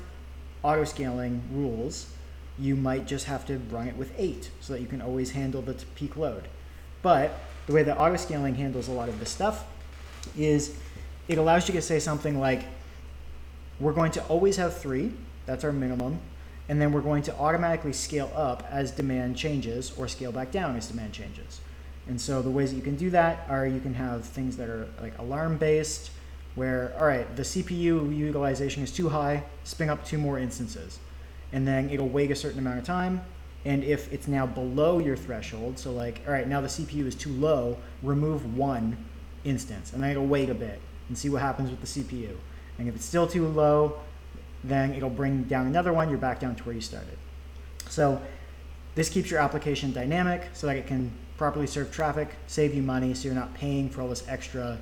auto 0.63 0.85
scaling 0.85 1.41
rules, 1.51 2.07
you 2.59 2.75
might 2.75 3.07
just 3.07 3.25
have 3.25 3.45
to 3.47 3.57
run 3.57 3.87
it 3.87 3.95
with 3.95 4.13
eight 4.17 4.51
so 4.59 4.73
that 4.73 4.81
you 4.81 4.87
can 4.87 5.01
always 5.01 5.31
handle 5.31 5.61
the 5.61 5.73
peak 5.95 6.17
load. 6.17 6.47
But 7.01 7.39
the 7.67 7.73
way 7.73 7.83
that 7.83 7.97
auto 7.97 8.17
scaling 8.17 8.55
handles 8.55 8.87
a 8.87 8.91
lot 8.91 9.09
of 9.09 9.19
this 9.19 9.29
stuff 9.29 9.65
is 10.37 10.75
it 11.27 11.37
allows 11.37 11.67
you 11.67 11.73
to 11.73 11.81
say 11.81 11.99
something 11.99 12.39
like, 12.39 12.65
we're 13.79 13.93
going 13.93 14.11
to 14.11 14.23
always 14.25 14.57
have 14.57 14.77
three, 14.77 15.11
that's 15.45 15.63
our 15.63 15.71
minimum, 15.71 16.19
and 16.69 16.79
then 16.79 16.91
we're 16.91 17.01
going 17.01 17.23
to 17.23 17.35
automatically 17.37 17.93
scale 17.93 18.31
up 18.35 18.65
as 18.69 18.91
demand 18.91 19.35
changes 19.35 19.91
or 19.97 20.07
scale 20.07 20.31
back 20.31 20.51
down 20.51 20.75
as 20.75 20.87
demand 20.87 21.13
changes. 21.13 21.61
And 22.07 22.19
so 22.19 22.41
the 22.41 22.49
ways 22.49 22.71
that 22.71 22.75
you 22.75 22.83
can 22.83 22.95
do 22.95 23.09
that 23.11 23.45
are 23.49 23.65
you 23.65 23.79
can 23.79 23.93
have 23.93 24.25
things 24.25 24.57
that 24.57 24.69
are 24.69 24.87
like 25.01 25.17
alarm 25.17 25.57
based, 25.57 26.11
where, 26.55 26.93
all 26.99 27.05
right, 27.05 27.33
the 27.35 27.43
CPU 27.43 28.15
utilization 28.15 28.83
is 28.83 28.91
too 28.91 29.09
high, 29.09 29.43
spin 29.63 29.89
up 29.89 30.05
two 30.05 30.17
more 30.17 30.37
instances. 30.37 30.99
And 31.53 31.67
then 31.67 31.89
it'll 31.89 32.09
wait 32.09 32.31
a 32.31 32.35
certain 32.35 32.59
amount 32.59 32.79
of 32.79 32.85
time. 32.85 33.21
And 33.65 33.83
if 33.83 34.11
it's 34.11 34.27
now 34.27 34.45
below 34.45 34.99
your 34.99 35.15
threshold, 35.15 35.77
so 35.77 35.91
like, 35.91 36.21
all 36.25 36.33
right, 36.33 36.47
now 36.47 36.61
the 36.61 36.67
CPU 36.67 37.05
is 37.05 37.15
too 37.15 37.31
low, 37.31 37.77
remove 38.01 38.57
one 38.57 38.97
instance. 39.43 39.93
And 39.93 40.01
then 40.01 40.11
it'll 40.11 40.25
wait 40.25 40.49
a 40.49 40.55
bit 40.55 40.79
and 41.07 41.17
see 41.17 41.29
what 41.29 41.41
happens 41.41 41.69
with 41.69 41.81
the 41.81 42.01
CPU. 42.01 42.35
And 42.79 42.87
if 42.87 42.95
it's 42.95 43.05
still 43.05 43.27
too 43.27 43.47
low, 43.47 43.99
then 44.63 44.93
it'll 44.93 45.09
bring 45.09 45.43
down 45.43 45.67
another 45.67 45.93
one, 45.93 46.09
you're 46.09 46.17
back 46.17 46.39
down 46.39 46.55
to 46.55 46.63
where 46.63 46.73
you 46.73 46.81
started. 46.81 47.17
So 47.89 48.21
this 48.95 49.09
keeps 49.09 49.29
your 49.29 49.39
application 49.39 49.91
dynamic 49.91 50.49
so 50.53 50.67
that 50.67 50.77
it 50.77 50.87
can 50.87 51.11
properly 51.37 51.67
serve 51.67 51.91
traffic, 51.91 52.29
save 52.47 52.73
you 52.73 52.81
money 52.81 53.13
so 53.13 53.25
you're 53.25 53.35
not 53.35 53.53
paying 53.53 53.89
for 53.89 54.01
all 54.01 54.07
this 54.07 54.23
extra 54.27 54.79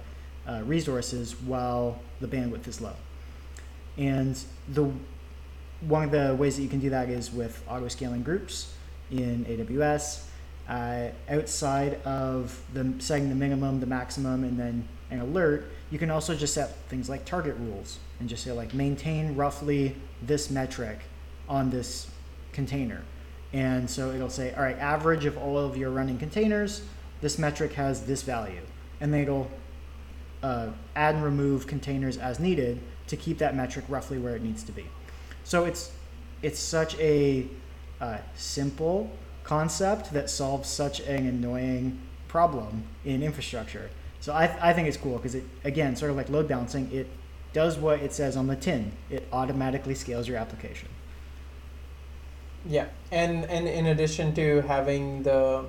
uh, 0.48 0.62
resources 0.66 1.40
while 1.42 2.00
the 2.20 2.28
bandwidth 2.28 2.68
is 2.68 2.82
low. 2.82 2.96
And 3.98 4.42
the 4.70 4.92
one 5.82 6.04
of 6.04 6.12
the 6.12 6.36
ways 6.36 6.58
that 6.58 6.64
you 6.64 6.70
can 6.70 6.80
do 6.80 6.90
that 6.90 7.10
is 7.10 7.32
with 7.32 7.64
auto 7.68 7.88
scaling 7.88 8.24
groups 8.24 8.74
in 9.12 9.46
AWS. 9.46 10.26
Uh, 10.68 11.10
outside 11.30 12.00
of 12.06 12.62
the 12.74 12.94
setting 13.00 13.30
the 13.30 13.36
minimum, 13.36 13.80
the 13.80 13.88
maximum, 13.88 14.44
and 14.44 14.60
then 14.60 14.88
an 15.10 15.20
alert, 15.20 15.72
you 15.90 15.98
can 15.98 16.12
also 16.12 16.36
just 16.36 16.54
set 16.54 16.76
things 16.90 17.10
like 17.10 17.26
target 17.26 17.56
rules 17.58 17.98
and 18.20 18.30
just 18.30 18.44
say 18.44 18.52
like 18.52 18.74
maintain 18.74 19.36
roughly 19.36 19.96
this 20.22 20.52
metric 20.52 21.00
on 21.48 21.72
this 21.72 22.08
container. 22.54 23.02
And 23.52 23.90
so 23.90 24.12
it'll 24.12 24.30
say, 24.30 24.54
all 24.54 24.62
right, 24.62 24.78
average 24.78 25.26
of 25.26 25.38
all 25.38 25.58
of 25.58 25.76
your 25.76 25.90
running 25.90 26.20
containers, 26.20 26.84
this 27.22 27.40
metric 27.40 27.74
has 27.74 28.06
this 28.06 28.22
value. 28.22 28.62
And 29.02 29.12
then 29.12 29.22
it'll 29.22 29.50
uh, 30.44 30.68
add 30.96 31.16
and 31.16 31.24
remove 31.24 31.66
containers 31.66 32.18
as 32.18 32.40
needed 32.40 32.80
to 33.08 33.18
keep 33.18 33.40
that 33.40 33.56
metric 33.56 33.86
roughly 33.90 34.20
where 34.20 34.36
it 34.36 34.44
needs 34.44 34.62
to 34.64 34.72
be. 34.72 34.86
So 35.50 35.66
it's 35.66 35.92
it's 36.44 36.60
such 36.60 36.96
a 37.00 37.48
uh, 38.00 38.20
simple 38.36 39.10
concept 39.44 40.14
that 40.14 40.30
solves 40.30 40.70
such 40.70 41.00
an 41.00 41.26
annoying 41.26 42.00
problem 42.28 42.84
in 43.04 43.24
infrastructure. 43.24 43.90
So 44.20 44.36
I, 44.36 44.46
th- 44.46 44.60
I 44.62 44.74
think 44.74 44.88
it's 44.88 44.96
cool 44.96 45.18
because 45.18 45.34
it 45.34 45.44
again 45.64 45.96
sort 45.96 46.12
of 46.12 46.18
like 46.18 46.30
load 46.30 46.48
balancing 46.48 46.92
it 46.92 47.08
does 47.52 47.80
what 47.80 48.00
it 48.00 48.14
says 48.14 48.38
on 48.38 48.46
the 48.46 48.56
tin. 48.56 48.92
It 49.10 49.28
automatically 49.34 49.96
scales 49.96 50.28
your 50.28 50.38
application. 50.38 50.88
Yeah, 52.68 52.86
and 53.12 53.44
and 53.46 53.68
in 53.68 53.88
addition 53.88 54.36
to 54.36 54.62
having 54.62 55.24
the 55.24 55.66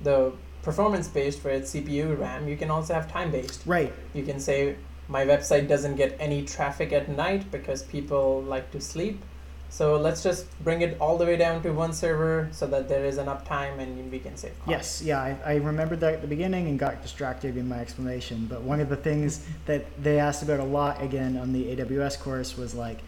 the 0.00 0.30
performance 0.62 1.08
based 1.08 1.40
for 1.40 1.50
its 1.50 1.74
CPU 1.74 2.16
RAM, 2.16 2.46
you 2.46 2.56
can 2.56 2.70
also 2.70 2.94
have 2.94 3.10
time 3.10 3.32
based. 3.32 3.62
Right. 3.66 3.92
You 4.14 4.22
can 4.22 4.38
say 4.38 4.76
my 5.08 5.24
website 5.24 5.68
doesn't 5.68 5.96
get 5.96 6.16
any 6.20 6.44
traffic 6.44 6.92
at 6.92 7.08
night 7.08 7.50
because 7.50 7.82
people 7.82 8.42
like 8.42 8.70
to 8.72 8.80
sleep. 8.80 9.20
So 9.70 9.96
let's 9.96 10.22
just 10.22 10.46
bring 10.64 10.80
it 10.80 10.96
all 10.98 11.18
the 11.18 11.26
way 11.26 11.36
down 11.36 11.62
to 11.62 11.72
one 11.72 11.92
server 11.92 12.48
so 12.52 12.66
that 12.68 12.88
there 12.88 13.04
is 13.04 13.18
enough 13.18 13.44
time 13.44 13.80
and 13.80 14.10
we 14.10 14.18
can 14.18 14.36
save 14.36 14.56
costs. 14.64 14.70
Yes, 14.70 15.02
yeah, 15.02 15.20
I, 15.20 15.36
I 15.44 15.56
remembered 15.56 16.00
that 16.00 16.14
at 16.14 16.22
the 16.22 16.26
beginning 16.26 16.68
and 16.68 16.78
got 16.78 17.02
distracted 17.02 17.56
in 17.56 17.68
my 17.68 17.78
explanation. 17.78 18.46
But 18.48 18.62
one 18.62 18.80
of 18.80 18.88
the 18.88 18.96
things 18.96 19.46
that 19.66 19.84
they 20.02 20.18
asked 20.18 20.42
about 20.42 20.60
a 20.60 20.64
lot 20.64 21.02
again 21.02 21.36
on 21.36 21.52
the 21.52 21.76
AWS 21.76 22.18
course 22.20 22.56
was 22.56 22.74
like, 22.74 23.00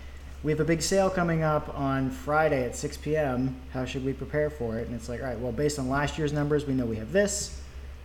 we 0.43 0.53
have 0.53 0.61
a 0.61 0.65
big 0.65 0.81
sale 0.81 1.11
coming 1.11 1.43
up 1.43 1.75
on 1.79 2.11
Friday 2.11 2.65
at 2.65 2.77
6 2.77 2.97
p.m. 2.99 3.57
How 3.73 3.85
should 3.85 4.05
we 4.05 4.13
prepare 4.13 4.49
for 4.49 4.79
it? 4.79 4.87
And 4.87 4.95
it's 4.95 5.09
like, 5.09 5.21
all 5.21 5.27
right, 5.27 5.39
well, 5.39 5.53
based 5.53 5.79
on 5.79 5.89
last 5.89 6.19
year's 6.19 6.33
numbers, 6.33 6.67
we 6.67 6.75
know 6.75 6.87
we 6.87 6.97
have 6.97 7.13
this. 7.13 7.61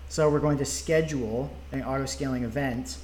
So 0.09 0.29
we're 0.29 0.39
going 0.39 0.57
to 0.59 0.65
schedule 0.65 1.49
an 1.71 1.83
auto 1.83 2.05
scaling 2.05 2.43
event 2.43 2.97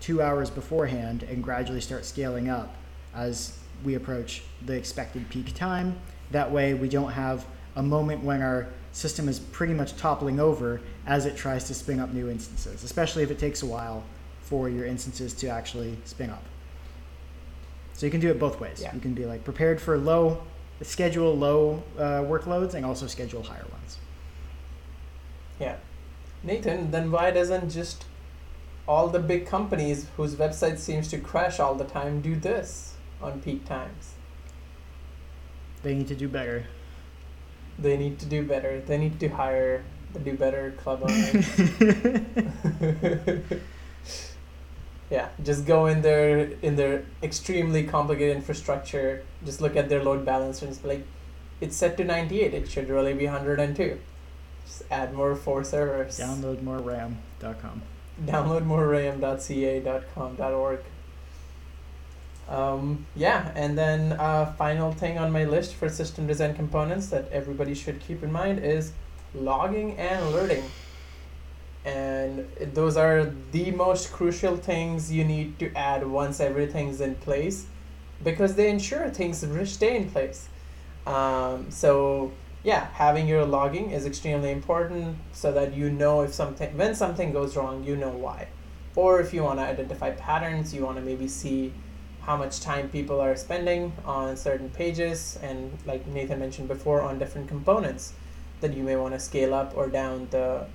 two 0.00 0.22
hours 0.22 0.50
beforehand 0.50 1.22
and 1.24 1.42
gradually 1.42 1.80
start 1.80 2.04
scaling 2.04 2.48
up 2.48 2.74
as 3.14 3.58
we 3.84 3.94
approach 3.94 4.42
the 4.66 4.74
expected 4.74 5.28
peak 5.28 5.54
time. 5.54 5.96
That 6.30 6.50
way, 6.50 6.74
we 6.74 6.88
don't 6.88 7.12
have 7.12 7.46
a 7.76 7.82
moment 7.82 8.22
when 8.22 8.42
our 8.42 8.68
system 8.92 9.28
is 9.28 9.38
pretty 9.38 9.74
much 9.74 9.96
toppling 9.96 10.40
over 10.40 10.80
as 11.06 11.26
it 11.26 11.36
tries 11.36 11.64
to 11.64 11.74
spin 11.74 12.00
up 12.00 12.12
new 12.12 12.28
instances, 12.28 12.82
especially 12.82 13.22
if 13.22 13.30
it 13.30 13.38
takes 13.38 13.62
a 13.62 13.66
while 13.66 14.02
for 14.42 14.68
your 14.68 14.84
instances 14.84 15.32
to 15.34 15.48
actually 15.48 15.96
spin 16.04 16.30
up. 16.30 16.42
So 17.94 18.06
you 18.06 18.10
can 18.10 18.20
do 18.20 18.30
it 18.30 18.38
both 18.38 18.58
ways. 18.60 18.80
Yeah. 18.82 18.94
You 18.94 19.00
can 19.00 19.14
be 19.14 19.26
like 19.26 19.44
prepared 19.44 19.80
for 19.80 19.96
low, 19.98 20.42
schedule 20.82 21.36
low 21.36 21.82
uh, 21.98 22.22
workloads 22.22 22.74
and 22.74 22.84
also 22.84 23.06
schedule 23.06 23.42
higher 23.42 23.66
ones. 23.70 23.98
Yeah. 25.60 25.76
Nathan, 26.42 26.90
then 26.90 27.12
why 27.12 27.30
doesn't 27.30 27.70
just 27.70 28.06
all 28.90 29.06
the 29.06 29.20
big 29.20 29.46
companies 29.46 30.08
whose 30.16 30.34
website 30.34 30.76
seems 30.76 31.06
to 31.06 31.16
crash 31.16 31.60
all 31.60 31.76
the 31.76 31.84
time 31.84 32.20
do 32.20 32.34
this 32.34 32.94
on 33.22 33.40
peak 33.40 33.64
times? 33.64 34.14
They 35.84 35.94
need 35.94 36.08
to 36.08 36.16
do 36.16 36.26
better. 36.26 36.66
They 37.78 37.96
need 37.96 38.18
to 38.18 38.26
do 38.26 38.42
better. 38.42 38.80
They 38.80 38.98
need 38.98 39.20
to 39.20 39.28
hire 39.28 39.84
the 40.12 40.18
do 40.18 40.32
better 40.36 40.72
club 40.72 41.02
owners. 41.04 41.46
yeah, 45.08 45.28
just 45.44 45.66
go 45.66 45.86
in 45.86 46.02
their 46.02 46.50
in 46.60 46.74
their 46.74 47.04
extremely 47.22 47.84
complicated 47.84 48.34
infrastructure. 48.34 49.22
Just 49.44 49.60
look 49.60 49.76
at 49.76 49.88
their 49.88 50.02
load 50.02 50.24
balancer 50.24 50.66
and 50.66 50.84
like, 50.84 51.06
it's 51.60 51.76
set 51.76 51.96
to 51.98 52.04
ninety 52.04 52.40
eight. 52.42 52.54
It 52.54 52.68
should 52.68 52.88
really 52.88 53.14
be 53.14 53.26
hundred 53.26 53.60
and 53.60 53.76
two. 53.76 54.00
Just 54.66 54.82
add 54.90 55.14
more 55.14 55.36
four 55.36 55.62
servers. 55.62 56.18
Download 56.18 56.60
more 56.60 56.78
RAM.com. 56.78 57.82
Download 58.24 58.64
more 58.64 58.86
RAM.ca.com.org. 58.86 60.80
Um, 62.48 63.06
yeah, 63.14 63.52
and 63.54 63.78
then 63.78 64.12
uh, 64.12 64.54
final 64.58 64.92
thing 64.92 65.18
on 65.18 65.30
my 65.30 65.44
list 65.44 65.74
for 65.74 65.88
system 65.88 66.26
design 66.26 66.54
components 66.54 67.06
that 67.08 67.30
everybody 67.30 67.74
should 67.74 68.00
keep 68.00 68.22
in 68.24 68.32
mind 68.32 68.58
is 68.58 68.92
logging 69.34 69.96
and 69.98 70.24
alerting 70.24 70.64
and 71.84 72.46
those 72.74 72.96
are 72.96 73.32
the 73.52 73.70
most 73.70 74.12
crucial 74.12 74.56
things 74.56 75.10
you 75.10 75.24
need 75.24 75.58
to 75.58 75.72
add 75.74 76.06
once 76.06 76.40
everything's 76.40 77.00
in 77.00 77.14
place 77.16 77.66
because 78.22 78.54
they 78.54 78.68
ensure 78.68 79.08
things 79.08 79.42
stay 79.64 79.96
in 79.96 80.10
place 80.10 80.48
um, 81.06 81.70
so 81.70 82.32
yeah 82.62 82.88
having 82.92 83.26
your 83.26 83.44
logging 83.44 83.90
is 83.90 84.06
extremely 84.06 84.50
important 84.50 85.16
so 85.32 85.52
that 85.52 85.74
you 85.74 85.90
know 85.90 86.22
if 86.22 86.32
something 86.32 86.76
when 86.76 86.94
something 86.94 87.32
goes 87.32 87.56
wrong 87.56 87.82
you 87.84 87.96
know 87.96 88.10
why 88.10 88.48
or 88.96 89.20
if 89.20 89.32
you 89.32 89.42
want 89.42 89.58
to 89.58 89.64
identify 89.64 90.10
patterns 90.10 90.74
you 90.74 90.84
want 90.84 90.96
to 90.96 91.02
maybe 91.02 91.28
see 91.28 91.72
how 92.22 92.36
much 92.36 92.60
time 92.60 92.88
people 92.90 93.20
are 93.20 93.34
spending 93.34 93.92
on 94.04 94.36
certain 94.36 94.68
pages 94.70 95.38
and 95.42 95.78
like 95.86 96.06
nathan 96.06 96.38
mentioned 96.38 96.68
before 96.68 97.00
on 97.00 97.18
different 97.18 97.48
components 97.48 98.12
that 98.60 98.74
you 98.76 98.82
may 98.82 98.96
want 98.96 99.14
to 99.14 99.20
scale 99.20 99.54
up 99.54 99.74
or 99.76 99.88
down 99.88 100.28
the 100.30 100.66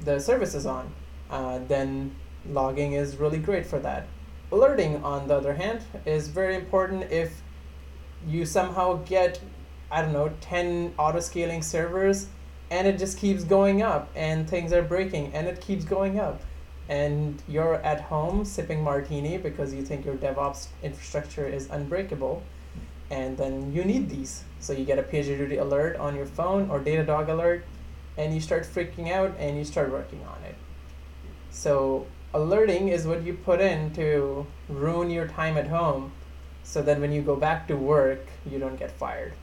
the 0.00 0.18
service 0.18 0.54
is 0.54 0.66
on, 0.66 0.92
uh, 1.30 1.58
then 1.66 2.14
logging 2.48 2.92
is 2.92 3.16
really 3.16 3.38
great 3.38 3.66
for 3.66 3.78
that. 3.80 4.06
Alerting, 4.52 5.02
on 5.04 5.26
the 5.28 5.34
other 5.34 5.54
hand, 5.54 5.82
is 6.04 6.28
very 6.28 6.54
important 6.54 7.10
if 7.10 7.42
you 8.26 8.46
somehow 8.46 8.94
get, 9.04 9.40
I 9.90 10.02
don't 10.02 10.12
know, 10.12 10.32
10 10.40 10.94
auto 10.98 11.20
scaling 11.20 11.62
servers 11.62 12.28
and 12.70 12.86
it 12.86 12.98
just 12.98 13.18
keeps 13.18 13.44
going 13.44 13.82
up 13.82 14.10
and 14.14 14.48
things 14.48 14.72
are 14.72 14.82
breaking 14.82 15.32
and 15.32 15.46
it 15.46 15.60
keeps 15.60 15.84
going 15.84 16.18
up 16.18 16.40
and 16.88 17.42
you're 17.48 17.74
at 17.76 18.00
home 18.00 18.44
sipping 18.44 18.82
martini 18.82 19.38
because 19.38 19.74
you 19.74 19.82
think 19.82 20.04
your 20.04 20.16
DevOps 20.16 20.68
infrastructure 20.82 21.46
is 21.46 21.68
unbreakable 21.70 22.42
and 23.10 23.36
then 23.36 23.72
you 23.72 23.84
need 23.84 24.08
these. 24.08 24.44
So 24.58 24.72
you 24.72 24.84
get 24.84 24.98
a 24.98 25.02
PagerDuty 25.02 25.60
alert 25.60 25.96
on 25.96 26.16
your 26.16 26.26
phone 26.26 26.70
or 26.70 26.80
Datadog 26.80 27.28
alert 27.28 27.64
and 28.16 28.34
you 28.34 28.40
start 28.40 28.64
freaking 28.64 29.10
out 29.10 29.36
and 29.38 29.56
you 29.56 29.64
start 29.64 29.90
working 29.90 30.24
on 30.26 30.42
it. 30.44 30.56
So 31.50 32.06
alerting 32.34 32.88
is 32.88 33.06
what 33.06 33.22
you 33.22 33.34
put 33.34 33.60
in 33.60 33.92
to 33.94 34.46
ruin 34.68 35.10
your 35.10 35.28
time 35.28 35.56
at 35.56 35.68
home 35.68 36.12
so 36.62 36.82
that 36.82 37.00
when 37.00 37.12
you 37.12 37.22
go 37.22 37.36
back 37.36 37.68
to 37.68 37.76
work, 37.76 38.26
you 38.44 38.58
don't 38.58 38.76
get 38.76 38.90
fired. 38.90 39.34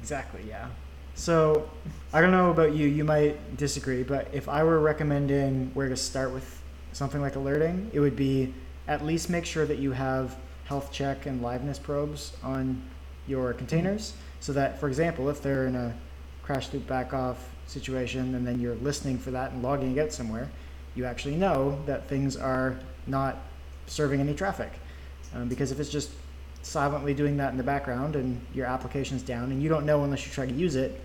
Exactly, 0.00 0.42
yeah. 0.48 0.68
So 1.14 1.68
I 2.12 2.20
don't 2.20 2.30
know 2.30 2.50
about 2.50 2.74
you, 2.74 2.86
you 2.86 3.04
might 3.04 3.56
disagree, 3.56 4.02
but 4.02 4.28
if 4.32 4.48
I 4.48 4.62
were 4.64 4.80
recommending 4.80 5.70
where 5.72 5.88
to 5.88 5.96
start 5.96 6.32
with 6.32 6.60
something 6.92 7.20
like 7.20 7.36
alerting, 7.36 7.90
it 7.92 8.00
would 8.00 8.16
be 8.16 8.52
at 8.86 9.04
least 9.04 9.30
make 9.30 9.46
sure 9.46 9.66
that 9.66 9.78
you 9.78 9.92
have 9.92 10.36
health 10.64 10.92
check 10.92 11.26
and 11.26 11.40
liveness 11.40 11.82
probes 11.82 12.36
on 12.42 12.82
your 13.26 13.52
containers 13.52 14.12
so 14.40 14.52
that, 14.52 14.78
for 14.78 14.88
example, 14.88 15.28
if 15.28 15.42
they're 15.42 15.66
in 15.66 15.74
a 15.74 15.94
crash 16.42 16.72
loop 16.72 16.86
back 16.86 17.12
off 17.12 17.48
situation 17.66 18.34
and 18.34 18.46
then 18.46 18.60
you're 18.60 18.76
listening 18.76 19.18
for 19.18 19.30
that 19.30 19.52
and 19.52 19.62
logging 19.62 19.96
it 19.96 20.12
somewhere, 20.12 20.48
you 20.94 21.04
actually 21.04 21.36
know 21.36 21.78
that 21.86 22.06
things 22.08 22.36
are 22.36 22.78
not 23.06 23.38
serving 23.86 24.20
any 24.20 24.34
traffic. 24.34 24.72
Um, 25.34 25.48
because 25.48 25.72
if 25.72 25.80
it's 25.80 25.90
just 25.90 26.10
silently 26.66 27.14
doing 27.14 27.36
that 27.36 27.52
in 27.52 27.56
the 27.56 27.64
background 27.64 28.16
and 28.16 28.40
your 28.52 28.66
application's 28.66 29.22
down 29.22 29.52
and 29.52 29.62
you 29.62 29.68
don't 29.68 29.86
know 29.86 30.04
unless 30.04 30.26
you 30.26 30.32
try 30.32 30.46
to 30.46 30.52
use 30.52 30.76
it, 30.76 31.00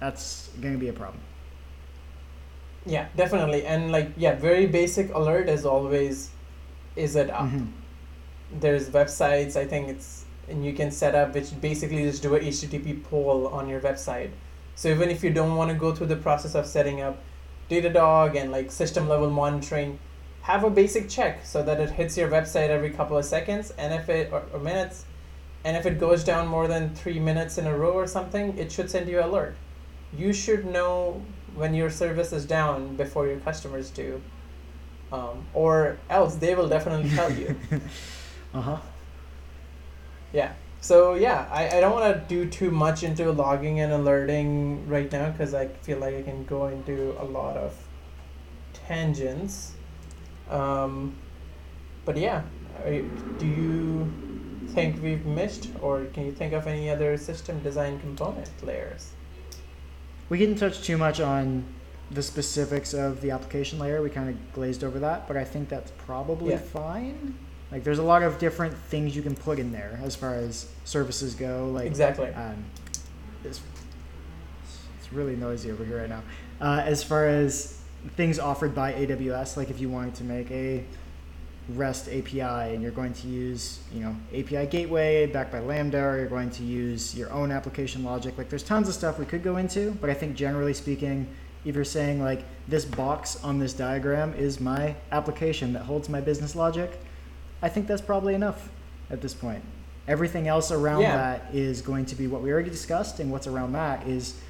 that's 0.00 0.48
going 0.60 0.74
to 0.74 0.80
be 0.80 0.88
a 0.88 0.92
problem. 0.92 1.20
Yeah, 2.86 3.08
definitely. 3.16 3.66
And 3.66 3.92
like, 3.92 4.10
yeah, 4.16 4.34
very 4.34 4.66
basic 4.66 5.12
alert 5.14 5.48
is 5.48 5.66
always, 5.66 6.30
is 6.96 7.16
it 7.16 7.30
up? 7.30 7.46
Mm-hmm. 7.46 7.66
There's 8.60 8.88
websites, 8.88 9.56
I 9.56 9.66
think 9.66 9.88
it's, 9.88 10.24
and 10.48 10.64
you 10.64 10.72
can 10.72 10.90
set 10.90 11.14
up 11.14 11.34
which 11.34 11.60
basically 11.60 12.04
just 12.04 12.22
do 12.22 12.34
a 12.34 12.40
HTTP 12.40 13.04
poll 13.04 13.48
on 13.48 13.68
your 13.68 13.80
website. 13.80 14.30
So 14.74 14.88
even 14.88 15.10
if 15.10 15.22
you 15.22 15.30
don't 15.30 15.56
want 15.56 15.70
to 15.70 15.76
go 15.76 15.94
through 15.94 16.06
the 16.06 16.16
process 16.16 16.54
of 16.54 16.66
setting 16.66 17.02
up 17.02 17.18
Datadog 17.68 18.36
and 18.36 18.50
like 18.50 18.70
system 18.70 19.08
level 19.08 19.28
monitoring, 19.28 19.98
have 20.48 20.64
a 20.64 20.70
basic 20.70 21.10
check 21.10 21.44
so 21.44 21.62
that 21.62 21.78
it 21.78 21.90
hits 21.90 22.16
your 22.16 22.30
website 22.30 22.70
every 22.70 22.88
couple 22.88 23.18
of 23.18 23.24
seconds 23.26 23.70
and 23.76 23.92
if 23.92 24.08
it 24.08 24.32
or, 24.32 24.42
or 24.54 24.58
minutes 24.58 25.04
and 25.62 25.76
if 25.76 25.84
it 25.84 26.00
goes 26.00 26.24
down 26.24 26.46
more 26.46 26.66
than 26.66 26.94
three 26.94 27.20
minutes 27.20 27.58
in 27.58 27.66
a 27.66 27.76
row 27.76 27.92
or 27.92 28.06
something, 28.06 28.56
it 28.56 28.72
should 28.72 28.90
send 28.90 29.08
you 29.08 29.18
an 29.18 29.24
alert. 29.24 29.56
You 30.16 30.32
should 30.32 30.64
know 30.64 31.22
when 31.54 31.74
your 31.74 31.90
service 31.90 32.32
is 32.32 32.46
down 32.46 32.96
before 32.96 33.26
your 33.26 33.40
customers 33.40 33.90
do. 33.90 34.22
Um, 35.12 35.44
or 35.52 35.98
else 36.08 36.36
they 36.36 36.54
will 36.54 36.68
definitely 36.68 37.10
tell 37.10 37.30
you. 37.30 37.54
uh 38.54 38.60
huh. 38.60 38.78
Yeah. 40.32 40.52
So 40.80 41.14
yeah, 41.14 41.46
I, 41.50 41.76
I 41.76 41.80
don't 41.80 41.92
want 41.92 42.14
to 42.14 42.34
do 42.34 42.48
too 42.48 42.70
much 42.70 43.02
into 43.02 43.30
logging 43.30 43.80
and 43.80 43.92
alerting 43.92 44.88
right 44.88 45.12
now 45.12 45.28
because 45.30 45.52
I 45.52 45.66
feel 45.68 45.98
like 45.98 46.14
I 46.14 46.22
can 46.22 46.44
go 46.46 46.68
into 46.68 47.14
a 47.18 47.24
lot 47.24 47.58
of 47.58 47.76
tangents. 48.72 49.74
Um, 50.50 51.14
but 52.04 52.16
yeah, 52.16 52.42
do 53.38 53.46
you 53.46 54.10
think 54.68 55.02
we've 55.02 55.24
missed, 55.26 55.70
or 55.80 56.04
can 56.06 56.26
you 56.26 56.32
think 56.32 56.52
of 56.52 56.66
any 56.66 56.90
other 56.90 57.16
system 57.16 57.60
design 57.60 58.00
component 58.00 58.50
layers? 58.64 59.12
We 60.28 60.38
didn't 60.38 60.56
touch 60.56 60.82
too 60.82 60.98
much 60.98 61.20
on 61.20 61.64
the 62.10 62.22
specifics 62.22 62.94
of 62.94 63.20
the 63.20 63.30
application 63.30 63.78
layer. 63.78 64.02
We 64.02 64.10
kind 64.10 64.28
of 64.30 64.52
glazed 64.52 64.84
over 64.84 64.98
that, 65.00 65.26
but 65.28 65.36
I 65.36 65.44
think 65.44 65.68
that's 65.68 65.90
probably 65.98 66.52
yeah. 66.52 66.58
fine. 66.58 67.38
Like, 67.70 67.84
there's 67.84 67.98
a 67.98 68.02
lot 68.02 68.22
of 68.22 68.38
different 68.38 68.74
things 68.74 69.14
you 69.14 69.22
can 69.22 69.34
put 69.34 69.58
in 69.58 69.72
there 69.72 70.00
as 70.02 70.16
far 70.16 70.34
as 70.34 70.70
services 70.84 71.34
go. 71.34 71.70
Like 71.70 71.86
exactly. 71.86 72.28
Um, 72.28 72.64
it's, 73.44 73.60
it's 74.98 75.12
really 75.12 75.36
noisy 75.36 75.70
over 75.70 75.84
here 75.84 75.98
right 75.98 76.08
now. 76.08 76.22
Uh, 76.60 76.82
as 76.84 77.04
far 77.04 77.26
as 77.26 77.77
things 78.16 78.38
offered 78.38 78.74
by 78.74 78.92
AWS, 78.92 79.56
like 79.56 79.70
if 79.70 79.80
you 79.80 79.88
wanted 79.88 80.14
to 80.16 80.24
make 80.24 80.50
a 80.50 80.84
REST 81.70 82.08
API 82.08 82.40
and 82.74 82.82
you're 82.82 82.92
going 82.92 83.12
to 83.12 83.28
use, 83.28 83.80
you 83.92 84.00
know, 84.00 84.16
API 84.32 84.66
gateway 84.66 85.26
backed 85.26 85.52
by 85.52 85.60
Lambda, 85.60 86.02
or 86.02 86.18
you're 86.18 86.26
going 86.28 86.50
to 86.50 86.62
use 86.62 87.14
your 87.14 87.30
own 87.30 87.50
application 87.50 88.04
logic. 88.04 88.38
Like 88.38 88.48
there's 88.48 88.62
tons 88.62 88.88
of 88.88 88.94
stuff 88.94 89.18
we 89.18 89.26
could 89.26 89.42
go 89.42 89.56
into, 89.58 89.90
but 90.00 90.08
I 90.08 90.14
think 90.14 90.34
generally 90.36 90.72
speaking, 90.72 91.26
if 91.64 91.74
you're 91.74 91.84
saying 91.84 92.22
like 92.22 92.44
this 92.68 92.84
box 92.84 93.42
on 93.44 93.58
this 93.58 93.74
diagram 93.74 94.32
is 94.34 94.60
my 94.60 94.94
application 95.12 95.72
that 95.74 95.82
holds 95.82 96.08
my 96.08 96.20
business 96.20 96.56
logic, 96.56 96.98
I 97.60 97.68
think 97.68 97.86
that's 97.86 98.02
probably 98.02 98.34
enough 98.34 98.70
at 99.10 99.20
this 99.20 99.34
point. 99.34 99.62
Everything 100.06 100.48
else 100.48 100.70
around 100.70 101.02
yeah. 101.02 101.16
that 101.16 101.54
is 101.54 101.82
going 101.82 102.06
to 102.06 102.14
be 102.14 102.26
what 102.26 102.40
we 102.40 102.50
already 102.50 102.70
discussed, 102.70 103.20
and 103.20 103.30
what's 103.30 103.46
around 103.46 103.72
that 103.72 104.06
is 104.06 104.40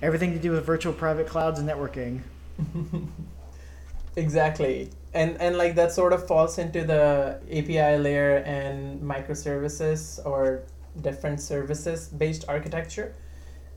everything 0.00 0.32
to 0.32 0.38
do 0.38 0.52
with 0.52 0.64
virtual 0.64 0.94
private 0.94 1.26
clouds 1.26 1.58
and 1.58 1.68
networking 1.68 2.22
exactly. 4.16 4.90
And 5.14 5.40
and 5.40 5.58
like 5.58 5.74
that 5.74 5.92
sort 5.92 6.12
of 6.12 6.26
falls 6.26 6.58
into 6.58 6.84
the 6.84 7.40
api 7.50 7.98
layer 7.98 8.36
and 8.38 9.00
microservices 9.00 10.24
or 10.24 10.62
different 11.00 11.40
services 11.40 12.08
based 12.08 12.44
architecture. 12.48 13.14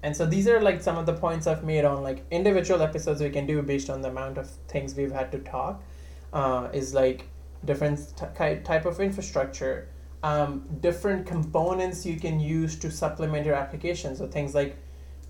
And 0.03 0.15
so 0.15 0.26
these 0.26 0.47
are 0.47 0.61
like 0.61 0.84
some 0.84 0.97
of 0.97 1.05
the 1.05 1.13
points 1.13 1.47
i've 1.47 1.63
made 1.63 1.84
on 1.84 2.03
like 2.03 2.23
individual 2.30 2.82
episodes 2.82 3.21
we 3.21 3.30
can 3.30 3.47
do 3.47 3.61
based 3.61 3.89
on 3.89 4.01
the 4.01 4.09
amount 4.09 4.38
of 4.38 4.49
things 4.67 4.95
we've 4.95 5.11
had 5.11 5.32
to 5.32 5.39
talk 5.39 5.82
uh, 6.32 6.69
is 6.73 6.93
like 6.93 7.28
different 7.63 8.13
t- 8.15 8.59
type 8.63 8.86
of 8.86 8.99
infrastructure 8.99 9.88
um, 10.26 10.65
different 10.80 11.28
components 11.28 12.03
you 12.03 12.19
can 12.19 12.39
use 12.39 12.76
to 12.78 12.89
supplement 12.89 13.45
your 13.45 13.53
application. 13.53 14.15
So 14.15 14.26
things 14.28 14.55
like 14.55 14.76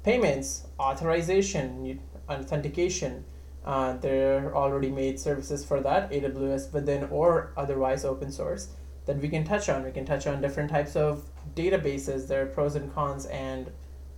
payments 0.04 0.68
authorization 0.80 2.00
authentication 2.30 3.26
uh, 3.66 3.98
there 3.98 4.48
are 4.48 4.56
already 4.56 4.92
made 4.92 5.20
services 5.20 5.66
for 5.66 5.82
that, 5.82 6.12
AWS 6.12 6.72
within 6.72 7.06
or 7.06 7.52
otherwise 7.58 8.06
open 8.06 8.32
source, 8.32 8.70
that 9.08 9.18
we 9.18 9.28
can 9.28 9.44
touch 9.44 9.70
on. 9.70 9.84
We 9.84 9.92
can 9.92 10.06
touch 10.06 10.28
on 10.28 10.40
different 10.40 10.70
types 10.70 10.96
of 10.96 11.24
databases, 11.56 12.28
their 12.28 12.46
pros 12.46 12.76
and 12.76 12.94
cons, 12.94 13.26
and 13.26 13.72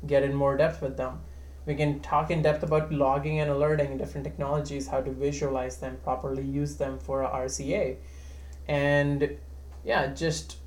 get 0.05 0.23
in 0.23 0.35
more 0.35 0.57
depth 0.57 0.81
with 0.81 0.97
them. 0.97 1.21
We 1.65 1.75
can 1.75 2.01
talk 2.01 2.29
in 2.29 2.41
depth 2.41 2.63
about 2.63 2.91
logging 2.91 3.39
and 3.39 3.49
alerting 3.49 3.97
different 3.97 4.25
technologies, 4.25 4.87
how 4.87 5.01
to 5.01 5.11
visualize 5.11 5.77
them, 5.77 5.97
properly 6.03 6.43
use 6.43 6.75
them 6.75 6.99
for 6.99 7.23
RCA. 7.23 7.97
And 8.67 9.37
yeah, 9.85 10.07
just, 10.07 10.57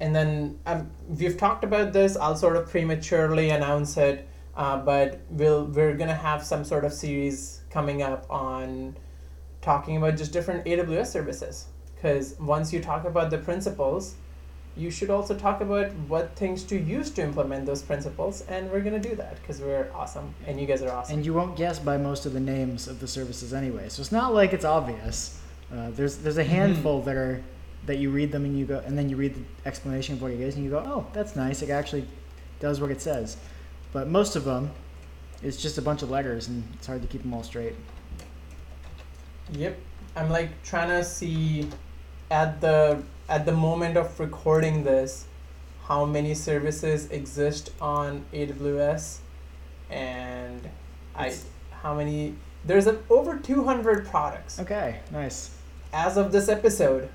and 0.00 0.14
then 0.14 0.58
um, 0.64 0.90
we've 1.06 1.36
talked 1.36 1.64
about 1.64 1.92
this. 1.92 2.16
I'll 2.16 2.36
sort 2.36 2.56
of 2.56 2.68
prematurely 2.68 3.50
announce 3.50 3.98
it 3.98 4.26
uh, 4.56 4.78
but 4.78 5.20
we'll 5.28 5.66
we're 5.66 5.94
gonna 5.94 6.14
have 6.14 6.42
some 6.42 6.64
sort 6.64 6.84
of 6.84 6.92
series 6.92 7.60
coming 7.76 8.00
up 8.00 8.24
on 8.30 8.96
talking 9.60 9.98
about 9.98 10.16
just 10.16 10.32
different 10.32 10.64
AWS 10.64 11.08
services. 11.08 11.66
Because 11.94 12.34
once 12.40 12.72
you 12.72 12.80
talk 12.80 13.04
about 13.04 13.28
the 13.28 13.36
principles, 13.36 14.14
you 14.78 14.90
should 14.90 15.10
also 15.10 15.34
talk 15.36 15.60
about 15.60 15.92
what 16.08 16.34
things 16.36 16.62
to 16.70 16.78
use 16.78 17.10
to 17.10 17.22
implement 17.22 17.66
those 17.66 17.82
principles, 17.82 18.34
and 18.48 18.70
we're 18.70 18.80
gonna 18.80 19.06
do 19.10 19.14
that 19.16 19.34
because 19.40 19.60
we're 19.60 19.90
awesome, 19.94 20.34
and 20.46 20.58
you 20.58 20.66
guys 20.66 20.80
are 20.80 20.90
awesome. 20.90 21.16
And 21.16 21.26
you 21.26 21.34
won't 21.34 21.54
guess 21.54 21.78
by 21.78 21.98
most 21.98 22.24
of 22.24 22.32
the 22.32 22.40
names 22.40 22.88
of 22.88 22.98
the 22.98 23.08
services 23.08 23.52
anyway, 23.52 23.90
so 23.90 24.00
it's 24.00 24.12
not 24.20 24.32
like 24.32 24.54
it's 24.54 24.64
obvious. 24.64 25.38
Uh, 25.70 25.90
there's 25.90 26.16
there's 26.16 26.38
a 26.38 26.42
mm-hmm. 26.42 26.60
handful 26.60 26.96
mm-hmm. 26.98 27.08
that 27.08 27.16
are 27.16 27.42
that 27.84 27.98
you 27.98 28.08
read 28.10 28.32
them 28.32 28.46
and 28.46 28.58
you 28.58 28.64
go, 28.64 28.78
and 28.86 28.96
then 28.96 29.10
you 29.10 29.16
read 29.16 29.34
the 29.34 29.44
explanation 29.68 30.14
of 30.14 30.22
what 30.22 30.32
it 30.32 30.40
is, 30.40 30.54
and 30.56 30.64
you 30.64 30.70
go, 30.70 30.82
oh, 30.94 31.06
that's 31.12 31.36
nice. 31.36 31.60
It 31.60 31.70
actually 31.70 32.06
does 32.58 32.80
what 32.80 32.90
it 32.90 33.02
says. 33.02 33.36
But 33.92 34.08
most 34.08 34.34
of 34.34 34.44
them, 34.44 34.70
it's 35.42 35.60
just 35.60 35.78
a 35.78 35.82
bunch 35.82 36.02
of 36.02 36.10
letters, 36.10 36.48
and 36.48 36.64
it's 36.74 36.86
hard 36.86 37.02
to 37.02 37.08
keep 37.08 37.22
them 37.22 37.34
all 37.34 37.42
straight. 37.42 37.74
Yep, 39.52 39.78
I'm 40.16 40.30
like 40.30 40.62
trying 40.62 40.88
to 40.88 41.04
see 41.04 41.68
at 42.30 42.60
the 42.60 43.02
at 43.28 43.46
the 43.46 43.52
moment 43.52 43.96
of 43.96 44.18
recording 44.18 44.82
this 44.82 45.26
how 45.84 46.04
many 46.04 46.34
services 46.34 47.08
exist 47.10 47.70
on 47.80 48.24
AWS 48.32 49.18
and 49.90 50.68
it's 51.18 51.44
I 51.44 51.76
how 51.76 51.94
many 51.94 52.34
there's 52.64 52.88
a, 52.88 52.98
over 53.08 53.38
200 53.38 54.06
products. 54.06 54.58
Okay, 54.58 55.00
nice. 55.12 55.56
As 55.92 56.16
of 56.16 56.32
this 56.32 56.48
episode, 56.48 57.08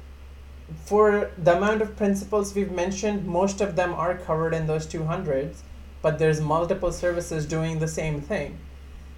for 0.86 1.32
the 1.38 1.58
amount 1.58 1.82
of 1.82 1.98
principles 1.98 2.56
we've 2.56 2.72
mentioned, 2.72 3.26
most 3.26 3.60
of 3.60 3.76
them 3.76 3.94
are 3.94 4.18
covered 4.18 4.54
in 4.54 4.66
those 4.66 4.88
200s 4.88 5.58
but 6.02 6.20
there's 6.20 6.42
multiple 6.42 6.92
services 6.92 7.46
doing 7.46 7.80
the 7.80 7.88
same 7.88 8.22
thing. 8.22 8.58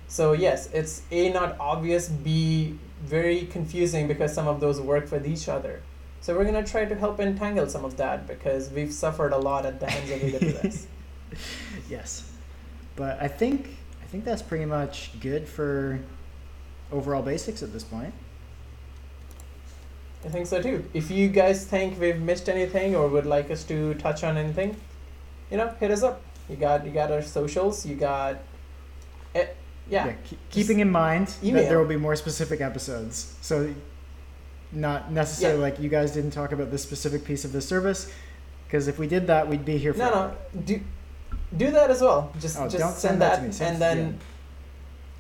So 0.08 0.34
yes, 0.34 0.70
it's 0.74 1.02
A 1.12 1.30
not 1.32 1.56
obvious, 1.60 2.10
B 2.10 2.78
very 3.04 3.46
confusing 3.48 4.08
because 4.08 4.34
some 4.34 4.48
of 4.48 4.60
those 4.60 4.80
work 4.80 5.12
with 5.12 5.28
each 5.28 5.50
other. 5.50 5.82
So 6.22 6.36
we're 6.36 6.46
gonna 6.46 6.66
try 6.66 6.86
to 6.86 6.96
help 6.96 7.20
entangle 7.20 7.68
some 7.68 7.84
of 7.84 7.98
that 7.98 8.28
because 8.28 8.70
we've 8.70 8.94
suffered 8.94 9.34
a 9.34 9.38
lot 9.38 9.66
at 9.66 9.80
the 9.80 9.90
hands 9.90 10.10
of 10.12 10.20
AWS. 10.22 10.86
yes, 11.90 12.32
but 12.96 13.22
I 13.22 13.28
think 13.28 13.78
I 14.02 14.06
think 14.06 14.24
that's 14.24 14.42
pretty 14.42 14.66
much 14.66 15.12
good 15.20 15.48
for 15.48 16.00
overall 16.92 17.22
basics 17.22 17.64
at 17.64 17.74
this 17.74 17.84
point. 17.84 18.14
I 20.24 20.30
think 20.30 20.48
so 20.48 20.62
too. 20.62 20.86
If 20.94 21.12
you 21.12 21.28
guys 21.28 21.66
think 21.66 22.00
we've 22.00 22.22
missed 22.22 22.48
anything 22.48 22.96
or 22.96 23.08
would 23.10 23.26
like 23.26 23.52
us 23.52 23.64
to 23.66 23.94
touch 23.96 24.24
on 24.24 24.38
anything, 24.38 24.78
you 25.52 25.58
know, 25.58 25.76
hit 25.80 25.92
us 25.92 26.04
up. 26.04 26.22
You 26.50 26.56
got 26.56 26.86
you 26.86 26.92
got 26.92 27.12
our 27.12 27.22
socials. 27.22 27.86
You 27.86 27.96
got, 27.96 28.38
it, 29.34 29.56
yeah. 29.90 30.14
keep, 30.26 30.40
keeping 30.50 30.80
in 30.80 30.92
mind 30.92 31.34
email. 31.44 31.62
that 31.64 31.70
there 31.70 31.80
will 31.80 31.88
be 31.88 31.98
more 31.98 32.16
specific 32.16 32.62
episodes. 32.62 33.36
So, 33.42 33.74
not 34.72 35.12
necessarily 35.12 35.60
Yeah. 35.60 35.64
like 35.64 35.80
you 35.80 35.90
guys 35.90 36.12
didn't 36.12 36.32
talk 36.32 36.52
about 36.52 36.72
this 36.72 36.84
specific 36.84 37.24
piece 37.24 37.46
of 37.46 37.52
the 37.54 37.62
service, 37.62 38.12
because 38.68 38.88
if 38.88 39.00
we 39.00 39.08
did 39.08 39.28
that, 39.28 39.48
we'd 39.48 39.66
be 39.66 39.78
here 39.78 39.94
for. 39.94 40.00
No, 40.00 40.10
no, 40.12 40.36
do 40.66 40.82
do 41.56 41.72
that 41.72 41.90
as 41.92 42.02
well. 42.02 42.32
Just 42.40 42.58
Oh, 42.60 42.64
just 42.68 42.78
send, 42.78 42.94
send 42.96 43.22
that 43.22 43.30
that, 43.36 43.42
to 43.42 43.48
me. 43.48 43.52
Send- 43.54 43.74
and 43.74 43.82
then 43.82 44.20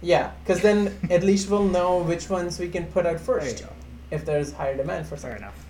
yeah, 0.01 0.31
because 0.43 0.61
then 0.61 0.97
at 1.09 1.23
least 1.23 1.49
we'll 1.49 1.63
know 1.63 1.99
which 1.99 2.29
ones 2.29 2.59
we 2.59 2.67
can 2.67 2.85
put 2.87 3.05
out 3.05 3.17
There 3.19 3.35
you 3.35 3.41
first 3.51 3.63
go. 3.63 3.69
if 4.11 4.25
there's 4.25 4.51
higher 4.51 4.75
demand 4.75 5.05
for 5.07 5.15
Fair 5.15 5.31
something. 5.31 5.37
enough. 5.43 5.62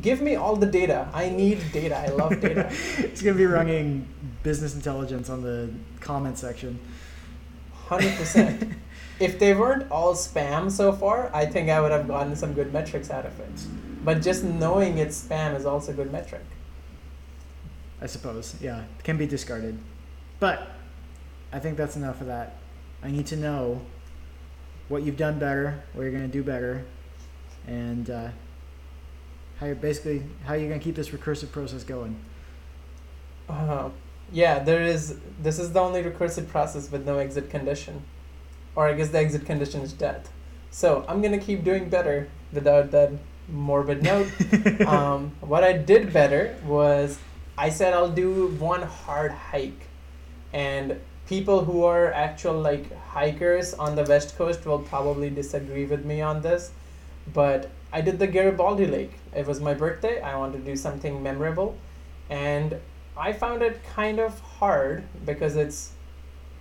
Give 0.00 0.20
me 0.20 0.36
all 0.36 0.56
the 0.56 0.66
data. 0.66 1.08
I 1.12 1.28
need 1.30 1.72
data. 1.72 1.96
I 1.96 2.08
love 2.08 2.40
data. 2.40 2.70
It's 2.98 3.22
gonna 3.22 3.36
be 3.36 3.46
running 3.46 4.06
business 4.42 4.74
intelligence 4.74 5.28
on 5.28 5.42
the 5.42 5.70
comment 6.00 6.38
section. 6.38 6.78
Hundred 7.88 8.16
percent. 8.16 8.72
If 9.20 9.38
they 9.38 9.52
weren't 9.52 9.90
all 9.90 10.14
spam 10.14 10.70
so 10.70 10.92
far, 10.92 11.30
I 11.34 11.44
think 11.44 11.68
I 11.68 11.78
would 11.78 11.92
have 11.92 12.08
gotten 12.08 12.34
some 12.34 12.54
good 12.54 12.72
metrics 12.72 13.10
out 13.10 13.26
of 13.26 13.38
it. 13.38 13.52
But 14.02 14.22
just 14.22 14.42
knowing 14.42 14.96
it's 14.96 15.22
spam 15.22 15.54
is 15.54 15.66
also 15.66 15.92
a 15.92 15.94
good 15.94 16.10
metric. 16.10 16.40
I 18.00 18.06
suppose. 18.06 18.56
Yeah, 18.62 18.84
it 18.98 19.04
can 19.04 19.18
be 19.18 19.26
discarded. 19.26 19.78
But 20.38 20.70
I 21.52 21.58
think 21.58 21.76
that's 21.76 21.96
enough 21.96 22.22
of 22.22 22.28
that. 22.28 22.56
I 23.02 23.10
need 23.10 23.26
to 23.26 23.36
know 23.36 23.82
what 24.88 25.02
you've 25.02 25.18
done 25.18 25.38
better, 25.38 25.82
what 25.92 26.02
you're 26.02 26.12
going 26.12 26.26
to 26.26 26.28
do 26.28 26.42
better, 26.42 26.84
and 27.66 28.08
uh, 28.08 28.28
how 29.60 29.66
you're 29.66 29.74
basically 29.74 30.22
how 30.44 30.54
you're 30.54 30.68
going 30.68 30.80
to 30.80 30.84
keep 30.84 30.96
this 30.96 31.10
recursive 31.10 31.52
process 31.52 31.84
going. 31.84 32.18
Uh, 33.48 33.90
yeah, 34.32 34.58
there 34.60 34.82
is. 34.82 35.18
This 35.42 35.58
is 35.58 35.72
the 35.72 35.80
only 35.80 36.02
recursive 36.02 36.48
process 36.48 36.90
with 36.90 37.06
no 37.06 37.18
exit 37.18 37.50
condition, 37.50 38.02
or 38.74 38.88
I 38.88 38.94
guess 38.94 39.10
the 39.10 39.18
exit 39.18 39.44
condition 39.44 39.82
is 39.82 39.92
death. 39.92 40.30
So 40.70 41.04
I'm 41.08 41.20
gonna 41.20 41.38
keep 41.38 41.64
doing 41.64 41.88
better 41.88 42.28
without 42.52 42.92
that 42.92 43.10
morbid 43.48 44.02
note. 44.10 44.28
um, 44.86 45.32
what 45.40 45.64
I 45.64 45.72
did 45.72 46.12
better 46.12 46.56
was 46.64 47.18
I 47.58 47.70
said 47.70 47.92
I'll 47.92 48.08
do 48.08 48.48
one 48.58 48.82
hard 48.82 49.32
hike, 49.32 49.88
and 50.52 51.00
people 51.26 51.64
who 51.64 51.84
are 51.84 52.12
actual 52.12 52.60
like 52.60 52.96
hikers 52.98 53.74
on 53.74 53.96
the 53.96 54.04
west 54.04 54.36
coast 54.38 54.64
will 54.64 54.78
probably 54.78 55.30
disagree 55.30 55.86
with 55.86 56.04
me 56.04 56.20
on 56.20 56.40
this, 56.40 56.70
but 57.34 57.70
I 57.92 58.00
did 58.00 58.18
the 58.18 58.26
Garibaldi 58.26 58.86
Lake. 58.86 59.12
It 59.34 59.46
was 59.46 59.60
my 59.60 59.74
birthday. 59.74 60.20
I 60.20 60.36
wanted 60.36 60.58
to 60.58 60.64
do 60.64 60.76
something 60.76 61.22
memorable, 61.22 61.76
and 62.28 62.76
I 63.16 63.32
found 63.32 63.62
it 63.62 63.80
kind 63.94 64.20
of 64.20 64.38
hard 64.40 65.04
because 65.26 65.56
it's 65.56 65.92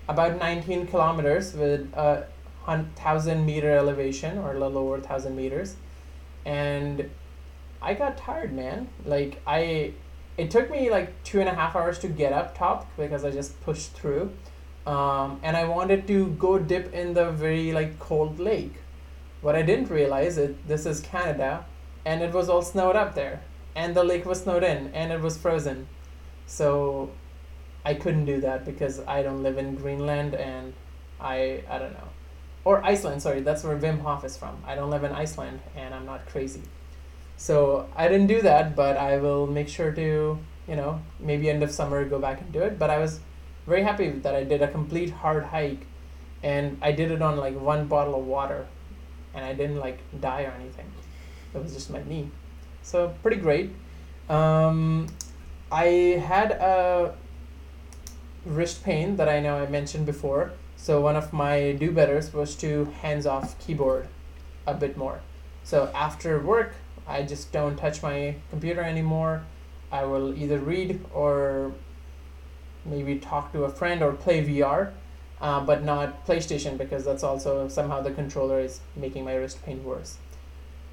about 0.07 0.39
19 0.39 0.87
kilometers 0.87 1.53
with 1.53 1.93
a 1.93 2.25
thousand 2.95 3.45
meter 3.45 3.71
elevation 3.71 4.39
or 4.39 4.55
a 4.55 4.59
little 4.59 4.79
over 4.79 4.99
thousand 4.99 5.35
meters, 5.35 5.75
and 6.45 7.09
I 7.81 7.93
got 7.93 8.17
tired, 8.17 8.51
man. 8.51 8.89
Like 9.05 9.39
I, 9.45 9.93
it 10.37 10.49
took 10.49 10.71
me 10.71 10.89
like 10.89 11.23
two 11.23 11.39
and 11.39 11.49
a 11.49 11.53
half 11.53 11.75
hours 11.75 11.99
to 11.99 12.07
get 12.07 12.33
up 12.33 12.57
top 12.57 12.87
because 12.97 13.23
I 13.23 13.29
just 13.29 13.59
pushed 13.61 13.91
through, 13.91 14.31
um, 14.87 15.39
and 15.43 15.55
I 15.55 15.65
wanted 15.65 16.07
to 16.07 16.27
go 16.39 16.57
dip 16.57 16.91
in 16.91 17.13
the 17.13 17.29
very 17.29 17.71
like 17.71 17.99
cold 17.99 18.39
lake. 18.39 18.73
What 19.41 19.55
I 19.55 19.61
didn't 19.61 19.89
realize 19.89 20.37
is 20.37 20.55
this 20.67 20.85
is 20.85 20.99
Canada, 20.99 21.65
and 22.05 22.21
it 22.21 22.33
was 22.33 22.49
all 22.49 22.61
snowed 22.61 22.95
up 22.95 23.15
there, 23.15 23.41
and 23.75 23.95
the 23.95 24.03
lake 24.03 24.25
was 24.25 24.41
snowed 24.41 24.63
in, 24.63 24.91
and 24.93 25.11
it 25.11 25.21
was 25.21 25.37
frozen. 25.37 25.87
So 26.45 27.11
I 27.85 27.93
couldn't 27.93 28.25
do 28.25 28.41
that 28.41 28.65
because 28.65 28.99
I 29.07 29.23
don't 29.23 29.41
live 29.41 29.57
in 29.57 29.75
Greenland 29.75 30.33
and 30.35 30.73
I 31.19 31.63
I 31.69 31.77
don't 31.77 31.93
know. 31.93 32.09
Or 32.65 32.83
Iceland, 32.83 33.21
sorry, 33.21 33.41
that's 33.41 33.63
where 33.63 33.77
Wim 33.77 34.01
Hof 34.01 34.25
is 34.25 34.35
from. 34.35 34.61
I 34.65 34.75
don't 34.75 34.89
live 34.89 35.03
in 35.03 35.11
Iceland 35.11 35.61
and 35.75 35.93
I'm 35.93 36.05
not 36.05 36.25
crazy. 36.25 36.61
So 37.37 37.87
I 37.95 38.07
didn't 38.09 38.27
do 38.27 38.41
that, 38.41 38.75
but 38.75 38.97
I 38.97 39.17
will 39.17 39.47
make 39.47 39.69
sure 39.69 39.91
to, 39.91 40.37
you 40.67 40.75
know, 40.75 41.01
maybe 41.19 41.49
end 41.49 41.63
of 41.63 41.71
summer 41.71 42.03
go 42.03 42.19
back 42.19 42.41
and 42.41 42.51
do 42.51 42.61
it. 42.61 42.77
But 42.77 42.89
I 42.89 42.99
was 42.99 43.21
very 43.65 43.83
happy 43.83 44.09
that 44.09 44.35
I 44.35 44.43
did 44.43 44.61
a 44.61 44.67
complete 44.67 45.11
hard 45.11 45.45
hike 45.45 45.85
and 46.43 46.77
I 46.81 46.91
did 46.91 47.11
it 47.11 47.21
on 47.21 47.37
like 47.37 47.57
one 47.59 47.87
bottle 47.87 48.15
of 48.15 48.25
water 48.25 48.67
and 49.33 49.45
I 49.45 49.53
didn't 49.53 49.79
like 49.79 49.99
die 50.19 50.43
or 50.43 50.53
anything. 50.59 50.85
It 51.53 51.61
was 51.61 51.73
just 51.73 51.89
my 51.89 52.03
knee. 52.03 52.29
So 52.81 53.13
pretty 53.21 53.37
great. 53.37 53.71
Um, 54.29 55.07
I 55.71 55.85
had 56.25 56.51
a 56.51 57.15
wrist 58.45 58.83
pain 58.83 59.15
that 59.17 59.29
I 59.29 59.39
know 59.39 59.57
I 59.57 59.67
mentioned 59.67 60.05
before. 60.05 60.53
So 60.75 61.01
one 61.01 61.15
of 61.15 61.33
my 61.33 61.73
do 61.73 61.91
betters 61.91 62.33
was 62.33 62.55
to 62.57 62.85
hands 63.01 63.25
off 63.25 63.59
keyboard 63.59 64.07
a 64.65 64.73
bit 64.73 64.95
more. 64.95 65.21
So 65.63 65.91
after 65.93 66.39
work, 66.39 66.75
I 67.07 67.23
just 67.23 67.51
don't 67.51 67.75
touch 67.75 68.01
my 68.01 68.35
computer 68.49 68.81
anymore. 68.81 69.43
I 69.91 70.05
will 70.05 70.33
either 70.35 70.59
read 70.59 71.03
or 71.13 71.73
maybe 72.85 73.17
talk 73.19 73.51
to 73.53 73.63
a 73.63 73.69
friend 73.69 74.01
or 74.01 74.13
play 74.13 74.45
VR, 74.45 74.93
uh, 75.41 75.61
but 75.61 75.83
not 75.83 76.25
PlayStation 76.25 76.77
because 76.77 77.05
that's 77.05 77.23
also 77.23 77.67
somehow 77.67 78.01
the 78.01 78.11
controller 78.11 78.59
is 78.59 78.81
making 78.95 79.25
my 79.25 79.35
wrist 79.35 79.63
pain 79.63 79.83
worse. 79.83 80.17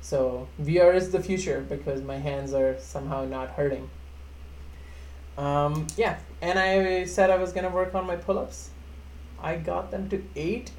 So 0.01 0.47
VR 0.61 0.95
is 0.95 1.11
the 1.11 1.21
future 1.21 1.65
because 1.69 2.03
my 2.03 2.19
hands 2.19 2.53
are 2.53 2.79
somehow 2.79 3.25
not 3.25 3.51
hurting. 3.51 3.91
Um, 5.37 5.87
yeah, 5.97 6.19
and 6.41 6.59
I 6.59 7.05
said 7.05 7.31
I 7.31 7.37
was 7.37 7.53
gonna 7.53 7.71
work 7.71 7.95
on 7.95 8.07
my 8.07 8.17
pull-ups. 8.17 8.71
I 9.43 9.57
got 9.57 9.91
them 9.91 10.09
to 10.11 10.23
eight, 10.35 10.71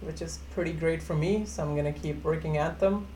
which 0.00 0.22
is 0.22 0.38
pretty 0.54 0.72
great 0.72 1.02
for 1.02 1.14
me. 1.14 1.44
So 1.44 1.62
I'm 1.62 1.74
gonna 1.74 1.92
keep 1.92 2.22
working 2.24 2.56
at 2.56 2.78
them. 2.78 3.08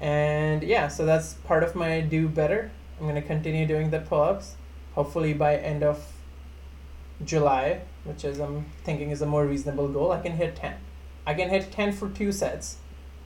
And 0.00 0.62
yeah, 0.62 0.88
so 0.88 1.04
that's 1.04 1.34
part 1.34 1.62
of 1.62 1.74
my 1.74 2.00
do 2.00 2.28
better. 2.28 2.70
I'm 3.00 3.06
gonna 3.06 3.22
continue 3.22 3.66
doing 3.66 3.90
the 3.90 4.00
pull-ups. 4.00 4.56
Hopefully 4.94 5.34
by 5.34 5.56
end 5.56 5.82
of 5.82 6.12
July, 7.24 7.82
which 8.06 8.24
is 8.24 8.38
I'm 8.38 8.66
thinking 8.84 9.10
is 9.10 9.22
a 9.22 9.26
more 9.26 9.46
reasonable 9.46 9.88
goal, 9.88 10.12
I 10.12 10.20
can 10.20 10.32
hit 10.32 10.56
ten. 10.56 10.74
I 11.26 11.34
can 11.34 11.48
hit 11.48 11.72
ten 11.72 11.92
for 11.92 12.08
two 12.08 12.32
sets, 12.32 12.78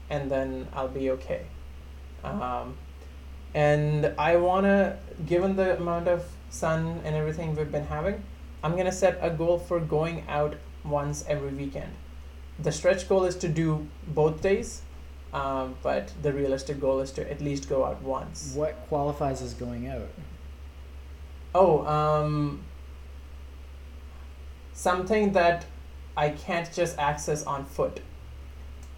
and 0.09 0.29
then 0.29 0.67
I'll 0.73 0.87
be 0.87 1.11
okay. 1.11 1.45
Um, 2.23 2.77
and 3.53 4.13
I 4.17 4.37
wanna, 4.37 4.97
given 5.25 5.55
the 5.55 5.77
amount 5.77 6.07
of 6.07 6.25
sun 6.49 7.01
and 7.03 7.15
everything 7.15 7.55
we've 7.55 7.71
been 7.71 7.85
having, 7.85 8.23
I'm 8.63 8.75
gonna 8.75 8.91
set 8.91 9.17
a 9.21 9.29
goal 9.29 9.59
for 9.59 9.79
going 9.79 10.23
out 10.27 10.55
once 10.83 11.23
every 11.27 11.49
weekend. 11.49 11.93
The 12.59 12.71
stretch 12.71 13.09
goal 13.09 13.23
is 13.25 13.35
to 13.37 13.47
do 13.47 13.87
both 14.07 14.41
days, 14.41 14.81
um, 15.33 15.75
but 15.81 16.13
the 16.21 16.31
realistic 16.31 16.79
goal 16.79 16.99
is 16.99 17.11
to 17.13 17.29
at 17.29 17.41
least 17.41 17.69
go 17.69 17.85
out 17.85 18.01
once. 18.01 18.53
What 18.55 18.75
qualifies 18.87 19.41
as 19.41 19.53
going 19.53 19.87
out? 19.87 20.09
Oh, 21.53 21.85
um, 21.85 22.63
something 24.73 25.33
that 25.33 25.65
I 26.15 26.29
can't 26.29 26.71
just 26.71 26.97
access 26.97 27.43
on 27.43 27.65
foot. 27.65 28.01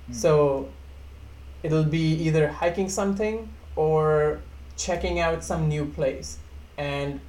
Hmm. 0.07 0.13
So 0.13 0.69
it'll 1.61 1.83
be 1.83 2.13
either 2.25 2.47
hiking 2.47 2.89
something 2.89 3.49
or 3.75 4.41
checking 4.77 5.19
out 5.19 5.43
some 5.43 5.69
new 5.69 5.85
place. 5.85 6.39
And 6.77 7.19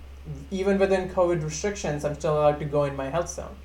even 0.51 0.79
within 0.79 1.09
COVID 1.09 1.43
restrictions, 1.43 2.05
I'm 2.05 2.15
still 2.15 2.39
allowed 2.39 2.59
to 2.61 2.65
go 2.65 2.85
in 2.85 2.97
my 2.97 3.11
health 3.11 3.29
zone. 3.29 3.57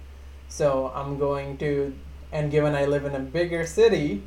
So 0.50 0.92
I'm 0.94 1.18
going 1.18 1.58
to, 1.58 1.96
and 2.32 2.52
given 2.52 2.76
I 2.76 2.86
live 2.86 3.06
in 3.06 3.16
a 3.16 3.20
bigger 3.20 3.66
city, 3.66 4.24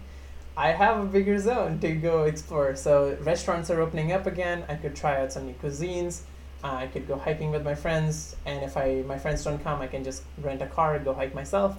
I 0.57 0.73
have 0.73 1.01
a 1.01 1.05
bigger 1.05 1.39
zone 1.39 1.79
to 1.81 1.93
go 1.93 2.25
explore. 2.25 2.77
So 2.77 3.17
restaurants 3.21 3.71
are 3.71 3.81
opening 3.81 4.13
up 4.13 4.27
again. 4.27 4.65
I 4.69 4.77
could 4.77 4.95
try 4.95 5.21
out 5.21 5.33
some 5.33 5.47
new 5.47 5.55
cuisines. 5.55 6.23
Uh, 6.65 6.75
I 6.75 6.87
could 6.87 7.09
go 7.09 7.17
hiking 7.17 7.51
with 7.51 7.65
my 7.65 7.75
friends, 7.75 8.37
and 8.47 8.63
if 8.63 8.77
I 8.77 9.03
my 9.07 9.19
friends 9.19 9.43
don't 9.43 9.63
come, 9.63 9.81
I 9.81 9.89
can 9.89 10.05
just 10.05 10.23
rent 10.39 10.63
a 10.63 10.67
car 10.67 10.95
and 10.95 11.05
go 11.05 11.13
hike 11.13 11.35
myself. 11.35 11.77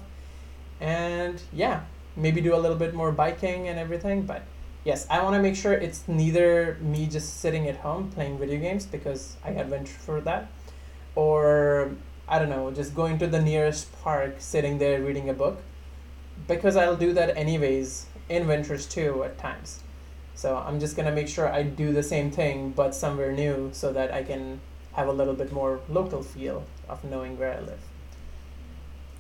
And 0.81 1.41
yeah, 1.53 1.83
maybe 2.17 2.41
do 2.41 2.53
a 2.55 2.57
little 2.57 2.77
bit 2.77 2.93
more 2.93 3.11
biking 3.11 3.69
and 3.69 3.79
everything. 3.79 4.23
But 4.23 4.43
yes, 4.83 5.07
I 5.09 5.23
want 5.23 5.35
to 5.35 5.41
make 5.41 5.55
sure 5.55 5.73
it's 5.73 6.05
neither 6.07 6.77
me 6.81 7.07
just 7.07 7.39
sitting 7.39 7.67
at 7.67 7.77
home 7.77 8.11
playing 8.11 8.37
video 8.37 8.59
games 8.59 8.85
because 8.85 9.37
I 9.43 9.53
got 9.53 9.67
venture 9.67 9.97
for 9.99 10.19
that, 10.21 10.51
or 11.15 11.91
I 12.27 12.39
don't 12.39 12.49
know, 12.49 12.71
just 12.71 12.93
going 12.93 13.17
to 13.19 13.27
the 13.27 13.41
nearest 13.41 13.91
park, 14.01 14.35
sitting 14.39 14.79
there 14.79 15.01
reading 15.01 15.29
a 15.29 15.33
book, 15.33 15.61
because 16.47 16.75
I'll 16.75 16.97
do 16.97 17.13
that 17.13 17.37
anyways 17.37 18.07
in 18.29 18.47
Ventures 18.47 18.85
too 18.85 19.23
at 19.23 19.37
times. 19.37 19.81
So 20.35 20.57
I'm 20.57 20.79
just 20.79 20.95
gonna 20.95 21.11
make 21.11 21.27
sure 21.27 21.47
I 21.47 21.63
do 21.63 21.93
the 21.93 22.03
same 22.03 22.31
thing 22.31 22.71
but 22.71 22.95
somewhere 22.95 23.31
new 23.31 23.69
so 23.71 23.93
that 23.93 24.11
I 24.11 24.23
can 24.23 24.59
have 24.93 25.07
a 25.07 25.11
little 25.11 25.33
bit 25.33 25.51
more 25.51 25.79
local 25.89 26.23
feel 26.23 26.63
of 26.87 27.03
knowing 27.03 27.37
where 27.37 27.53
I 27.53 27.59
live. 27.59 27.79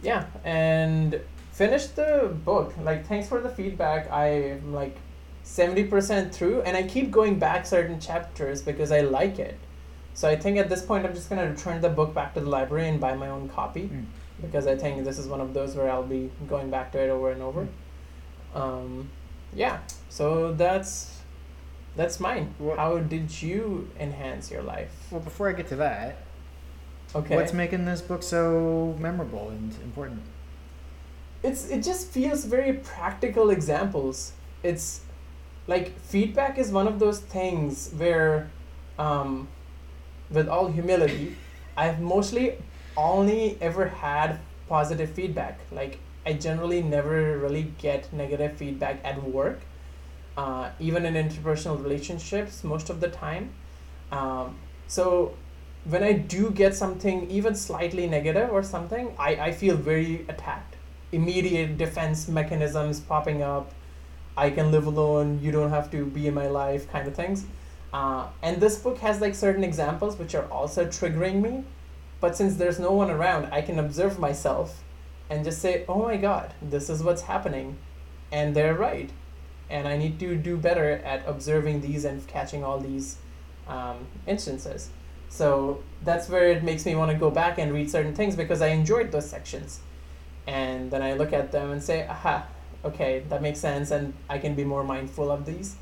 Yeah, 0.01 0.25
and 0.43 1.19
finished 1.51 1.95
the 1.95 2.35
book. 2.45 2.73
Like, 2.81 3.07
thanks 3.07 3.27
for 3.29 3.39
the 3.41 3.49
feedback. 3.49 4.11
I'm 4.11 4.73
like 4.73 4.97
70% 5.45 6.33
through, 6.33 6.61
and 6.61 6.75
I 6.75 6.83
keep 6.83 7.11
going 7.11 7.39
back 7.39 7.65
certain 7.65 7.99
chapters 7.99 8.61
because 8.61 8.91
I 8.91 9.01
like 9.01 9.39
it. 9.39 9.57
So 10.13 10.29
I 10.29 10.35
think 10.35 10.57
at 10.57 10.69
this 10.69 10.85
point, 10.85 11.05
I'm 11.05 11.13
just 11.15 11.29
going 11.29 11.41
to 11.41 11.49
return 11.49 11.81
the 11.81 11.89
book 11.89 12.13
back 12.13 12.33
to 12.35 12.41
the 12.41 12.49
library 12.49 12.87
and 12.87 12.99
buy 12.99 13.15
my 13.15 13.29
own 13.29 13.49
copy 13.49 13.89
Mm. 13.91 14.05
because 14.41 14.67
I 14.67 14.75
think 14.75 15.03
this 15.05 15.17
is 15.17 15.27
one 15.27 15.41
of 15.41 15.53
those 15.53 15.75
where 15.75 15.89
I'll 15.89 16.03
be 16.03 16.29
going 16.47 16.69
back 16.69 16.91
to 16.91 16.99
it 16.99 17.09
over 17.09 17.31
and 17.31 17.41
over. 17.41 17.67
Um, 18.53 19.09
yeah, 19.55 19.79
so 20.09 20.53
that's 20.53 21.12
that's 21.95 22.19
mine. 22.19 22.53
What- 22.57 22.77
How 22.77 22.97
did 22.99 23.41
you 23.41 23.89
enhance 23.99 24.49
your 24.51 24.63
life? 24.63 24.91
Well, 25.11 25.21
before 25.21 25.49
I 25.49 25.53
get 25.53 25.67
to 25.67 25.75
that, 25.77 26.17
Okay. 27.15 27.35
what's 27.35 27.53
making 27.53 27.85
this 27.85 28.01
book 28.01 28.23
so 28.23 28.95
memorable 28.99 29.49
and 29.49 29.73
important? 29.83 30.21
it's 31.43 31.69
it 31.69 31.83
just 31.83 32.07
feels 32.07 32.45
very 32.45 32.71
practical 32.71 33.49
examples 33.49 34.31
it's 34.63 35.01
like 35.67 35.99
feedback 35.99 36.57
is 36.57 36.71
one 36.71 36.87
of 36.87 36.99
those 36.99 37.19
things 37.19 37.91
where 37.97 38.49
um, 38.97 39.47
with 40.31 40.47
all 40.47 40.67
humility 40.71 41.35
i've 41.77 41.99
mostly 41.99 42.57
only 42.95 43.57
ever 43.59 43.87
had 43.89 44.39
positive 44.69 45.09
feedback 45.09 45.59
like 45.69 45.99
i 46.25 46.31
generally 46.31 46.81
never 46.81 47.37
really 47.37 47.63
get 47.77 48.11
negative 48.13 48.53
feedback 48.55 49.01
at 49.03 49.21
work 49.21 49.59
uh, 50.37 50.69
even 50.79 51.05
in 51.05 51.13
interpersonal 51.13 51.81
relationships 51.81 52.63
most 52.63 52.89
of 52.89 52.99
the 52.99 53.09
time. 53.09 53.51
Um, 54.11 54.57
so 54.87 55.33
when 55.85 56.03
i 56.03 56.13
do 56.13 56.49
get 56.49 56.75
something 56.75 57.29
even 57.29 57.53
slightly 57.55 58.07
negative 58.07 58.49
or 58.49 58.63
something 58.63 59.13
i, 59.19 59.35
I 59.35 59.51
feel 59.51 59.75
very 59.75 60.25
attacked. 60.29 60.75
Immediate 61.11 61.77
defense 61.77 62.27
mechanisms 62.27 62.99
popping 62.99 63.41
up. 63.43 63.71
I 64.35 64.49
can 64.49 64.71
live 64.71 64.87
alone. 64.87 65.39
You 65.43 65.51
don't 65.51 65.69
have 65.69 65.91
to 65.91 66.05
be 66.05 66.27
in 66.27 66.33
my 66.33 66.47
life 66.47 66.89
kind 66.91 67.07
of 67.07 67.13
things. 67.13 67.45
Uh, 67.93 68.25
and 68.41 68.59
this 68.59 68.79
book 68.79 68.97
has 68.99 69.21
like 69.21 69.35
certain 69.35 69.63
examples 69.63 70.17
which 70.17 70.33
are 70.33 70.45
also 70.45 70.85
triggering 70.85 71.41
me. 71.41 71.63
But 72.19 72.35
since 72.35 72.55
there's 72.55 72.79
no 72.79 72.93
one 72.93 73.11
around 73.11 73.51
i 73.51 73.61
can 73.61 73.77
observe 73.77 74.17
myself 74.17 74.81
and 75.29 75.43
just 75.43 75.61
say 75.61 75.83
oh 75.89 76.01
my 76.03 76.17
god 76.17 76.53
this 76.61 76.89
is 76.89 77.03
what's 77.03 77.23
happening 77.23 77.77
and 78.31 78.55
they're 78.55 78.73
right 78.73 79.09
and 79.69 79.87
i 79.87 79.97
need 79.97 80.19
to 80.19 80.35
do 80.35 80.57
better 80.57 80.93
at 81.05 81.23
observing 81.27 81.81
these 81.81 82.05
and 82.05 82.25
catching 82.27 82.63
all 82.63 82.79
these 82.79 83.17
um, 83.67 84.05
instances 84.27 84.89
so 85.29 85.81
that's 86.03 86.29
where 86.29 86.51
it 86.51 86.63
makes 86.63 86.85
me 86.85 86.95
want 86.95 87.11
to 87.11 87.17
go 87.17 87.31
back 87.31 87.57
and 87.57 87.73
read 87.73 87.89
certain 87.89 88.13
things 88.13 88.35
because 88.35 88.61
i 88.61 88.67
enjoyed 88.67 89.11
those 89.11 89.29
sections 89.29 89.79
and 90.47 90.91
then 90.91 91.01
I 91.01 91.13
look 91.13 91.33
at 91.33 91.51
them 91.51 91.71
and 91.71 91.81
say, 91.81 92.07
aha, 92.07 92.45
okay, 92.83 93.23
that 93.29 93.41
makes 93.41 93.59
sense, 93.59 93.91
and 93.91 94.13
I 94.29 94.37
can 94.37 94.55
be 94.55 94.63
more 94.63 94.83
mindful 94.83 95.31
of 95.31 95.45
these. 95.45 95.75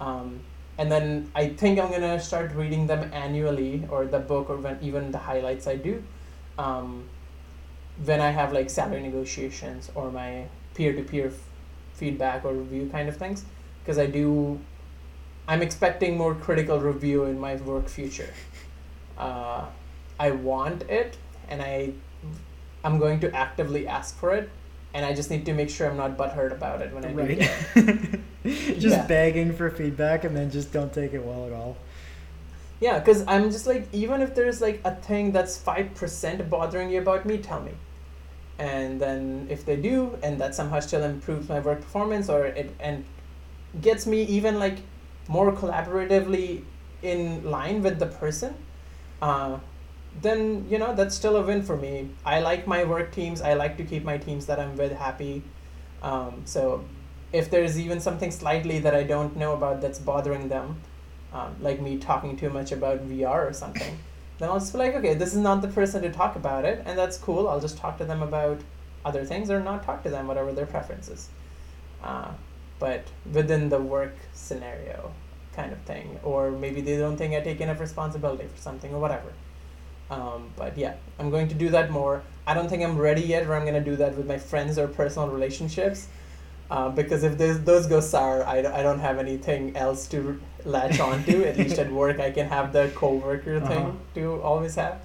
Um, 0.00 0.40
and 0.78 0.90
then 0.90 1.30
I 1.34 1.48
think 1.48 1.78
I'm 1.78 1.90
gonna 1.90 2.20
start 2.20 2.52
reading 2.54 2.86
them 2.86 3.10
annually, 3.12 3.86
or 3.90 4.06
the 4.06 4.18
book, 4.18 4.50
or 4.50 4.56
when, 4.56 4.78
even 4.82 5.10
the 5.10 5.18
highlights 5.18 5.66
I 5.66 5.76
do, 5.76 6.02
um, 6.58 7.04
when 8.04 8.20
I 8.20 8.30
have 8.30 8.52
like 8.52 8.70
salary 8.70 9.02
negotiations 9.02 9.90
or 9.94 10.10
my 10.10 10.46
peer-to-peer 10.74 11.28
f- 11.28 11.45
feedback 11.96 12.44
or 12.44 12.52
review 12.54 12.88
kind 12.90 13.08
of 13.08 13.16
things, 13.16 13.44
because 13.82 13.98
I 13.98 14.06
do. 14.06 14.60
I'm 15.48 15.62
expecting 15.62 16.16
more 16.16 16.34
critical 16.34 16.80
review 16.80 17.24
in 17.24 17.38
my 17.38 17.56
work 17.56 17.88
future. 17.88 18.32
Uh, 19.16 19.64
I 20.18 20.30
want 20.32 20.82
it, 20.82 21.16
and 21.48 21.62
I 21.62 21.92
I'm 22.84 22.98
going 22.98 23.20
to 23.20 23.34
actively 23.34 23.86
ask 23.88 24.16
for 24.16 24.34
it, 24.34 24.48
and 24.94 25.04
I 25.04 25.12
just 25.14 25.30
need 25.30 25.44
to 25.46 25.52
make 25.54 25.70
sure 25.70 25.90
I'm 25.90 25.96
not 25.96 26.16
butthurt 26.16 26.52
about 26.52 26.82
it 26.82 26.92
when 26.92 27.04
I 27.04 27.12
do 27.12 27.16
Right. 27.18 27.50
it. 27.74 28.20
just 28.78 28.96
Yeah. 28.98 29.06
begging 29.06 29.52
for 29.52 29.70
feedback 29.70 30.24
and 30.24 30.36
then 30.36 30.50
just 30.50 30.72
don't 30.72 30.92
take 30.92 31.12
it 31.14 31.24
well 31.24 31.46
at 31.46 31.52
all. 31.52 31.76
Yeah, 32.80 32.98
because 32.98 33.24
I'm 33.26 33.50
just 33.50 33.66
like, 33.66 33.88
even 33.92 34.20
if 34.20 34.34
there's 34.34 34.60
like 34.60 34.80
a 34.84 34.94
thing 34.94 35.32
that's 35.32 35.56
5% 35.58 36.48
bothering 36.50 36.90
you 36.90 37.00
about 37.00 37.24
me, 37.26 37.38
tell 37.38 37.60
me. 37.60 37.72
And 38.58 39.00
then 39.00 39.46
if 39.50 39.66
they 39.66 39.76
do, 39.76 40.18
and 40.22 40.40
that 40.40 40.54
somehow 40.54 40.80
still 40.80 41.04
improves 41.04 41.48
my 41.48 41.60
work 41.60 41.80
performance 41.80 42.28
or 42.28 42.46
it 42.46 42.74
and 42.80 43.04
gets 43.80 44.06
me 44.06 44.22
even 44.22 44.58
like 44.58 44.78
more 45.28 45.52
collaboratively 45.52 46.62
in 47.02 47.44
line 47.44 47.82
with 47.82 47.98
the 47.98 48.06
person, 48.06 48.54
uh, 49.20 49.58
then 50.22 50.66
you 50.70 50.78
know 50.78 50.94
that's 50.94 51.14
still 51.14 51.36
a 51.36 51.42
win 51.42 51.62
for 51.62 51.76
me. 51.76 52.08
I 52.24 52.40
like 52.40 52.66
my 52.66 52.84
work 52.84 53.12
teams. 53.12 53.42
I 53.42 53.54
like 53.54 53.76
to 53.76 53.84
keep 53.84 54.04
my 54.04 54.16
teams 54.16 54.46
that 54.46 54.58
I'm 54.58 54.76
with 54.76 54.92
happy. 54.92 55.42
Um, 56.02 56.42
so 56.44 56.84
if 57.32 57.50
there's 57.50 57.78
even 57.78 58.00
something 58.00 58.30
slightly 58.30 58.78
that 58.80 58.94
I 58.94 59.02
don't 59.02 59.36
know 59.36 59.54
about 59.54 59.80
that's 59.80 59.98
bothering 59.98 60.48
them, 60.48 60.80
um, 61.32 61.56
like 61.60 61.80
me 61.80 61.98
talking 61.98 62.36
too 62.36 62.50
much 62.50 62.72
about 62.72 63.06
VR 63.08 63.48
or 63.48 63.52
something, 63.52 63.98
then 64.38 64.48
I'll 64.48 64.58
just 64.58 64.72
be 64.72 64.78
like, 64.78 64.94
okay, 64.94 65.14
this 65.14 65.32
is 65.32 65.38
not 65.38 65.62
the 65.62 65.68
person 65.68 66.02
to 66.02 66.10
talk 66.10 66.36
about 66.36 66.64
it, 66.64 66.82
and 66.84 66.98
that's 66.98 67.16
cool. 67.16 67.48
I'll 67.48 67.60
just 67.60 67.78
talk 67.78 67.98
to 67.98 68.04
them 68.04 68.22
about 68.22 68.60
other 69.04 69.24
things 69.24 69.50
or 69.50 69.60
not 69.60 69.84
talk 69.84 70.02
to 70.02 70.10
them, 70.10 70.26
whatever 70.26 70.52
their 70.52 70.66
preferences. 70.66 71.28
Uh, 72.02 72.32
but 72.78 73.04
within 73.32 73.68
the 73.68 73.80
work 73.80 74.14
scenario 74.32 75.12
kind 75.54 75.72
of 75.72 75.78
thing, 75.82 76.20
or 76.22 76.50
maybe 76.50 76.80
they 76.82 76.98
don't 76.98 77.16
think 77.16 77.34
I 77.34 77.40
take 77.40 77.60
enough 77.60 77.80
responsibility 77.80 78.46
for 78.46 78.60
something 78.60 78.92
or 78.92 79.00
whatever. 79.00 79.32
Um, 80.10 80.50
but 80.56 80.76
yeah, 80.76 80.94
I'm 81.18 81.30
going 81.30 81.48
to 81.48 81.54
do 81.54 81.70
that 81.70 81.90
more. 81.90 82.22
I 82.46 82.54
don't 82.54 82.68
think 82.68 82.82
I'm 82.82 82.98
ready 82.98 83.22
yet 83.22 83.48
where 83.48 83.56
I'm 83.56 83.64
going 83.64 83.82
to 83.82 83.90
do 83.90 83.96
that 83.96 84.16
with 84.16 84.26
my 84.26 84.38
friends 84.38 84.78
or 84.78 84.86
personal 84.86 85.28
relationships. 85.28 86.08
Uh, 86.70 86.88
because 86.88 87.22
if 87.22 87.38
those, 87.38 87.62
those 87.62 87.86
go 87.86 88.00
sour, 88.00 88.44
I, 88.44 88.58
I 88.58 88.82
don't 88.82 88.98
have 88.98 89.18
anything 89.18 89.76
else 89.76 90.06
to 90.08 90.40
latch 90.66 91.00
on 91.00 91.24
to. 91.24 91.48
At 91.48 91.56
least 91.56 91.78
at 91.78 91.90
work, 92.02 92.20
I 92.20 92.30
can 92.30 92.48
have 92.48 92.72
the 92.72 92.90
coworker 92.94 93.56
Uh-huh. 93.56 93.68
thing 93.68 94.00
to 94.14 94.42
always 94.42 94.74
have. 94.74 95.00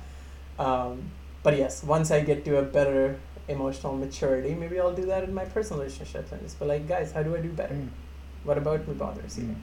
Um, 0.59 1.11
but 1.43 1.57
yes, 1.57 1.83
once 1.83 2.11
I 2.11 2.21
get 2.21 2.43
to 2.45 2.57
a 2.57 2.61
better 2.63 3.17
emotional 3.47 3.95
maturity, 3.95 4.53
maybe 4.53 4.79
I'll 4.79 4.93
do 4.93 5.05
that 5.05 5.23
in 5.23 5.33
my 5.33 5.45
personal 5.45 5.81
relationships 5.81 6.31
and 6.31 6.41
just 6.41 6.59
be 6.59 6.65
like, 6.65 6.87
guys, 6.87 7.11
how 7.11 7.23
do 7.23 7.35
I 7.35 7.41
do 7.41 7.49
better? 7.49 7.73
Mm. 7.75 7.89
What 8.43 8.57
about 8.57 8.87
me 8.87 8.93
bothers 8.93 9.37
you? 9.37 9.45
Mm. 9.45 9.55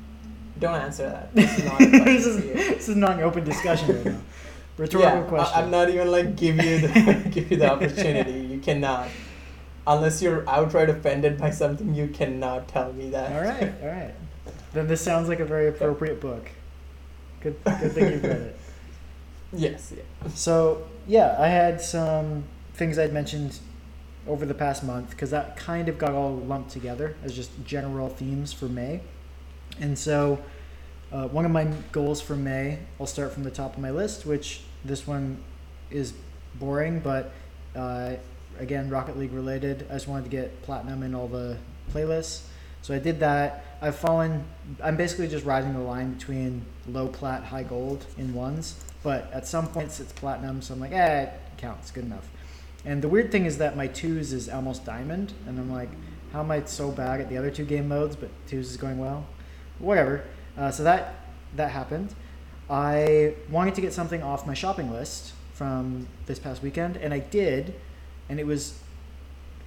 Don't 0.58 0.74
answer 0.74 1.08
that. 1.08 1.30
This 1.34 1.58
is 1.58 1.64
not 1.64 1.78
this, 1.78 2.26
is, 2.26 2.42
this 2.42 2.88
is 2.88 2.96
not 2.96 3.12
an 3.18 3.22
open 3.22 3.44
discussion 3.44 3.96
right 3.96 4.04
now. 4.06 4.20
Rhetorical 4.76 5.20
yeah, 5.22 5.28
question. 5.28 5.58
I, 5.58 5.62
am 5.62 5.70
not 5.70 5.88
even 5.88 6.10
like 6.10 6.36
give 6.36 6.56
you 6.56 6.78
the 6.80 7.28
give 7.30 7.50
you 7.50 7.56
the 7.56 7.70
opportunity. 7.70 8.40
You 8.46 8.58
cannot, 8.60 9.08
unless 9.86 10.22
you're 10.22 10.48
outright 10.48 10.88
offended 10.88 11.38
by 11.38 11.50
something. 11.50 11.94
You 11.94 12.08
cannot 12.08 12.68
tell 12.68 12.92
me 12.92 13.10
that. 13.10 13.32
all 13.32 13.42
right, 13.42 13.72
all 13.82 13.88
right. 13.88 14.14
Then 14.72 14.86
this 14.86 15.00
sounds 15.00 15.28
like 15.28 15.40
a 15.40 15.44
very 15.44 15.68
appropriate 15.68 16.20
book. 16.20 16.50
Good, 17.40 17.56
good 17.64 17.92
thing 17.92 18.12
you've 18.12 18.22
read 18.22 18.40
it. 18.40 18.60
Yes. 19.50 19.94
Yeah. 19.96 20.02
So 20.34 20.86
yeah, 21.06 21.34
I 21.38 21.46
had 21.46 21.80
some 21.80 22.44
things 22.74 22.98
I'd 22.98 23.14
mentioned 23.14 23.58
over 24.26 24.44
the 24.44 24.52
past 24.52 24.84
month 24.84 25.08
because 25.08 25.30
that 25.30 25.56
kind 25.56 25.88
of 25.88 25.96
got 25.96 26.12
all 26.12 26.36
lumped 26.36 26.70
together 26.70 27.16
as 27.24 27.34
just 27.34 27.50
general 27.64 28.10
themes 28.10 28.52
for 28.52 28.66
May. 28.66 29.00
And 29.80 29.98
so 29.98 30.38
uh, 31.10 31.28
one 31.28 31.46
of 31.46 31.50
my 31.50 31.64
goals 31.92 32.20
for 32.20 32.36
May, 32.36 32.80
I'll 33.00 33.06
start 33.06 33.32
from 33.32 33.42
the 33.42 33.50
top 33.50 33.74
of 33.74 33.80
my 33.80 33.90
list, 33.90 34.26
which 34.26 34.60
this 34.84 35.06
one 35.06 35.42
is 35.90 36.12
boring, 36.56 37.00
but 37.00 37.32
uh, 37.74 38.16
again, 38.58 38.90
Rocket 38.90 39.16
League 39.16 39.32
related. 39.32 39.86
I 39.88 39.94
just 39.94 40.08
wanted 40.08 40.24
to 40.24 40.30
get 40.30 40.62
platinum 40.62 41.02
in 41.02 41.14
all 41.14 41.28
the 41.28 41.56
playlists. 41.92 42.42
So 42.82 42.94
I 42.94 42.98
did 42.98 43.20
that. 43.20 43.64
I've 43.80 43.96
fallen, 43.96 44.44
I'm 44.82 44.96
basically 44.96 45.28
just 45.28 45.44
riding 45.44 45.72
the 45.72 45.80
line 45.80 46.14
between 46.14 46.64
low 46.88 47.08
plat, 47.08 47.44
high 47.44 47.62
gold 47.62 48.04
in 48.16 48.34
ones. 48.34 48.82
But 49.02 49.30
at 49.32 49.46
some 49.46 49.68
points 49.68 50.00
it's 50.00 50.12
platinum, 50.12 50.62
so 50.62 50.74
I'm 50.74 50.80
like, 50.80 50.92
eh, 50.92 51.22
it 51.22 51.32
counts, 51.56 51.90
good 51.90 52.04
enough. 52.04 52.28
And 52.84 53.02
the 53.02 53.08
weird 53.08 53.30
thing 53.30 53.44
is 53.44 53.58
that 53.58 53.76
my 53.76 53.86
twos 53.86 54.32
is 54.32 54.48
almost 54.48 54.84
diamond, 54.84 55.32
and 55.46 55.58
I'm 55.58 55.70
like, 55.70 55.90
how 56.32 56.40
am 56.40 56.50
I 56.50 56.64
so 56.64 56.90
bad 56.90 57.20
at 57.20 57.28
the 57.28 57.36
other 57.36 57.50
two 57.50 57.64
game 57.64 57.88
modes, 57.88 58.16
but 58.16 58.30
twos 58.46 58.70
is 58.70 58.76
going 58.76 58.98
well? 58.98 59.26
Whatever. 59.78 60.24
Uh, 60.56 60.70
so 60.70 60.82
that 60.82 61.14
that 61.56 61.70
happened. 61.70 62.14
I 62.68 63.34
wanted 63.50 63.74
to 63.76 63.80
get 63.80 63.92
something 63.92 64.22
off 64.22 64.46
my 64.46 64.54
shopping 64.54 64.90
list 64.92 65.32
from 65.54 66.06
this 66.26 66.38
past 66.38 66.62
weekend, 66.62 66.96
and 66.96 67.14
I 67.14 67.20
did, 67.20 67.74
and 68.28 68.38
it 68.38 68.46
was 68.46 68.78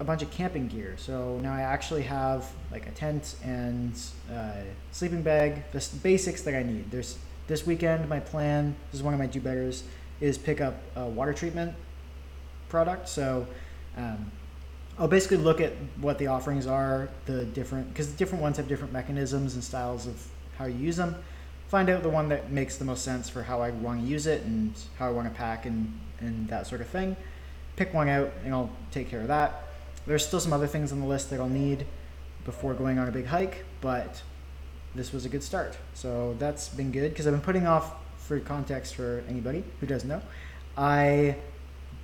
a 0.01 0.03
bunch 0.03 0.23
of 0.23 0.31
camping 0.31 0.67
gear. 0.67 0.95
So 0.97 1.39
now 1.43 1.53
I 1.53 1.61
actually 1.61 2.01
have 2.01 2.51
like 2.71 2.87
a 2.87 2.91
tent 2.91 3.35
and 3.43 3.93
uh, 4.33 4.63
sleeping 4.91 5.21
bag, 5.21 5.61
the 5.71 5.87
basics 6.01 6.41
that 6.41 6.55
I 6.55 6.63
need. 6.63 6.89
There's 6.89 7.19
this 7.47 7.67
weekend. 7.67 8.09
My 8.09 8.19
plan. 8.19 8.75
This 8.91 8.99
is 8.99 9.03
one 9.03 9.13
of 9.13 9.19
my 9.19 9.27
do 9.27 9.39
betters. 9.39 9.83
Is 10.19 10.37
pick 10.37 10.59
up 10.59 10.81
a 10.95 11.05
water 11.05 11.33
treatment 11.33 11.75
product. 12.67 13.09
So 13.09 13.45
um, 13.95 14.31
I'll 14.97 15.07
basically 15.07 15.37
look 15.37 15.61
at 15.61 15.73
what 15.99 16.17
the 16.17 16.27
offerings 16.27 16.65
are, 16.65 17.07
the 17.25 17.45
different 17.45 17.89
because 17.89 18.07
different 18.07 18.41
ones 18.41 18.57
have 18.57 18.67
different 18.67 18.93
mechanisms 18.93 19.53
and 19.53 19.63
styles 19.63 20.07
of 20.07 20.27
how 20.57 20.65
you 20.65 20.77
use 20.77 20.97
them. 20.97 21.15
Find 21.67 21.89
out 21.89 22.01
the 22.01 22.09
one 22.09 22.27
that 22.29 22.51
makes 22.51 22.77
the 22.77 22.85
most 22.85 23.03
sense 23.03 23.29
for 23.29 23.43
how 23.43 23.61
I 23.61 23.69
want 23.69 24.01
to 24.01 24.07
use 24.07 24.25
it 24.25 24.41
and 24.43 24.73
how 24.97 25.07
I 25.07 25.11
want 25.11 25.31
to 25.31 25.33
pack 25.35 25.67
and 25.67 25.99
and 26.19 26.47
that 26.47 26.65
sort 26.65 26.81
of 26.81 26.87
thing. 26.87 27.15
Pick 27.75 27.93
one 27.93 28.09
out 28.09 28.31
and 28.43 28.51
I'll 28.51 28.71
take 28.89 29.07
care 29.07 29.21
of 29.21 29.27
that. 29.27 29.67
There's 30.05 30.25
still 30.25 30.39
some 30.39 30.53
other 30.53 30.67
things 30.67 30.91
on 30.91 30.99
the 30.99 31.05
list 31.05 31.29
that 31.29 31.39
I'll 31.39 31.49
need 31.49 31.85
before 32.45 32.73
going 32.73 32.97
on 32.97 33.07
a 33.07 33.11
big 33.11 33.27
hike, 33.27 33.65
but 33.81 34.21
this 34.95 35.13
was 35.13 35.25
a 35.25 35.29
good 35.29 35.43
start. 35.43 35.77
So 35.93 36.35
that's 36.39 36.69
been 36.69 36.91
good 36.91 37.11
because 37.11 37.27
I've 37.27 37.33
been 37.33 37.41
putting 37.41 37.67
off, 37.67 37.95
for 38.17 38.39
context 38.39 38.95
for 38.95 39.23
anybody 39.27 39.63
who 39.79 39.87
doesn't 39.87 40.09
know, 40.09 40.21
I 40.77 41.35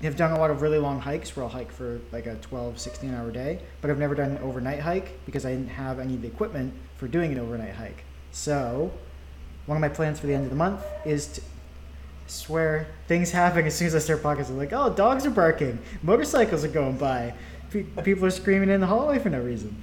have 0.02 0.16
done 0.16 0.32
a 0.32 0.38
lot 0.38 0.52
of 0.52 0.62
really 0.62 0.78
long 0.78 1.00
hikes 1.00 1.36
where 1.36 1.44
I'll 1.44 1.50
hike 1.50 1.72
for 1.72 2.00
like 2.12 2.28
a 2.28 2.36
12, 2.36 2.80
16 2.80 3.14
hour 3.14 3.32
day, 3.32 3.60
but 3.82 3.90
I've 3.90 3.98
never 3.98 4.16
done 4.16 4.32
an 4.32 4.38
overnight 4.40 4.80
hike 4.80 5.24
because 5.26 5.46
I 5.46 5.52
didn't 5.52 5.70
have 5.70 6.00
any 6.00 6.16
of 6.16 6.22
the 6.22 6.28
equipment 6.28 6.74
for 6.98 7.08
doing 7.08 7.32
an 7.32 7.40
overnight 7.40 7.74
hike. 7.74 8.04
So, 8.32 8.92
one 9.66 9.76
of 9.76 9.82
my 9.82 9.90
plans 9.90 10.20
for 10.20 10.28
the 10.28 10.34
end 10.34 10.44
of 10.44 10.50
the 10.50 10.56
month 10.56 10.84
is 11.06 11.28
to 11.28 11.42
swear 12.28 12.88
things 13.08 13.32
happen 13.32 13.66
as 13.66 13.76
soon 13.76 13.88
as 13.88 13.96
I 13.96 14.00
start 14.00 14.22
podcasting. 14.22 14.58
Like, 14.58 14.74
oh, 14.74 14.94
dogs 14.94 15.26
are 15.26 15.32
barking, 15.32 15.80
motorcycles 16.04 16.64
are 16.64 16.70
going 16.70 16.98
by, 16.98 17.34
Pe- 17.72 17.84
people 18.04 18.26
are 18.26 18.32
screaming 18.32 18.70
in 18.70 18.82
the 18.82 18.88
hallway 18.88 19.20
for 19.20 19.30
no 19.30 19.42
reason. 19.42 19.76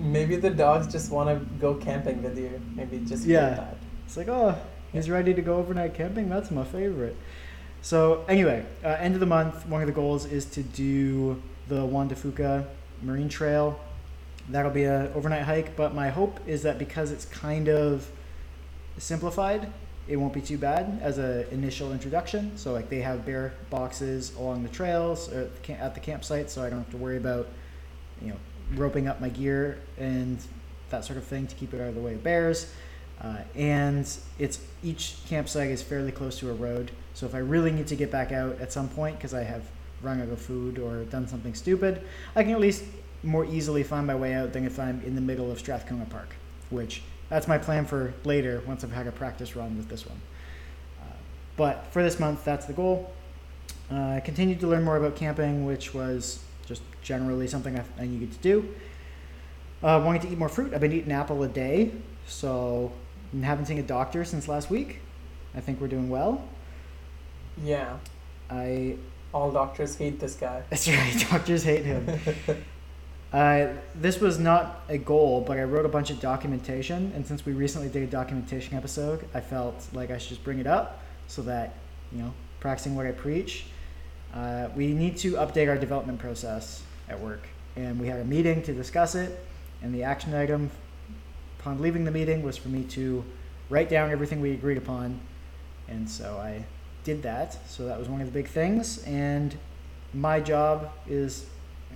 Maybe 0.00 0.36
the 0.36 0.50
dogs 0.50 0.86
just 0.90 1.10
want 1.10 1.28
to 1.28 1.44
go 1.60 1.74
camping 1.74 2.22
with 2.22 2.38
you. 2.38 2.60
Maybe 2.76 2.98
just 2.98 3.24
Yeah. 3.26 3.50
that. 3.50 3.76
It's 4.06 4.16
like, 4.16 4.28
oh, 4.28 4.56
he's 4.92 5.10
ready 5.10 5.34
to 5.34 5.42
go 5.42 5.56
overnight 5.56 5.94
camping. 5.94 6.28
That's 6.28 6.50
my 6.50 6.64
favorite. 6.64 7.16
So 7.82 8.24
anyway, 8.28 8.64
uh, 8.84 8.88
end 8.88 9.14
of 9.14 9.20
the 9.20 9.26
month, 9.26 9.66
one 9.66 9.80
of 9.82 9.86
the 9.86 9.92
goals 9.92 10.24
is 10.26 10.44
to 10.46 10.62
do 10.62 11.42
the 11.68 11.84
Juan 11.84 12.08
de 12.08 12.14
Fuca 12.14 12.64
Marine 13.02 13.28
Trail. 13.28 13.78
That'll 14.48 14.70
be 14.70 14.84
an 14.84 15.12
overnight 15.14 15.42
hike, 15.42 15.76
but 15.76 15.94
my 15.94 16.08
hope 16.08 16.40
is 16.46 16.62
that 16.62 16.78
because 16.78 17.10
it's 17.12 17.24
kind 17.26 17.68
of 17.68 18.08
simplified, 18.96 19.68
it 20.08 20.16
won't 20.16 20.32
be 20.32 20.40
too 20.40 20.58
bad 20.58 20.98
as 21.02 21.18
an 21.18 21.46
initial 21.50 21.92
introduction. 21.92 22.56
So 22.56 22.72
like 22.72 22.88
they 22.88 23.00
have 23.00 23.26
bear 23.26 23.52
boxes 23.70 24.34
along 24.36 24.62
the 24.62 24.68
trails 24.70 25.30
or 25.32 25.42
at 25.42 25.54
the, 25.54 25.60
camp- 25.60 25.80
at 25.82 25.94
the 25.94 26.00
campsite, 26.00 26.50
so 26.50 26.64
I 26.64 26.70
don't 26.70 26.78
have 26.78 26.90
to 26.90 26.96
worry 26.96 27.18
about, 27.18 27.48
you 28.22 28.28
know, 28.28 28.36
roping 28.74 29.06
up 29.06 29.20
my 29.20 29.28
gear 29.28 29.78
and 29.98 30.38
that 30.90 31.04
sort 31.04 31.18
of 31.18 31.24
thing 31.24 31.46
to 31.46 31.54
keep 31.54 31.74
it 31.74 31.80
out 31.80 31.88
of 31.88 31.94
the 31.94 32.00
way 32.00 32.14
of 32.14 32.22
bears. 32.22 32.72
Uh, 33.20 33.38
and 33.54 34.10
it's 34.38 34.60
each 34.82 35.16
campsite 35.28 35.70
is 35.70 35.82
fairly 35.82 36.12
close 36.12 36.38
to 36.38 36.50
a 36.50 36.54
road. 36.54 36.90
So 37.14 37.26
if 37.26 37.34
I 37.34 37.38
really 37.38 37.72
need 37.72 37.88
to 37.88 37.96
get 37.96 38.10
back 38.10 38.32
out 38.32 38.60
at 38.60 38.72
some 38.72 38.88
point 38.88 39.18
because 39.18 39.34
I 39.34 39.42
have 39.42 39.64
run 40.00 40.22
out 40.22 40.28
of 40.28 40.40
food 40.40 40.78
or 40.78 41.04
done 41.04 41.26
something 41.26 41.54
stupid, 41.54 42.02
I 42.34 42.44
can 42.44 42.52
at 42.52 42.60
least 42.60 42.84
more 43.22 43.44
easily 43.44 43.82
find 43.82 44.06
my 44.06 44.14
way 44.14 44.34
out 44.34 44.52
than 44.52 44.64
if 44.64 44.78
I'm 44.78 45.02
in 45.04 45.14
the 45.16 45.20
middle 45.20 45.50
of 45.50 45.58
Strathcona 45.58 46.06
Park, 46.06 46.34
which 46.70 47.02
that's 47.28 47.46
my 47.48 47.58
plan 47.58 47.84
for 47.86 48.14
later 48.24 48.62
once 48.66 48.84
I've 48.84 48.92
had 48.92 49.06
a 49.06 49.12
practice 49.12 49.54
run 49.56 49.76
with 49.76 49.88
this 49.88 50.06
one. 50.06 50.20
Uh, 51.00 51.04
but 51.56 51.86
for 51.92 52.02
this 52.02 52.18
month, 52.18 52.44
that's 52.44 52.66
the 52.66 52.72
goal. 52.72 53.12
Uh, 53.90 54.12
I 54.16 54.20
continued 54.24 54.60
to 54.60 54.66
learn 54.66 54.84
more 54.84 54.96
about 54.96 55.16
camping, 55.16 55.64
which 55.66 55.94
was 55.94 56.42
just 56.66 56.82
generally 57.02 57.46
something 57.46 57.78
I, 57.78 57.84
I 57.98 58.06
needed 58.06 58.32
to 58.32 58.38
do. 58.38 58.74
Uh, 59.82 60.02
wanting 60.04 60.22
to 60.22 60.28
eat 60.28 60.38
more 60.38 60.48
fruit. 60.48 60.74
I've 60.74 60.80
been 60.80 60.92
eating 60.92 61.12
apple 61.12 61.42
a 61.42 61.48
day, 61.48 61.92
so 62.26 62.92
I 63.40 63.44
haven't 63.44 63.66
seen 63.66 63.78
a 63.78 63.82
doctor 63.82 64.24
since 64.24 64.48
last 64.48 64.70
week. 64.70 65.00
I 65.54 65.60
think 65.60 65.80
we're 65.80 65.88
doing 65.88 66.08
well. 66.10 66.42
Yeah. 67.62 67.96
I 68.50 68.96
All 69.32 69.50
doctors 69.50 69.96
hate 69.96 70.20
this 70.20 70.34
guy. 70.34 70.62
that's 70.70 70.88
right. 70.88 71.26
Doctors 71.30 71.62
hate 71.62 71.84
him. 71.84 72.18
Uh, 73.32 73.68
this 73.94 74.20
was 74.20 74.38
not 74.38 74.82
a 74.88 74.96
goal, 74.96 75.42
but 75.46 75.58
I 75.58 75.64
wrote 75.64 75.84
a 75.84 75.88
bunch 75.88 76.10
of 76.10 76.18
documentation, 76.18 77.12
and 77.14 77.26
since 77.26 77.44
we 77.44 77.52
recently 77.52 77.88
did 77.88 78.02
a 78.02 78.06
documentation 78.06 78.74
episode, 78.74 79.28
I 79.34 79.40
felt 79.40 79.86
like 79.92 80.10
I 80.10 80.16
should 80.16 80.30
just 80.30 80.44
bring 80.44 80.58
it 80.58 80.66
up 80.66 81.02
so 81.26 81.42
that 81.42 81.74
you 82.10 82.22
know, 82.22 82.32
practicing 82.60 82.94
what 82.94 83.06
I 83.06 83.12
preach. 83.12 83.66
Uh, 84.34 84.68
we 84.74 84.92
need 84.94 85.16
to 85.18 85.32
update 85.34 85.68
our 85.68 85.76
development 85.76 86.18
process 86.18 86.82
at 87.08 87.20
work, 87.20 87.46
and 87.76 88.00
we 88.00 88.06
had 88.06 88.20
a 88.20 88.24
meeting 88.24 88.62
to 88.62 88.72
discuss 88.72 89.14
it. 89.14 89.44
And 89.82 89.94
the 89.94 90.02
action 90.02 90.34
item 90.34 90.70
upon 91.60 91.80
leaving 91.80 92.04
the 92.04 92.10
meeting 92.10 92.42
was 92.42 92.56
for 92.56 92.68
me 92.68 92.82
to 92.84 93.24
write 93.70 93.88
down 93.88 94.10
everything 94.10 94.40
we 94.40 94.52
agreed 94.52 94.78
upon, 94.78 95.20
and 95.86 96.08
so 96.08 96.38
I 96.38 96.64
did 97.04 97.22
that. 97.22 97.58
So 97.68 97.84
that 97.84 97.98
was 97.98 98.08
one 98.08 98.22
of 98.22 98.26
the 98.26 98.32
big 98.32 98.48
things, 98.48 99.02
and 99.04 99.56
my 100.14 100.40
job 100.40 100.90
is 101.06 101.46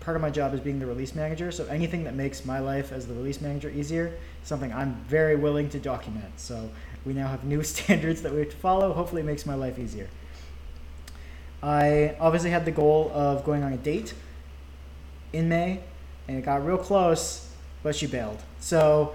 part 0.03 0.17
of 0.17 0.21
my 0.21 0.31
job 0.31 0.53
is 0.53 0.61
being 0.61 0.81
the 0.81 0.87
release 0.87 1.15
manager. 1.15 1.53
So 1.53 1.65
anything 1.67 2.05
that 2.05 2.15
makes 2.15 2.45
my 2.45 2.59
life 2.59 2.93
as 2.93 3.07
the 3.07 3.15
release 3.15 3.41
manager 3.41 3.71
easier, 3.71 4.19
something 4.43 4.73
I'm 4.73 4.95
very 5.07 5.37
willing 5.37 5.69
to 5.71 5.79
document. 5.79 6.41
So 6.41 6.71
we 7.05 7.13
now 7.13 7.29
have 7.29 7.45
new 7.45 7.63
standards 7.75 8.23
that 8.23 8.33
we 8.33 8.41
have 8.41 8.51
to 8.51 8.57
follow. 8.57 8.93
Hopefully, 8.93 9.23
it 9.23 9.25
makes 9.25 9.47
my 9.47 9.55
life 9.55 9.79
easier. 9.79 10.09
I 11.63 12.17
obviously 12.19 12.51
had 12.51 12.65
the 12.65 12.73
goal 12.73 13.13
of 13.15 13.45
going 13.45 13.63
on 13.63 13.73
a 13.73 13.77
date 13.77 14.15
in 15.33 15.49
May, 15.49 15.81
and 16.27 16.37
it 16.37 16.45
got 16.45 16.67
real 16.67 16.79
close, 16.79 17.49
but 17.85 17.95
she 17.95 18.09
bailed. 18.09 18.43
So 18.59 19.15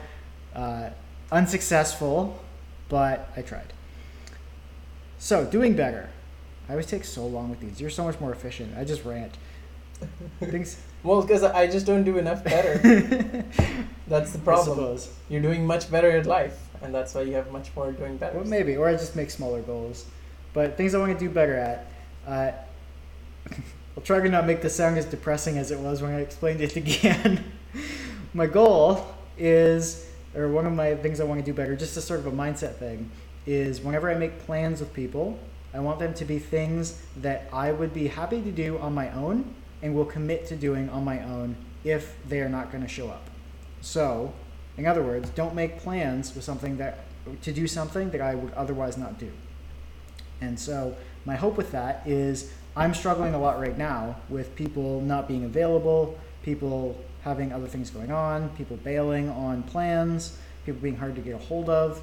uh, 0.56 0.92
unsuccessful, 1.32 2.42
but 2.88 3.30
I 3.36 3.42
tried. 3.42 3.74
So 5.20 5.44
doing 5.44 5.76
better. 5.76 6.10
I 6.70 6.72
always 6.72 6.86
take 6.86 7.04
so 7.04 7.28
long 7.28 7.50
with 7.50 7.60
these. 7.60 7.82
You're 7.82 7.90
so 7.90 8.06
much 8.06 8.20
more 8.22 8.32
efficient. 8.32 8.78
I 8.78 8.86
just 8.86 9.04
rant. 9.04 9.34
Things. 10.40 10.82
Well, 11.04 11.22
because 11.22 11.44
I 11.44 11.68
just 11.68 11.86
don't 11.86 12.04
do 12.04 12.18
enough 12.18 12.44
better. 12.44 12.78
That's 14.08 14.32
the 14.32 14.40
problem. 14.40 15.00
You're 15.30 15.42
doing 15.42 15.66
much 15.66 15.92
better 15.92 16.12
at 16.12 16.26
life, 16.26 16.58
and 16.82 16.94
that's 16.94 17.14
why 17.14 17.22
you 17.22 17.34
have 17.34 17.52
much 17.52 17.76
more 17.76 17.92
doing 17.92 18.18
better. 18.18 18.38
Well, 18.38 18.48
maybe, 18.48 18.78
or 18.78 18.88
I 18.88 18.94
just 18.94 19.16
make 19.16 19.30
smaller 19.30 19.62
goals. 19.62 20.06
But 20.54 20.78
things 20.78 20.96
I 20.96 21.00
want 21.00 21.12
to 21.12 21.20
do 21.20 21.30
better 21.30 21.56
at. 21.56 21.88
Uh, 22.26 22.52
I'll 23.98 24.04
try 24.04 24.20
to 24.20 24.30
not 24.30 24.46
make 24.46 24.62
this 24.62 24.76
sound 24.76 24.98
as 24.98 25.06
depressing 25.06 25.58
as 25.58 25.72
it 25.72 25.80
was 25.80 26.02
when 26.02 26.14
I 26.14 26.22
explained 26.22 26.62
it 26.62 26.76
again. 26.78 27.44
my 28.34 28.46
goal 28.46 29.06
is, 29.38 30.10
or 30.36 30.50
one 30.50 30.66
of 30.66 30.74
my 30.74 30.96
things 30.96 31.20
I 31.20 31.24
want 31.24 31.40
to 31.40 31.46
do 31.46 31.54
better, 31.54 31.76
just 31.76 31.98
a 31.98 32.02
sort 32.02 32.20
of 32.20 32.28
a 32.28 32.32
mindset 32.32 32.76
thing, 32.76 33.10
is 33.46 33.82
whenever 33.82 34.10
I 34.10 34.16
make 34.16 34.40
plans 34.46 34.80
with 34.80 34.94
people, 34.94 35.38
I 35.74 35.80
want 35.80 36.00
them 36.00 36.14
to 36.14 36.26
be 36.26 36.40
things 36.40 37.02
that 37.18 37.50
I 37.52 37.72
would 37.72 37.94
be 37.94 38.08
happy 38.08 38.42
to 38.42 38.52
do 38.52 38.78
on 38.78 38.94
my 38.94 39.12
own 39.12 39.54
and 39.82 39.94
will 39.96 40.06
commit 40.06 40.48
to 40.48 40.56
doing 40.56 40.90
on 40.90 41.04
my 41.04 41.24
own 41.24 41.56
if 41.84 42.16
they 42.28 42.42
are 42.42 42.50
not 42.50 42.72
going 42.72 42.84
to 42.84 42.90
show 42.90 43.10
up. 43.10 43.30
So, 43.82 44.34
in 44.78 44.86
other 44.86 45.04
words, 45.04 45.30
don't 45.32 45.56
make 45.56 45.80
plans 45.80 46.34
with 46.36 46.44
something 46.44 46.78
that 46.78 47.00
to 47.42 47.52
do 47.52 47.68
something 47.68 48.10
that 48.12 48.22
I 48.22 48.36
would 48.36 48.54
otherwise 48.54 48.98
not 48.98 49.20
do. 49.20 49.32
And 50.42 50.60
so, 50.60 50.96
my 51.26 51.36
hope 51.36 51.58
with 51.58 51.72
that 51.72 52.04
is 52.06 52.54
I'm 52.76 52.94
struggling 52.94 53.34
a 53.34 53.40
lot 53.40 53.60
right 53.60 53.78
now 53.78 54.18
with 54.30 54.56
people 54.56 55.02
not 55.02 55.28
being 55.28 55.44
available, 55.46 56.18
people 56.44 56.98
having 57.24 57.52
other 57.52 57.68
things 57.68 57.90
going 57.90 58.12
on, 58.12 58.50
people 58.50 58.78
bailing 58.78 59.30
on 59.30 59.64
plans, 59.64 60.38
people 60.66 60.82
being 60.82 60.96
hard 60.96 61.16
to 61.16 61.22
get 61.22 61.36
a 61.36 61.38
hold 61.38 61.70
of. 61.70 62.02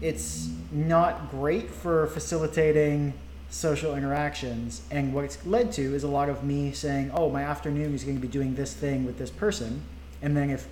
It's 0.00 0.48
not 0.72 1.30
great 1.30 1.70
for 1.70 2.06
facilitating 2.08 3.12
social 3.50 3.94
interactions, 3.94 4.82
and 4.90 5.14
what 5.14 5.24
it's 5.24 5.44
led 5.46 5.72
to 5.72 5.94
is 5.94 6.02
a 6.02 6.08
lot 6.08 6.28
of 6.28 6.44
me 6.44 6.72
saying, 6.72 7.10
"Oh, 7.14 7.30
my 7.30 7.42
afternoon 7.42 7.94
is 7.94 8.04
going 8.04 8.16
to 8.16 8.20
be 8.20 8.28
doing 8.28 8.54
this 8.54 8.74
thing 8.74 9.04
with 9.04 9.18
this 9.18 9.30
person," 9.30 9.82
and 10.20 10.36
then 10.36 10.50
if 10.50 10.68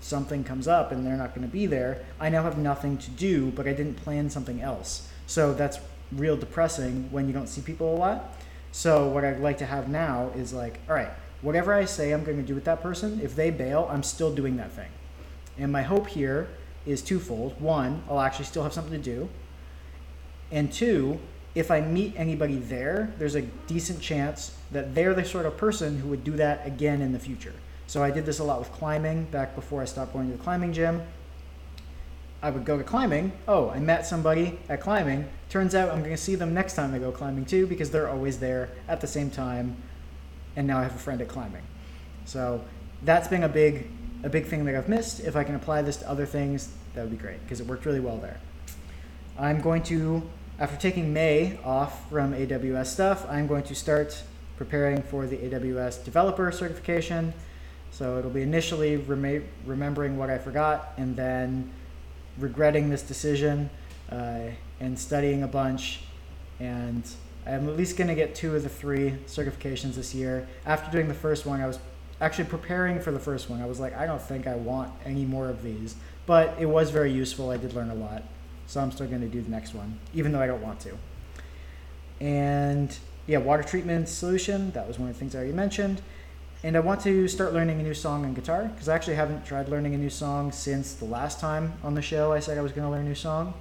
something 0.00 0.44
comes 0.44 0.66
up 0.66 0.92
and 0.92 1.06
they're 1.06 1.16
not 1.16 1.34
going 1.34 1.46
to 1.46 1.52
be 1.52 1.66
there, 1.66 2.04
I 2.18 2.28
now 2.28 2.42
have 2.42 2.58
nothing 2.58 2.98
to 2.98 3.10
do, 3.10 3.50
but 3.50 3.66
I 3.66 3.72
didn't 3.72 3.94
plan 3.94 4.28
something 4.28 4.60
else. 4.60 5.08
So 5.26 5.54
that's 5.54 5.78
real 6.12 6.36
depressing 6.36 7.08
when 7.10 7.26
you 7.26 7.32
don't 7.32 7.48
see 7.48 7.60
people 7.60 7.94
a 7.94 7.96
lot. 7.96 8.34
So 8.72 9.08
what 9.08 9.24
I'd 9.24 9.40
like 9.40 9.58
to 9.58 9.66
have 9.66 9.88
now 9.88 10.30
is 10.34 10.52
like, 10.52 10.80
all 10.88 10.94
right, 10.94 11.10
whatever 11.42 11.72
I 11.72 11.84
say 11.84 12.12
I'm 12.12 12.24
going 12.24 12.38
to 12.38 12.42
do 12.42 12.54
with 12.54 12.64
that 12.64 12.82
person, 12.82 13.20
if 13.22 13.36
they 13.36 13.50
bail, 13.50 13.88
I'm 13.90 14.02
still 14.02 14.34
doing 14.34 14.56
that 14.56 14.72
thing. 14.72 14.90
And 15.56 15.72
my 15.72 15.82
hope 15.82 16.08
here 16.08 16.48
is 16.86 17.02
twofold. 17.02 17.60
One, 17.60 18.02
I'll 18.08 18.20
actually 18.20 18.46
still 18.46 18.62
have 18.62 18.72
something 18.72 18.92
to 18.92 18.98
do. 18.98 19.28
And 20.50 20.72
two, 20.72 21.20
if 21.58 21.72
I 21.72 21.80
meet 21.80 22.14
anybody 22.16 22.56
there, 22.56 23.12
there's 23.18 23.34
a 23.34 23.42
decent 23.66 24.00
chance 24.00 24.56
that 24.70 24.94
they're 24.94 25.12
the 25.12 25.24
sort 25.24 25.44
of 25.44 25.56
person 25.56 25.98
who 25.98 26.08
would 26.08 26.22
do 26.22 26.32
that 26.32 26.64
again 26.64 27.02
in 27.02 27.12
the 27.12 27.18
future. 27.18 27.54
So 27.88 28.02
I 28.02 28.12
did 28.12 28.24
this 28.24 28.38
a 28.38 28.44
lot 28.44 28.60
with 28.60 28.70
climbing 28.70 29.24
back 29.24 29.56
before 29.56 29.82
I 29.82 29.84
stopped 29.86 30.12
going 30.12 30.30
to 30.30 30.36
the 30.36 30.42
climbing 30.42 30.72
gym. 30.72 31.02
I 32.42 32.50
would 32.50 32.64
go 32.64 32.78
to 32.78 32.84
climbing. 32.84 33.32
Oh, 33.48 33.70
I 33.70 33.80
met 33.80 34.06
somebody 34.06 34.60
at 34.68 34.80
climbing. 34.80 35.28
Turns 35.48 35.74
out 35.74 35.90
I'm 35.90 35.98
going 35.98 36.14
to 36.14 36.22
see 36.22 36.36
them 36.36 36.54
next 36.54 36.74
time 36.74 36.94
I 36.94 36.98
go 36.98 37.10
climbing 37.10 37.44
too 37.44 37.66
because 37.66 37.90
they're 37.90 38.08
always 38.08 38.38
there 38.38 38.68
at 38.86 39.00
the 39.00 39.08
same 39.08 39.28
time. 39.28 39.76
And 40.54 40.64
now 40.64 40.78
I 40.78 40.84
have 40.84 40.94
a 40.94 40.98
friend 40.98 41.20
at 41.20 41.26
climbing. 41.26 41.62
So 42.24 42.62
that's 43.02 43.26
been 43.26 43.42
a 43.42 43.48
big 43.48 43.88
a 44.22 44.28
big 44.28 44.46
thing 44.46 44.64
that 44.64 44.74
I've 44.76 44.88
missed. 44.88 45.20
If 45.20 45.34
I 45.34 45.44
can 45.44 45.54
apply 45.54 45.82
this 45.82 45.96
to 45.98 46.08
other 46.08 46.26
things, 46.26 46.70
that 46.94 47.02
would 47.02 47.10
be 47.10 47.16
great 47.16 47.40
because 47.42 47.60
it 47.60 47.66
worked 47.66 47.84
really 47.84 48.00
well 48.00 48.18
there. 48.18 48.38
I'm 49.38 49.60
going 49.60 49.82
to 49.84 50.22
after 50.58 50.76
taking 50.76 51.12
May 51.12 51.58
off 51.64 52.08
from 52.08 52.32
AWS 52.32 52.86
stuff, 52.86 53.26
I'm 53.28 53.46
going 53.46 53.62
to 53.64 53.74
start 53.74 54.22
preparing 54.56 55.02
for 55.02 55.26
the 55.26 55.36
AWS 55.36 56.04
developer 56.04 56.50
certification. 56.50 57.32
So 57.90 58.18
it'll 58.18 58.30
be 58.30 58.42
initially 58.42 58.96
rema- 58.96 59.44
remembering 59.64 60.16
what 60.16 60.30
I 60.30 60.38
forgot 60.38 60.92
and 60.96 61.16
then 61.16 61.72
regretting 62.38 62.90
this 62.90 63.02
decision 63.02 63.70
uh, 64.10 64.50
and 64.80 64.98
studying 64.98 65.42
a 65.42 65.48
bunch 65.48 66.00
and 66.60 67.08
I'm 67.46 67.68
at 67.68 67.76
least 67.76 67.96
going 67.96 68.08
to 68.08 68.14
get 68.14 68.34
two 68.34 68.54
of 68.54 68.62
the 68.62 68.68
three 68.68 69.12
certifications 69.26 69.94
this 69.94 70.14
year. 70.14 70.46
After 70.66 70.90
doing 70.90 71.08
the 71.08 71.14
first 71.14 71.46
one, 71.46 71.60
I 71.60 71.66
was 71.66 71.78
actually 72.20 72.44
preparing 72.44 73.00
for 73.00 73.10
the 73.10 73.18
first 73.18 73.48
one. 73.48 73.62
I 73.62 73.66
was 73.66 73.80
like, 73.80 73.96
I 73.96 74.06
don't 74.06 74.20
think 74.20 74.46
I 74.46 74.54
want 74.54 74.92
any 75.04 75.24
more 75.24 75.48
of 75.48 75.62
these, 75.62 75.94
but 76.26 76.56
it 76.58 76.66
was 76.66 76.90
very 76.90 77.12
useful. 77.12 77.50
I 77.50 77.56
did 77.56 77.72
learn 77.72 77.90
a 77.90 77.94
lot, 77.94 78.22
so 78.68 78.80
I'm 78.80 78.92
still 78.92 79.06
going 79.06 79.22
to 79.22 79.28
do 79.28 79.40
the 79.40 79.50
next 79.50 79.74
one, 79.74 79.98
even 80.14 80.30
though 80.30 80.40
I 80.40 80.46
don't 80.46 80.62
want 80.62 80.78
to. 80.80 80.96
And 82.20 82.96
yeah, 83.26 83.38
water 83.38 83.62
treatment 83.62 84.08
solution. 84.08 84.70
That 84.72 84.86
was 84.86 84.98
one 84.98 85.08
of 85.08 85.14
the 85.14 85.18
things 85.18 85.34
I 85.34 85.38
already 85.38 85.54
mentioned. 85.54 86.02
And 86.62 86.76
I 86.76 86.80
want 86.80 87.00
to 87.02 87.28
start 87.28 87.54
learning 87.54 87.80
a 87.80 87.82
new 87.82 87.94
song 87.94 88.26
on 88.26 88.34
guitar 88.34 88.64
because 88.64 88.88
I 88.88 88.94
actually 88.94 89.14
haven't 89.14 89.46
tried 89.46 89.68
learning 89.68 89.94
a 89.94 89.98
new 89.98 90.10
song 90.10 90.52
since 90.52 90.92
the 90.92 91.06
last 91.06 91.40
time 91.40 91.72
on 91.82 91.94
the 91.94 92.02
show 92.02 92.32
I 92.32 92.40
said 92.40 92.58
I 92.58 92.62
was 92.62 92.72
going 92.72 92.84
to 92.84 92.90
learn 92.90 93.06
a 93.06 93.08
new 93.08 93.14
song. 93.14 93.54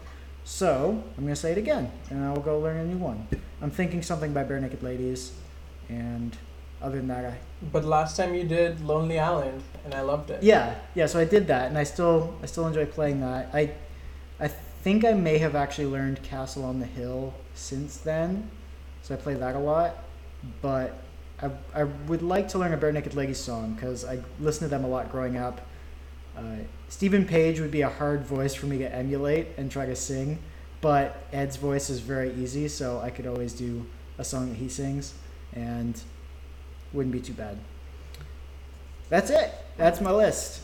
So 0.44 1.02
I'm 1.18 1.24
going 1.24 1.34
to 1.34 1.40
say 1.40 1.54
it 1.54 1.58
again 1.58 1.90
and 2.10 2.26
I 2.26 2.34
will 2.34 2.42
go 2.42 2.60
learn 2.60 2.78
a 2.78 2.86
new 2.86 2.98
one. 2.98 3.28
I'm 3.62 3.72
thinking 3.72 4.02
something 4.02 4.34
by 4.34 4.44
Barenaked 4.44 4.84
Ladies. 4.84 5.32
And 5.88 6.36
other 6.82 6.98
than 6.98 7.08
that, 7.08 7.26
I. 7.26 7.38
But 7.72 7.86
last 7.86 8.18
time 8.18 8.34
you 8.34 8.44
did 8.44 8.82
Lonely 8.82 9.20
Island 9.20 9.64
and 9.86 9.94
I 9.94 10.02
loved 10.02 10.32
it. 10.32 10.44
Yeah, 10.44 10.76
yeah, 10.96 11.06
so 11.06 11.18
I 11.18 11.26
did 11.26 11.48
that 11.48 11.70
and 11.70 11.78
I 11.78 11.84
still 11.84 12.36
I 12.44 12.46
still 12.46 12.68
enjoy 12.68 12.86
playing 12.86 13.22
that. 13.22 13.50
I 13.54 13.72
think 14.88 15.04
I 15.04 15.12
may 15.12 15.38
have 15.40 15.54
actually 15.54 15.88
learned 15.88 16.24
Castle 16.24 16.64
on 16.64 16.80
the 16.80 16.86
Hill 16.86 17.34
since 17.56 17.98
then. 17.98 18.50
So 19.02 19.16
I 19.16 19.18
play 19.18 19.34
that 19.34 19.54
a 19.54 19.60
lot. 19.60 19.98
But 20.62 20.98
I, 21.42 21.50
I 21.76 21.84
would 21.84 22.22
like 22.22 22.48
to 22.50 22.58
learn 22.58 22.74
a 22.74 22.78
Barenaked 22.78 23.14
Ladies 23.14 23.38
song 23.38 23.74
because 23.74 24.06
I 24.06 24.20
listened 24.40 24.70
to 24.70 24.74
them 24.74 24.86
a 24.86 24.88
lot 24.88 25.12
growing 25.12 25.36
up. 25.36 25.60
Uh, 26.38 26.60
Steven 26.88 27.26
Page 27.26 27.60
would 27.60 27.70
be 27.70 27.82
a 27.82 27.90
hard 27.90 28.24
voice 28.24 28.54
for 28.54 28.68
me 28.68 28.78
to 28.78 28.96
emulate 28.96 29.48
and 29.58 29.70
try 29.70 29.86
to 29.86 29.94
sing, 29.94 30.40
but 30.80 31.22
Ed's 31.34 31.58
voice 31.58 31.90
is 31.90 32.00
very 32.00 32.34
easy, 32.36 32.70
so 32.70 33.02
I 33.02 33.10
could 33.10 33.28
always 33.28 33.52
do 33.52 33.86
a 34.18 34.24
song 34.24 34.48
that 34.48 34.56
he 34.56 34.70
sings, 34.70 35.16
and 35.52 36.02
wouldn't 36.94 37.12
be 37.12 37.20
too 37.20 37.34
bad. 37.34 37.58
That's 39.10 39.32
it. 39.32 39.52
That's 39.76 40.00
my 40.00 40.12
list. 40.12 40.62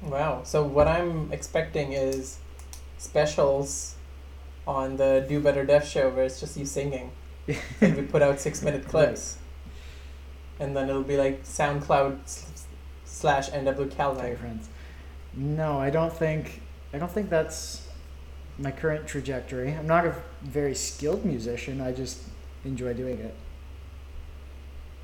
Wow. 0.00 0.44
So 0.44 0.64
what 0.64 0.88
I'm 0.88 1.30
expecting 1.30 1.92
is 1.92 2.38
specials 3.04 3.94
on 4.66 4.96
the 4.96 5.24
Do 5.28 5.40
Better 5.40 5.64
Dev 5.64 5.86
show 5.86 6.08
where 6.10 6.24
it's 6.24 6.40
just 6.40 6.56
you 6.56 6.64
singing. 6.64 7.12
and 7.80 7.96
we 7.96 8.02
put 8.02 8.22
out 8.22 8.40
six 8.40 8.62
minute 8.62 8.88
clips. 8.88 9.38
And 10.58 10.74
then 10.76 10.88
it'll 10.88 11.02
be 11.02 11.16
like 11.16 11.44
SoundCloud 11.44 12.18
slash 13.04 13.50
NW 13.50 13.90
Calvin. 13.90 14.36
friends. 14.36 14.68
No, 15.34 15.78
I 15.78 15.90
don't 15.90 16.12
think. 16.12 16.62
I 16.92 16.98
don't 16.98 17.10
think 17.10 17.28
that's 17.28 17.86
my 18.58 18.70
current 18.70 19.06
trajectory. 19.06 19.72
I'm 19.72 19.86
not 19.86 20.06
a 20.06 20.14
very 20.42 20.74
skilled 20.74 21.24
musician. 21.24 21.80
I 21.80 21.92
just 21.92 22.22
enjoy 22.64 22.94
doing 22.94 23.18
it. 23.18 23.34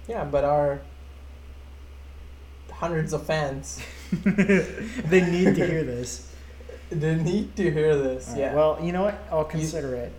Yeah, 0.08 0.24
but 0.24 0.44
our 0.44 0.80
hundreds 2.70 3.12
of 3.12 3.26
fans, 3.26 3.80
they 4.12 5.20
need 5.30 5.56
to 5.56 5.66
hear 5.66 5.82
this. 5.82 6.29
They 6.90 7.14
need 7.16 7.56
to 7.56 7.70
hear 7.70 7.96
this. 7.96 8.28
Right, 8.28 8.38
yeah. 8.38 8.54
Well, 8.54 8.78
you 8.82 8.92
know 8.92 9.02
what? 9.02 9.18
I'll 9.30 9.44
consider 9.44 9.94
it. 9.94 10.12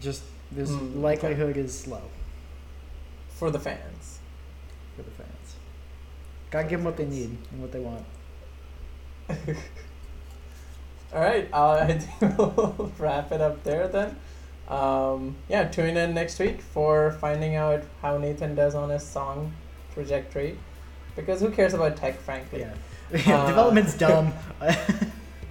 Just 0.00 0.22
this 0.52 0.70
Mm, 0.70 0.90
okay. 0.90 0.98
likelihood 0.98 1.56
is 1.56 1.86
low 1.86 2.02
for 3.30 3.50
the 3.50 3.58
fans. 3.58 4.18
for 4.96 5.02
the 5.02 5.10
fans. 5.12 5.54
Gotta 6.50 6.66
give 6.68 6.80
them 6.80 6.84
what 6.84 6.96
they 6.96 7.06
need 7.06 7.36
and 7.52 7.60
what 7.60 7.70
they 7.72 7.80
want. 7.80 8.04
All 11.14 11.20
right, 11.20 11.48
uh, 11.52 11.72
I 11.88 11.98
think 11.98 12.38
we'll 12.38 12.92
wrap 12.98 13.32
it 13.32 13.40
up 13.40 13.62
there 13.64 13.88
then. 13.88 14.16
Um, 14.68 15.36
yeah, 15.48 15.64
tune 15.68 15.96
in 15.96 16.12
next 16.14 16.38
week 16.38 16.60
for 16.60 17.12
finding 17.20 17.54
out 17.56 17.82
how 18.02 18.18
Nathan 18.18 18.54
does 18.54 18.74
on 18.74 18.90
his 18.90 19.02
song 19.06 19.52
trajectory. 19.94 20.58
Because 21.16 21.40
who 21.40 21.50
cares 21.50 21.74
about 21.74 21.96
tech, 21.96 22.18
frankly? 22.20 22.60
Yeah. 22.60 22.74
Uh, 23.10 23.46
Development's 23.46 23.94
dumb. 23.96 24.34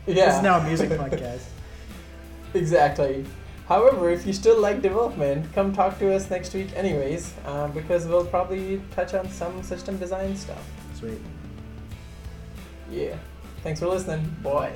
This 0.07 0.15
Yeah. 0.17 0.35
is 0.37 0.41
now 0.41 0.57
a 0.57 0.63
music 0.63 0.89
podcast. 0.89 1.41
Exactly. 2.53 3.25
However, 3.67 4.09
if 4.09 4.25
you 4.25 4.31
still 4.33 4.59
like 4.59 4.81
development, 4.81 5.53
come 5.53 5.73
talk 5.73 5.99
to 5.99 6.15
us 6.15 6.29
next 6.31 6.53
week, 6.53 6.69
anyways, 6.75 7.33
uh, 7.45 7.67
because 7.67 8.07
we'll 8.07 8.25
probably 8.25 8.81
touch 8.95 9.13
on 9.13 9.29
some 9.29 9.61
system 9.61 9.97
design 9.97 10.35
stuff. 10.37 10.63
Sweet. 10.97 11.19
Yeah. 12.89 13.17
Thanks 13.63 13.81
for 13.81 13.87
listening. 13.87 14.33
Boy. 14.41 14.71